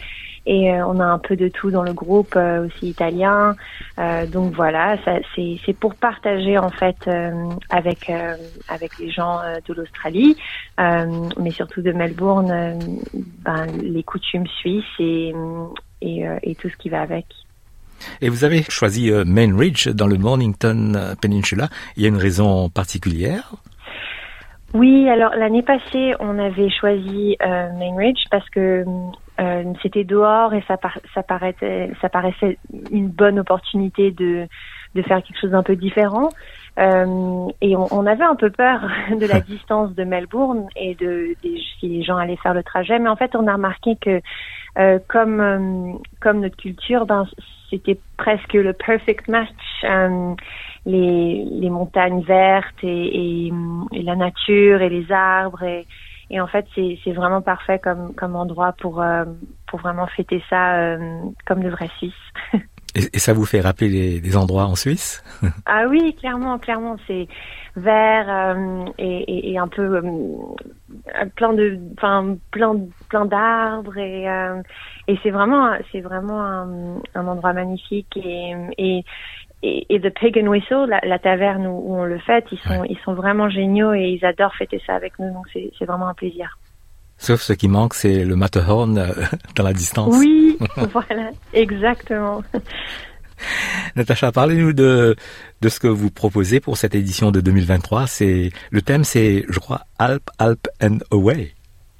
et 0.46 0.72
on 0.72 1.00
a 1.00 1.04
un 1.04 1.18
peu 1.18 1.36
de 1.36 1.48
tout 1.48 1.70
dans 1.70 1.82
le 1.82 1.92
groupe, 1.92 2.34
aussi 2.34 2.88
italien. 2.88 3.56
donc 4.28 4.54
voilà, 4.54 4.96
c'est 5.34 5.78
pour 5.78 5.94
partager 5.94 6.56
en 6.56 6.70
fait 6.70 7.10
avec 7.68 8.10
avec 8.68 8.98
les 8.98 9.10
gens 9.10 9.40
de 9.66 9.74
l'Australie, 9.74 10.36
mais 10.78 11.52
surtout 11.52 11.82
de 11.82 11.92
Melbourne, 11.92 12.78
ben, 13.12 13.66
les 13.82 14.02
coutumes 14.02 14.46
suisses 14.46 14.98
et, 14.98 15.34
et 16.00 16.54
tout 16.54 16.70
ce 16.70 16.76
qui 16.76 16.88
va 16.88 17.02
avec. 17.02 17.26
Et 18.20 18.28
vous 18.28 18.44
avez 18.44 18.62
choisi 18.62 19.10
euh, 19.10 19.24
Main 19.26 19.56
Ridge 19.56 19.88
dans 19.88 20.06
le 20.06 20.18
Mornington 20.18 20.92
euh, 20.94 21.14
Peninsula. 21.20 21.68
Il 21.96 22.02
y 22.02 22.06
a 22.06 22.08
une 22.08 22.16
raison 22.16 22.68
particulière? 22.68 23.54
Oui, 24.72 25.08
alors 25.08 25.34
l'année 25.34 25.62
passée, 25.62 26.14
on 26.20 26.38
avait 26.38 26.70
choisi 26.70 27.36
euh, 27.42 27.72
Main 27.72 27.96
Ridge 27.96 28.22
parce 28.30 28.48
que 28.50 28.84
euh, 29.40 29.64
c'était 29.82 30.04
dehors 30.04 30.54
et 30.54 30.62
ça, 30.68 30.76
par 30.76 30.98
ça, 31.12 31.22
paraissait, 31.22 31.90
ça 32.00 32.08
paraissait 32.08 32.56
une 32.92 33.08
bonne 33.08 33.40
opportunité 33.40 34.12
de, 34.12 34.46
de 34.94 35.02
faire 35.02 35.22
quelque 35.22 35.40
chose 35.40 35.50
d'un 35.50 35.64
peu 35.64 35.74
différent. 35.74 36.28
Euh, 36.78 37.48
et 37.60 37.74
on, 37.74 37.88
on, 37.90 38.06
avait 38.06 38.24
un 38.24 38.36
peu 38.36 38.50
peur 38.50 38.82
de 39.10 39.26
la 39.26 39.40
distance 39.40 39.92
de 39.94 40.04
Melbourne 40.04 40.68
et 40.76 40.94
de, 40.94 41.34
de, 41.42 41.56
si 41.80 41.88
les 41.88 42.02
gens 42.04 42.16
allaient 42.16 42.36
faire 42.36 42.54
le 42.54 42.62
trajet. 42.62 42.98
Mais 43.00 43.08
en 43.08 43.16
fait, 43.16 43.34
on 43.34 43.48
a 43.48 43.54
remarqué 43.54 43.96
que 44.00 44.20
euh, 44.78 45.00
comme 45.08 45.98
comme 46.20 46.40
notre 46.40 46.56
culture, 46.56 47.06
ben 47.06 47.26
c'était 47.70 47.98
presque 48.16 48.54
le 48.54 48.72
perfect 48.72 49.28
match. 49.28 49.48
Euh, 49.84 50.34
les, 50.86 51.44
les 51.50 51.70
montagnes 51.70 52.22
vertes 52.22 52.82
et, 52.82 53.46
et, 53.46 53.52
et, 53.92 54.02
la 54.02 54.16
nature 54.16 54.80
et 54.80 54.88
les 54.88 55.12
arbres 55.12 55.62
et, 55.62 55.86
et 56.30 56.40
en 56.40 56.46
fait 56.46 56.66
c'est 56.74 56.98
c'est 57.04 57.12
vraiment 57.12 57.42
parfait 57.42 57.78
comme 57.78 58.14
comme 58.14 58.34
endroit 58.34 58.72
pour 58.72 59.02
euh, 59.02 59.24
pour 59.66 59.80
vraiment 59.80 60.06
fêter 60.06 60.42
ça 60.48 60.76
euh, 60.76 61.20
comme 61.46 61.62
de 61.62 61.68
vrais 61.68 61.90
Suisses. 61.98 62.14
Et, 62.94 63.02
et, 63.12 63.18
ça 63.18 63.32
vous 63.32 63.44
fait 63.44 63.60
rappeler 63.60 63.88
les, 63.88 64.20
des 64.20 64.36
endroits 64.36 64.64
en 64.64 64.74
Suisse? 64.74 65.22
Ah 65.66 65.84
oui, 65.88 66.14
clairement, 66.18 66.58
clairement, 66.58 66.96
c'est 67.06 67.28
vert 67.76 68.26
euh, 68.28 68.84
et, 68.98 69.52
et, 69.52 69.58
un 69.58 69.68
peu 69.68 69.96
euh, 69.96 70.02
plein 71.36 71.52
de, 71.52 71.78
enfin 71.96 72.36
plein, 72.50 72.74
plein 73.08 73.26
d'arbres 73.26 73.96
et 73.96 74.28
euh, 74.28 74.60
et 75.06 75.18
c'est 75.22 75.30
vraiment, 75.30 75.72
c'est 75.92 76.00
vraiment 76.00 76.42
un, 76.42 76.96
un, 77.14 77.26
endroit 77.26 77.52
magnifique 77.52 78.16
et 78.16 78.54
et 78.76 79.04
et, 79.62 80.00
The 80.00 80.08
Pig 80.08 80.38
and 80.38 80.48
Whistle, 80.48 80.86
la, 80.88 81.00
la 81.02 81.18
taverne 81.18 81.66
où, 81.66 81.82
où, 81.84 81.96
on 81.96 82.04
le 82.04 82.18
fête, 82.18 82.46
ils 82.50 82.58
sont, 82.60 82.82
ils 82.84 82.98
sont 83.04 83.12
vraiment 83.12 83.50
géniaux 83.50 83.92
et 83.92 84.18
ils 84.18 84.24
adorent 84.24 84.54
fêter 84.54 84.80
ça 84.86 84.94
avec 84.94 85.18
nous, 85.18 85.30
donc 85.34 85.46
c'est 85.52 85.84
vraiment 85.84 86.08
un 86.08 86.14
plaisir. 86.14 86.58
Sauf 87.20 87.42
ce 87.42 87.52
qui 87.52 87.68
manque, 87.68 87.92
c'est 87.94 88.24
le 88.24 88.34
Matterhorn 88.34 88.96
euh, 88.96 89.12
dans 89.54 89.62
la 89.62 89.74
distance. 89.74 90.14
Oui, 90.16 90.58
voilà, 90.92 91.30
exactement. 91.52 92.42
Natacha, 93.94 94.32
parlez-nous 94.32 94.72
de, 94.72 95.16
de 95.60 95.68
ce 95.68 95.78
que 95.80 95.86
vous 95.86 96.10
proposez 96.10 96.60
pour 96.60 96.78
cette 96.78 96.94
édition 96.94 97.30
de 97.30 97.40
2023. 97.40 98.06
C'est, 98.06 98.50
le 98.70 98.82
thème, 98.82 99.04
c'est, 99.04 99.44
je 99.48 99.58
crois, 99.60 99.82
Alp, 99.98 100.30
Alp 100.38 100.66
and 100.82 100.98
Away. 101.10 101.52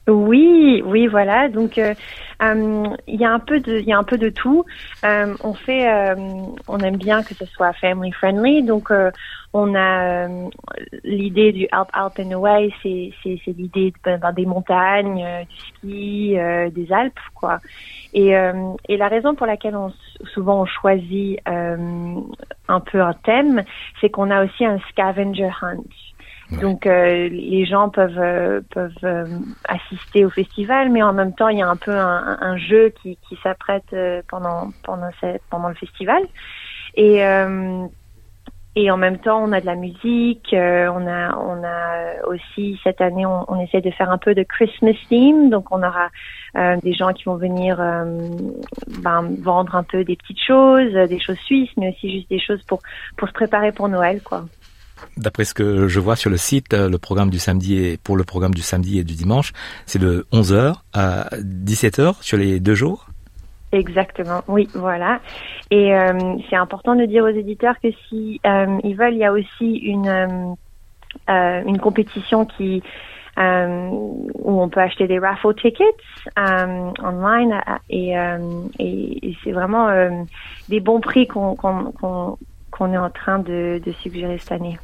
Oui, 0.08 0.82
oui, 0.84 1.06
voilà. 1.06 1.48
Donc, 1.48 1.78
euh, 1.78 1.94
euh, 2.42 2.84
il 3.06 3.20
y 3.20 3.24
a 3.24 3.30
un 3.32 3.38
peu 3.38 3.60
de, 3.60 3.78
y 3.80 3.92
a 3.92 3.98
un 3.98 4.02
peu 4.04 4.18
de 4.18 4.28
tout. 4.28 4.64
Euh, 5.04 5.36
on 5.40 5.54
fait, 5.54 5.86
on 6.66 6.78
aime 6.78 6.96
bien 6.96 7.22
que 7.22 7.34
ce 7.34 7.44
soit 7.46 7.72
family 7.74 8.10
friendly. 8.12 8.62
Donc, 8.64 8.90
on 9.52 9.74
a 9.76 10.26
l'idée 11.04 11.52
du 11.52 11.68
Alp 11.70 11.88
Alp 11.92 12.18
and 12.18 12.32
Away, 12.32 12.72
c'est 12.82 13.12
c'est 13.22 13.52
l'idée 13.56 13.92
de, 14.04 14.34
des 14.34 14.46
montagnes, 14.46 15.24
du 15.48 15.56
ski, 15.68 16.36
des 16.72 16.92
Alpes, 16.92 17.18
quoi. 17.34 17.60
Et 18.12 18.30
et 18.88 18.96
la 18.96 19.08
raison 19.08 19.34
pour 19.34 19.46
laquelle 19.46 19.76
on 19.76 19.92
souvent 20.34 20.62
on 20.62 20.66
choisit 20.66 21.38
un 21.46 22.80
peu 22.80 23.00
un 23.00 23.14
thème, 23.24 23.64
c'est 24.00 24.10
qu'on 24.10 24.30
a 24.30 24.44
aussi 24.44 24.64
un 24.64 24.78
scavenger 24.90 25.50
hunt. 25.62 25.84
Donc 26.52 26.86
euh, 26.86 27.28
les 27.28 27.64
gens 27.64 27.90
peuvent 27.90 28.18
euh, 28.18 28.60
peuvent 28.70 28.92
euh, 29.04 29.26
assister 29.68 30.24
au 30.24 30.30
festival, 30.30 30.90
mais 30.90 31.02
en 31.02 31.12
même 31.12 31.32
temps 31.32 31.48
il 31.48 31.58
y 31.58 31.62
a 31.62 31.68
un 31.68 31.76
peu 31.76 31.92
un, 31.92 32.38
un 32.40 32.56
jeu 32.56 32.92
qui, 33.02 33.18
qui 33.28 33.38
s'apprête 33.42 33.94
pendant 34.28 34.70
pendant 34.82 35.10
cette, 35.20 35.42
pendant 35.48 35.68
le 35.68 35.74
festival. 35.74 36.22
Et 36.96 37.22
et 38.76 38.88
en 38.90 38.96
même 38.96 39.18
temps 39.18 39.42
on 39.42 39.52
a 39.52 39.60
de 39.60 39.66
la 39.66 39.74
musique, 39.74 40.48
on 40.52 41.06
a 41.06 41.36
on 41.36 41.64
a 41.64 42.26
aussi 42.26 42.80
cette 42.82 43.00
année 43.00 43.26
on, 43.26 43.44
on, 43.48 43.60
essaie 43.60 43.80
de 43.80 43.90
faire 43.90 44.10
un 44.10 44.18
peu 44.18 44.34
de 44.34 44.42
Christmas 44.42 44.94
theme, 45.08 45.50
donc 45.50 45.66
on 45.70 45.82
aura 45.82 46.08
des 46.82 46.92
gens 46.92 47.12
qui 47.12 47.24
vont 47.24 47.36
venir 47.36 47.76
ben, 47.76 49.36
vendre 49.40 49.74
un 49.76 49.82
peu 49.82 50.04
des 50.04 50.16
petites 50.16 50.42
choses, 50.44 50.92
des 50.92 51.20
choses 51.20 51.38
suisses, 51.38 51.70
mais 51.76 51.90
aussi 51.90 52.12
juste 52.12 52.30
des 52.30 52.40
choses 52.40 52.62
pour 52.64 52.80
pour 53.16 53.28
se 53.28 53.32
préparer 53.32 53.72
pour 53.72 53.88
Noël 53.88 54.20
quoi. 54.22 54.44
D'après 55.16 55.44
ce 55.44 55.54
que 55.54 55.88
je 55.88 56.00
vois 56.00 56.16
sur 56.16 56.30
le 56.30 56.36
site, 56.36 56.74
euh, 56.74 56.88
le 56.88 56.98
programme 56.98 57.30
du 57.30 57.38
samedi 57.38 57.76
et 57.76 57.98
pour 57.98 58.16
le 58.16 58.24
programme 58.24 58.54
du 58.54 58.62
samedi 58.62 58.98
et 58.98 59.04
du 59.04 59.14
dimanche, 59.14 59.52
c'est 59.86 59.98
de 59.98 60.26
11h 60.32 60.76
à 60.92 61.28
17h 61.36 62.22
sur 62.22 62.38
les 62.38 62.60
deux 62.60 62.74
jours? 62.74 63.06
Exactement, 63.72 64.42
oui, 64.48 64.68
voilà. 64.74 65.20
Et 65.70 65.94
euh, 65.94 66.36
c'est 66.48 66.56
important 66.56 66.96
de 66.96 67.04
dire 67.04 67.24
aux 67.24 67.28
éditeurs 67.28 67.76
que 67.80 67.88
si 68.08 68.40
euh, 68.44 68.78
ils 68.82 68.96
veulent, 68.96 69.14
il 69.14 69.20
y 69.20 69.24
a 69.24 69.32
aussi 69.32 69.76
une 69.76 70.56
compétition 71.80 72.46
où 73.38 74.28
on 74.44 74.68
peut 74.68 74.80
acheter 74.80 75.06
des 75.06 75.18
raffle 75.18 75.54
tickets 75.54 75.86
online 76.36 77.60
et, 77.88 79.36
c'est 79.44 79.52
vraiment 79.52 79.88
des 80.68 80.80
bons 80.80 81.00
prix 81.00 81.28
qu'on 81.28 81.54
qu'on 81.54 82.92
est 82.92 82.98
en 82.98 83.10
train 83.10 83.38
de, 83.38 83.80
de 83.84 83.92
suggérer 83.92 84.38
cette 84.38 84.52
année. 84.52 84.78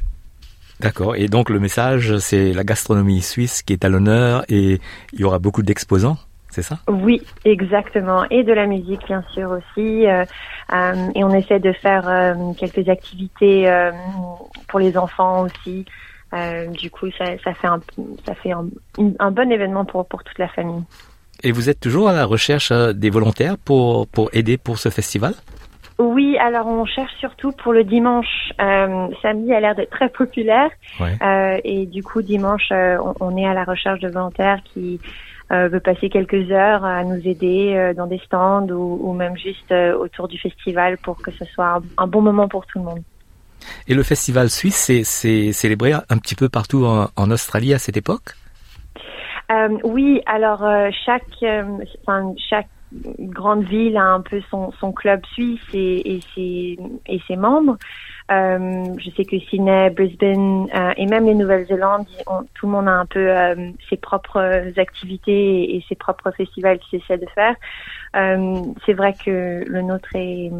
D'accord. 0.79 1.15
Et 1.15 1.27
donc 1.27 1.49
le 1.49 1.59
message, 1.59 2.17
c'est 2.19 2.53
la 2.53 2.63
gastronomie 2.63 3.21
suisse 3.21 3.63
qui 3.63 3.73
est 3.73 3.83
à 3.83 3.89
l'honneur 3.89 4.43
et 4.47 4.79
il 5.13 5.19
y 5.19 5.23
aura 5.23 5.39
beaucoup 5.39 5.63
d'exposants, 5.63 6.17
c'est 6.49 6.61
ça? 6.61 6.79
Oui, 6.87 7.21
exactement. 7.45 8.25
Et 8.29 8.43
de 8.43 8.53
la 8.53 8.67
musique, 8.67 9.05
bien 9.07 9.23
sûr 9.33 9.51
aussi. 9.51 10.05
Euh, 10.05 10.23
euh, 10.73 11.11
et 11.15 11.23
on 11.23 11.31
essaie 11.31 11.59
de 11.59 11.73
faire 11.73 12.07
euh, 12.07 12.53
quelques 12.57 12.87
activités 12.89 13.71
pour 14.67 14.79
les 14.79 14.97
enfants 14.97 15.45
aussi. 15.45 15.85
du 16.79 16.91
coup, 16.91 17.07
ça, 17.17 17.25
ça, 17.43 17.53
fait, 17.53 17.67
un, 17.67 17.79
ça 18.25 18.35
fait 18.35 18.51
un, 18.51 18.67
un, 19.19 19.31
bon 19.31 19.51
événement 19.51 19.85
pour, 19.85 20.05
pour 20.05 20.23
toute 20.23 20.37
la 20.37 20.47
famille. 20.47 20.83
Et 21.43 21.51
vous 21.51 21.69
êtes 21.69 21.79
toujours 21.79 22.09
à 22.09 22.13
la 22.13 22.25
recherche 22.25 22.71
des 22.71 23.09
volontaires 23.09 23.57
pour, 23.57 24.07
pour 24.07 24.29
aider 24.33 24.57
pour 24.57 24.77
ce 24.77 24.89
festival? 24.89 25.33
Oui, 25.99 26.37
alors 26.37 26.67
on 26.67 26.85
cherche 26.85 27.13
surtout 27.19 27.51
pour 27.51 27.73
le 27.73 27.83
dimanche. 27.83 28.51
Euh, 28.61 29.07
samedi 29.21 29.51
a 29.51 29.59
l'air 29.59 29.75
d'être 29.75 29.89
très 29.89 30.09
populaire. 30.09 30.69
Euh, 31.01 31.59
et 31.63 31.87
du 31.87 32.03
coup, 32.03 32.21
dimanche, 32.21 32.69
euh, 32.71 32.97
on, 33.19 33.35
est 33.35 33.47
à 33.47 33.55
la 33.55 33.63
recherche 33.63 33.99
de 34.01 34.07
volontaires 34.07 34.59
qui 34.73 34.99
euh, 35.51 35.69
veulent 35.69 35.81
passer 35.81 36.09
quelques 36.09 36.51
heures 36.51 36.85
à 36.85 37.03
nous 37.03 37.27
aider 37.27 37.93
dans 37.97 38.05
des 38.05 38.19
stands 38.19 38.69
ou, 38.69 38.99
ou 39.01 39.13
même 39.13 39.35
juste 39.37 39.71
autour 39.71 40.27
du 40.27 40.37
festival 40.37 40.97
pour 40.99 41.17
que 41.17 41.31
ce 41.31 41.45
soit 41.45 41.81
un, 41.97 42.07
bon 42.07 42.21
moment 42.21 42.47
pour 42.47 42.67
tout 42.67 42.77
le 42.77 42.85
monde. 42.85 43.01
Et 43.87 43.95
le 43.95 44.03
festival 44.03 44.51
suisse, 44.51 44.91
c'est 45.03 45.51
célébré 45.51 45.93
un 45.93 46.17
petit 46.19 46.35
peu 46.35 46.47
partout 46.47 46.85
en, 46.85 47.07
en 47.15 47.31
Australie 47.31 47.73
à 47.73 47.79
cette 47.79 47.97
époque? 47.97 48.35
Oui, 49.83 50.21
alors 50.25 50.63
chaque, 51.05 51.43
enfin, 52.05 52.33
chaque 52.49 52.67
grande 52.91 53.63
ville 53.63 53.97
a 53.97 54.05
un 54.05 54.21
peu 54.21 54.41
son, 54.49 54.91
club 54.91 55.25
suisse 55.33 55.59
et, 55.73 56.19
ses, 56.35 57.35
membres. 57.35 57.77
Euh, 58.29 58.85
je 58.97 59.09
sais 59.11 59.25
que 59.25 59.39
Sydney, 59.39 59.89
Brisbane 59.89 60.67
euh, 60.75 60.93
et 60.97 61.05
même 61.05 61.25
les 61.25 61.33
Nouvelles-Zélandes, 61.33 62.05
tout 62.53 62.65
le 62.65 62.71
monde 62.71 62.87
a 62.87 62.93
un 62.93 63.05
peu 63.05 63.29
euh, 63.29 63.71
ses 63.89 63.97
propres 63.97 64.73
activités 64.77 65.75
et, 65.75 65.85
ses 65.87 65.95
propres 65.95 66.31
festivals 66.31 66.79
qu'ils 66.79 66.99
essaient 66.99 67.17
de 67.17 67.27
faire. 67.33 67.55
C'est 68.85 68.93
vrai 68.93 69.13
que 69.13 69.63
le 69.65 69.81
nôtre 69.81 70.09
est, 70.13 70.51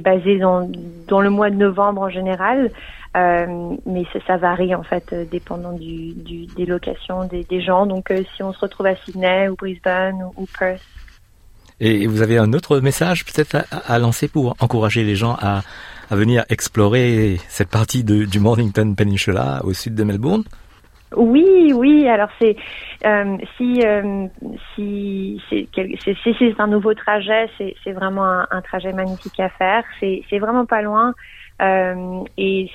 basé 0.00 0.38
dans 0.38 1.20
le 1.20 1.30
mois 1.30 1.50
de 1.50 1.56
novembre 1.56 2.02
en 2.02 2.10
général. 2.10 2.70
Euh, 3.16 3.76
mais 3.86 4.04
ça, 4.12 4.20
ça, 4.24 4.36
varie 4.36 4.72
en 4.72 4.84
fait 4.84 5.12
euh, 5.12 5.24
dépendant 5.24 5.72
du, 5.72 6.12
du 6.14 6.46
des 6.46 6.64
locations 6.64 7.24
des, 7.24 7.42
des 7.42 7.60
gens. 7.60 7.84
Donc 7.86 8.10
euh, 8.10 8.22
si 8.36 8.42
on 8.44 8.52
se 8.52 8.60
retrouve 8.60 8.86
à 8.86 8.94
Sydney 8.94 9.48
ou 9.48 9.56
Brisbane 9.56 10.22
ou, 10.36 10.46
Perth. 10.58 10.80
Et 11.80 12.06
vous 12.06 12.22
avez 12.22 12.38
un 12.38 12.52
autre 12.52 12.78
message 12.78 13.24
peut-être 13.24 13.56
à, 13.72 13.94
à, 13.94 13.98
lancer 13.98 14.28
pour 14.28 14.54
encourager 14.60 15.02
les 15.02 15.16
gens 15.16 15.36
à, 15.40 15.62
à 16.08 16.14
venir 16.14 16.44
explorer 16.50 17.38
cette 17.48 17.70
partie 17.70 18.04
de, 18.04 18.26
du 18.26 18.38
Mornington 18.38 18.94
Peninsula 18.94 19.60
au 19.64 19.72
sud 19.72 19.96
de 19.96 20.04
Melbourne? 20.04 20.44
Oui, 21.16 21.72
oui. 21.74 22.06
Alors 22.08 22.28
c'est 22.40 22.54
euh, 23.04 23.36
si 23.56 23.82
euh, 23.84 24.28
si 24.76 25.42
c'est 25.48 26.60
un 26.60 26.68
nouveau 26.68 26.94
trajet, 26.94 27.48
c'est 27.58 27.92
vraiment 27.92 28.24
un, 28.24 28.46
un, 28.50 28.60
trajet 28.62 28.92
magnifique 28.92 29.40
à 29.40 29.48
faire. 29.48 29.82
C'est 29.98 30.38
vraiment 30.38 30.66
pas 30.66 30.82
loin. 30.82 31.14
Euh, 31.60 32.24
et 32.38 32.70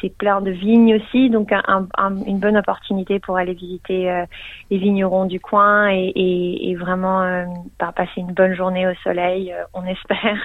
c'est 0.00 0.16
plein 0.16 0.40
de 0.40 0.50
vignes 0.50 0.96
aussi, 0.96 1.28
donc 1.28 1.50
un, 1.52 1.88
un, 1.98 2.22
une 2.24 2.38
bonne 2.38 2.56
opportunité 2.56 3.18
pour 3.18 3.36
aller 3.36 3.54
visiter 3.54 4.10
euh, 4.10 4.24
les 4.70 4.78
vignerons 4.78 5.24
du 5.24 5.40
coin 5.40 5.88
et, 5.90 6.12
et, 6.14 6.70
et 6.70 6.76
vraiment 6.76 7.22
euh, 7.22 7.44
bah, 7.80 7.92
passer 7.94 8.20
une 8.20 8.32
bonne 8.32 8.54
journée 8.54 8.86
au 8.86 8.94
soleil, 9.02 9.52
on 9.74 9.84
espère, 9.84 10.38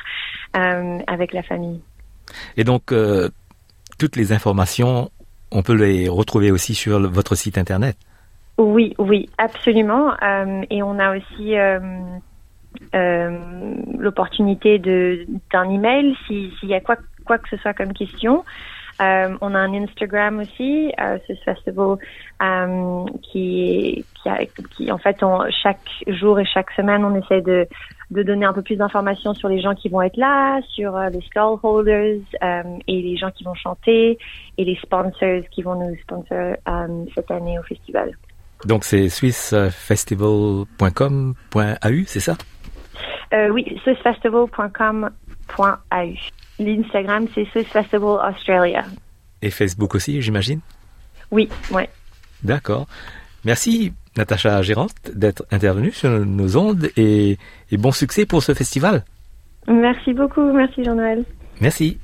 avec 1.07 1.34
la 1.34 1.43
famille. 1.43 1.82
Et 2.57 2.64
donc, 2.64 2.93
toutes 3.99 4.16
les 4.16 4.32
informations, 4.32 5.12
on 5.51 5.62
peut 5.62 5.76
les 5.76 6.09
retrouver 6.09 6.51
aussi 6.51 6.74
sur 6.74 6.99
votre 7.12 7.36
site 7.36 7.57
internet. 7.57 7.95
Oui, 8.57 8.95
oui, 8.97 9.30
absolument. 9.38 10.14
et 10.70 10.82
on 10.82 10.97
a 10.97 11.18
aussi 11.18 11.55
l'opportunité 13.99 14.80
d'un 14.80 15.70
email 15.70 16.16
s'il 16.28 16.51
y 16.64 16.74
a 16.74 16.80
quoi 16.80 16.95
quoi 17.26 17.38
que 17.38 17.49
ce 17.49 17.57
soit 17.57 17.74
comme 17.74 17.93
question. 17.93 18.43
Euh, 19.01 19.36
on 19.41 19.53
a 19.55 19.59
un 19.59 19.74
Instagram 19.74 20.39
aussi, 20.39 20.93
euh, 20.99 21.17
ce 21.28 21.34
festival 21.43 21.97
euh, 22.43 23.05
qui, 23.24 24.05
qui, 24.22 24.30
a, 24.30 24.45
qui, 24.76 24.91
en 24.91 24.99
fait, 24.99 25.24
on, 25.24 25.49
chaque 25.63 25.80
jour 26.07 26.39
et 26.39 26.45
chaque 26.45 26.69
semaine, 26.72 27.03
on 27.03 27.15
essaie 27.15 27.41
de, 27.41 27.67
de 28.11 28.22
donner 28.22 28.45
un 28.45 28.53
peu 28.53 28.61
plus 28.61 28.76
d'informations 28.76 29.34
sur 29.34 29.49
les 29.49 29.59
gens 29.59 29.74
qui 29.74 29.89
vont 29.89 30.03
être 30.03 30.17
là, 30.17 30.61
sur 30.69 30.95
euh, 30.95 31.09
les 31.09 31.22
stallholders 31.22 32.22
et 32.88 33.01
les 33.01 33.17
gens 33.17 33.32
qui 33.32 33.43
vont 33.43 33.55
chanter 33.55 34.19
et 34.57 34.63
les 34.63 34.76
sponsors 34.76 35.41
qui 35.49 35.63
vont 35.63 35.74
nous 35.76 35.95
sponsor 36.01 36.57
cette 37.15 37.32
année 37.32 37.57
au 37.57 37.63
festival. 37.63 38.11
Donc 38.65 38.84
c'est 38.84 39.09
swissfestival.com.au, 39.09 42.03
c'est 42.05 42.19
ça? 42.19 42.38
Oui, 43.49 43.80
swissfestival.com.au. 43.84 46.41
L'Instagram, 46.62 47.28
c'est 47.34 47.45
Swiss 47.51 47.68
Festival 47.68 48.20
Australia. 48.30 48.84
Et 49.41 49.49
Facebook 49.49 49.95
aussi, 49.95 50.22
j'imagine? 50.22 50.59
Oui, 51.32 51.49
ouais. 51.72 51.89
D'accord. 52.43 52.88
Merci, 53.43 53.93
Natacha 54.18 54.62
Gérante, 54.62 54.93
d'être 55.14 55.45
intervenue 55.51 55.91
sur 55.91 56.09
nos 56.09 56.57
ondes 56.57 56.89
et, 56.97 57.38
et 57.72 57.78
bon 57.78 57.91
succès 57.91 58.26
pour 58.26 58.43
ce 58.43 58.53
festival. 58.53 59.03
Merci 59.68 60.14
beaucoup, 60.14 60.53
merci 60.53 60.84
Jean-Noël. 60.84 61.24
Merci. 61.59 61.97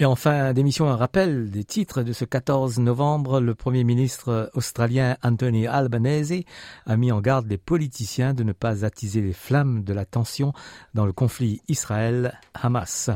Et 0.00 0.06
en 0.06 0.16
fin 0.16 0.54
d'émission, 0.54 0.88
un 0.88 0.96
rappel 0.96 1.50
des 1.50 1.62
titres 1.62 2.02
de 2.02 2.14
ce 2.14 2.24
14 2.24 2.78
novembre. 2.78 3.38
Le 3.38 3.54
Premier 3.54 3.84
ministre 3.84 4.50
australien 4.54 5.18
Anthony 5.22 5.66
Albanese 5.66 6.44
a 6.86 6.96
mis 6.96 7.12
en 7.12 7.20
garde 7.20 7.46
les 7.46 7.58
politiciens 7.58 8.32
de 8.32 8.42
ne 8.42 8.54
pas 8.54 8.86
attiser 8.86 9.20
les 9.20 9.34
flammes 9.34 9.84
de 9.84 9.92
la 9.92 10.06
tension 10.06 10.54
dans 10.94 11.04
le 11.04 11.12
conflit 11.12 11.60
Israël-Hamas. 11.68 13.10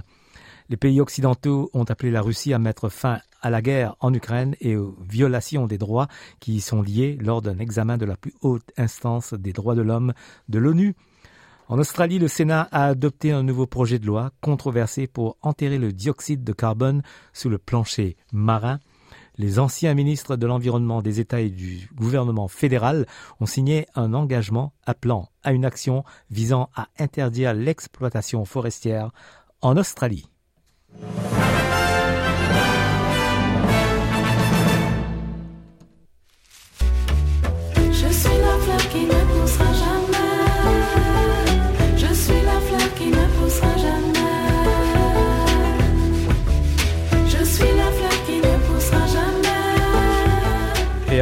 Les 0.68 0.76
pays 0.76 1.00
occidentaux 1.00 1.70
ont 1.72 1.84
appelé 1.84 2.10
la 2.10 2.20
Russie 2.20 2.52
à 2.52 2.58
mettre 2.58 2.90
fin 2.90 3.20
à 3.40 3.48
la 3.48 3.62
guerre 3.62 3.96
en 4.00 4.12
Ukraine 4.12 4.54
et 4.60 4.76
aux 4.76 4.94
violations 5.08 5.66
des 5.66 5.78
droits 5.78 6.08
qui 6.38 6.56
y 6.56 6.60
sont 6.60 6.82
liés 6.82 7.16
lors 7.18 7.40
d'un 7.40 7.60
examen 7.60 7.96
de 7.96 8.04
la 8.04 8.18
plus 8.18 8.34
haute 8.42 8.72
instance 8.76 9.32
des 9.32 9.54
droits 9.54 9.74
de 9.74 9.80
l'homme 9.80 10.12
de 10.50 10.58
l'ONU. 10.58 10.94
En 11.66 11.78
Australie, 11.78 12.18
le 12.18 12.28
Sénat 12.28 12.68
a 12.72 12.86
adopté 12.86 13.32
un 13.32 13.42
nouveau 13.42 13.66
projet 13.66 13.98
de 13.98 14.06
loi 14.06 14.32
controversé 14.42 15.06
pour 15.06 15.38
enterrer 15.40 15.78
le 15.78 15.92
dioxyde 15.92 16.44
de 16.44 16.52
carbone 16.52 17.02
sous 17.32 17.48
le 17.48 17.56
plancher 17.56 18.16
marin. 18.32 18.80
Les 19.38 19.58
anciens 19.58 19.94
ministres 19.94 20.36
de 20.36 20.46
l'Environnement 20.46 21.00
des 21.00 21.20
États 21.20 21.40
et 21.40 21.48
du 21.48 21.88
gouvernement 21.94 22.48
fédéral 22.48 23.06
ont 23.40 23.46
signé 23.46 23.86
un 23.94 24.12
engagement 24.12 24.74
appelant 24.84 25.30
à 25.42 25.52
une 25.52 25.64
action 25.64 26.04
visant 26.30 26.68
à 26.76 26.88
interdire 26.98 27.54
l'exploitation 27.54 28.44
forestière 28.44 29.10
en 29.62 29.78
Australie. 29.78 30.28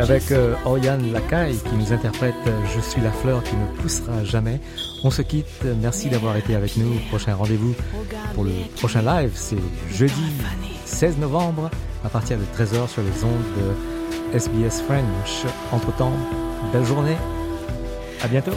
Avec 0.02 0.32
euh, 0.32 0.54
Oriane 0.64 1.12
Lacaille 1.12 1.56
qui 1.56 1.76
nous 1.76 1.92
interprète 1.92 2.34
euh, 2.48 2.60
Je 2.74 2.80
suis 2.80 3.00
la 3.00 3.12
fleur 3.12 3.42
qui 3.44 3.54
ne 3.54 3.66
poussera 3.80 4.24
jamais, 4.24 4.60
on 5.04 5.10
se 5.10 5.22
quitte. 5.22 5.46
Merci 5.80 6.08
d'avoir 6.10 6.36
été 6.36 6.56
avec 6.56 6.76
nous. 6.76 6.98
Prochain 7.08 7.36
rendez-vous 7.36 7.74
pour 8.34 8.44
le 8.44 8.50
prochain 8.76 9.02
live, 9.02 9.30
c'est 9.34 9.56
jeudi 9.92 10.32
16 10.84 11.18
novembre 11.18 11.70
à 12.04 12.08
partir 12.08 12.36
de 12.36 12.42
13h 12.42 12.88
sur 12.88 13.02
les 13.02 13.24
ondes 13.24 13.44
de 14.32 14.36
SBS 14.36 14.82
French. 14.82 15.44
Entre-temps, 15.70 16.12
belle 16.72 16.84
journée. 16.84 17.16
À 18.22 18.28
bientôt. 18.28 18.52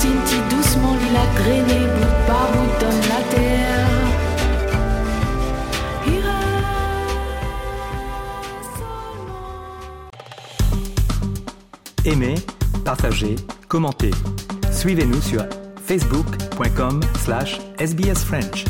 Tantine 0.00 0.48
doucement 0.48 0.94
lit 0.94 1.12
la 1.12 1.26
traînée 1.38 1.84
bout 1.84 2.16
par 2.26 2.50
bout 2.52 2.72
dans 2.80 2.98
la 3.08 3.20
terre. 3.28 3.88
Aimez, 12.06 12.36
partagez, 12.82 13.36
commentez. 13.68 14.12
Suivez-nous 14.72 15.20
sur 15.20 15.44
facebook.com 15.84 17.02
slash 17.22 17.60
sbsfrench. 17.78 18.64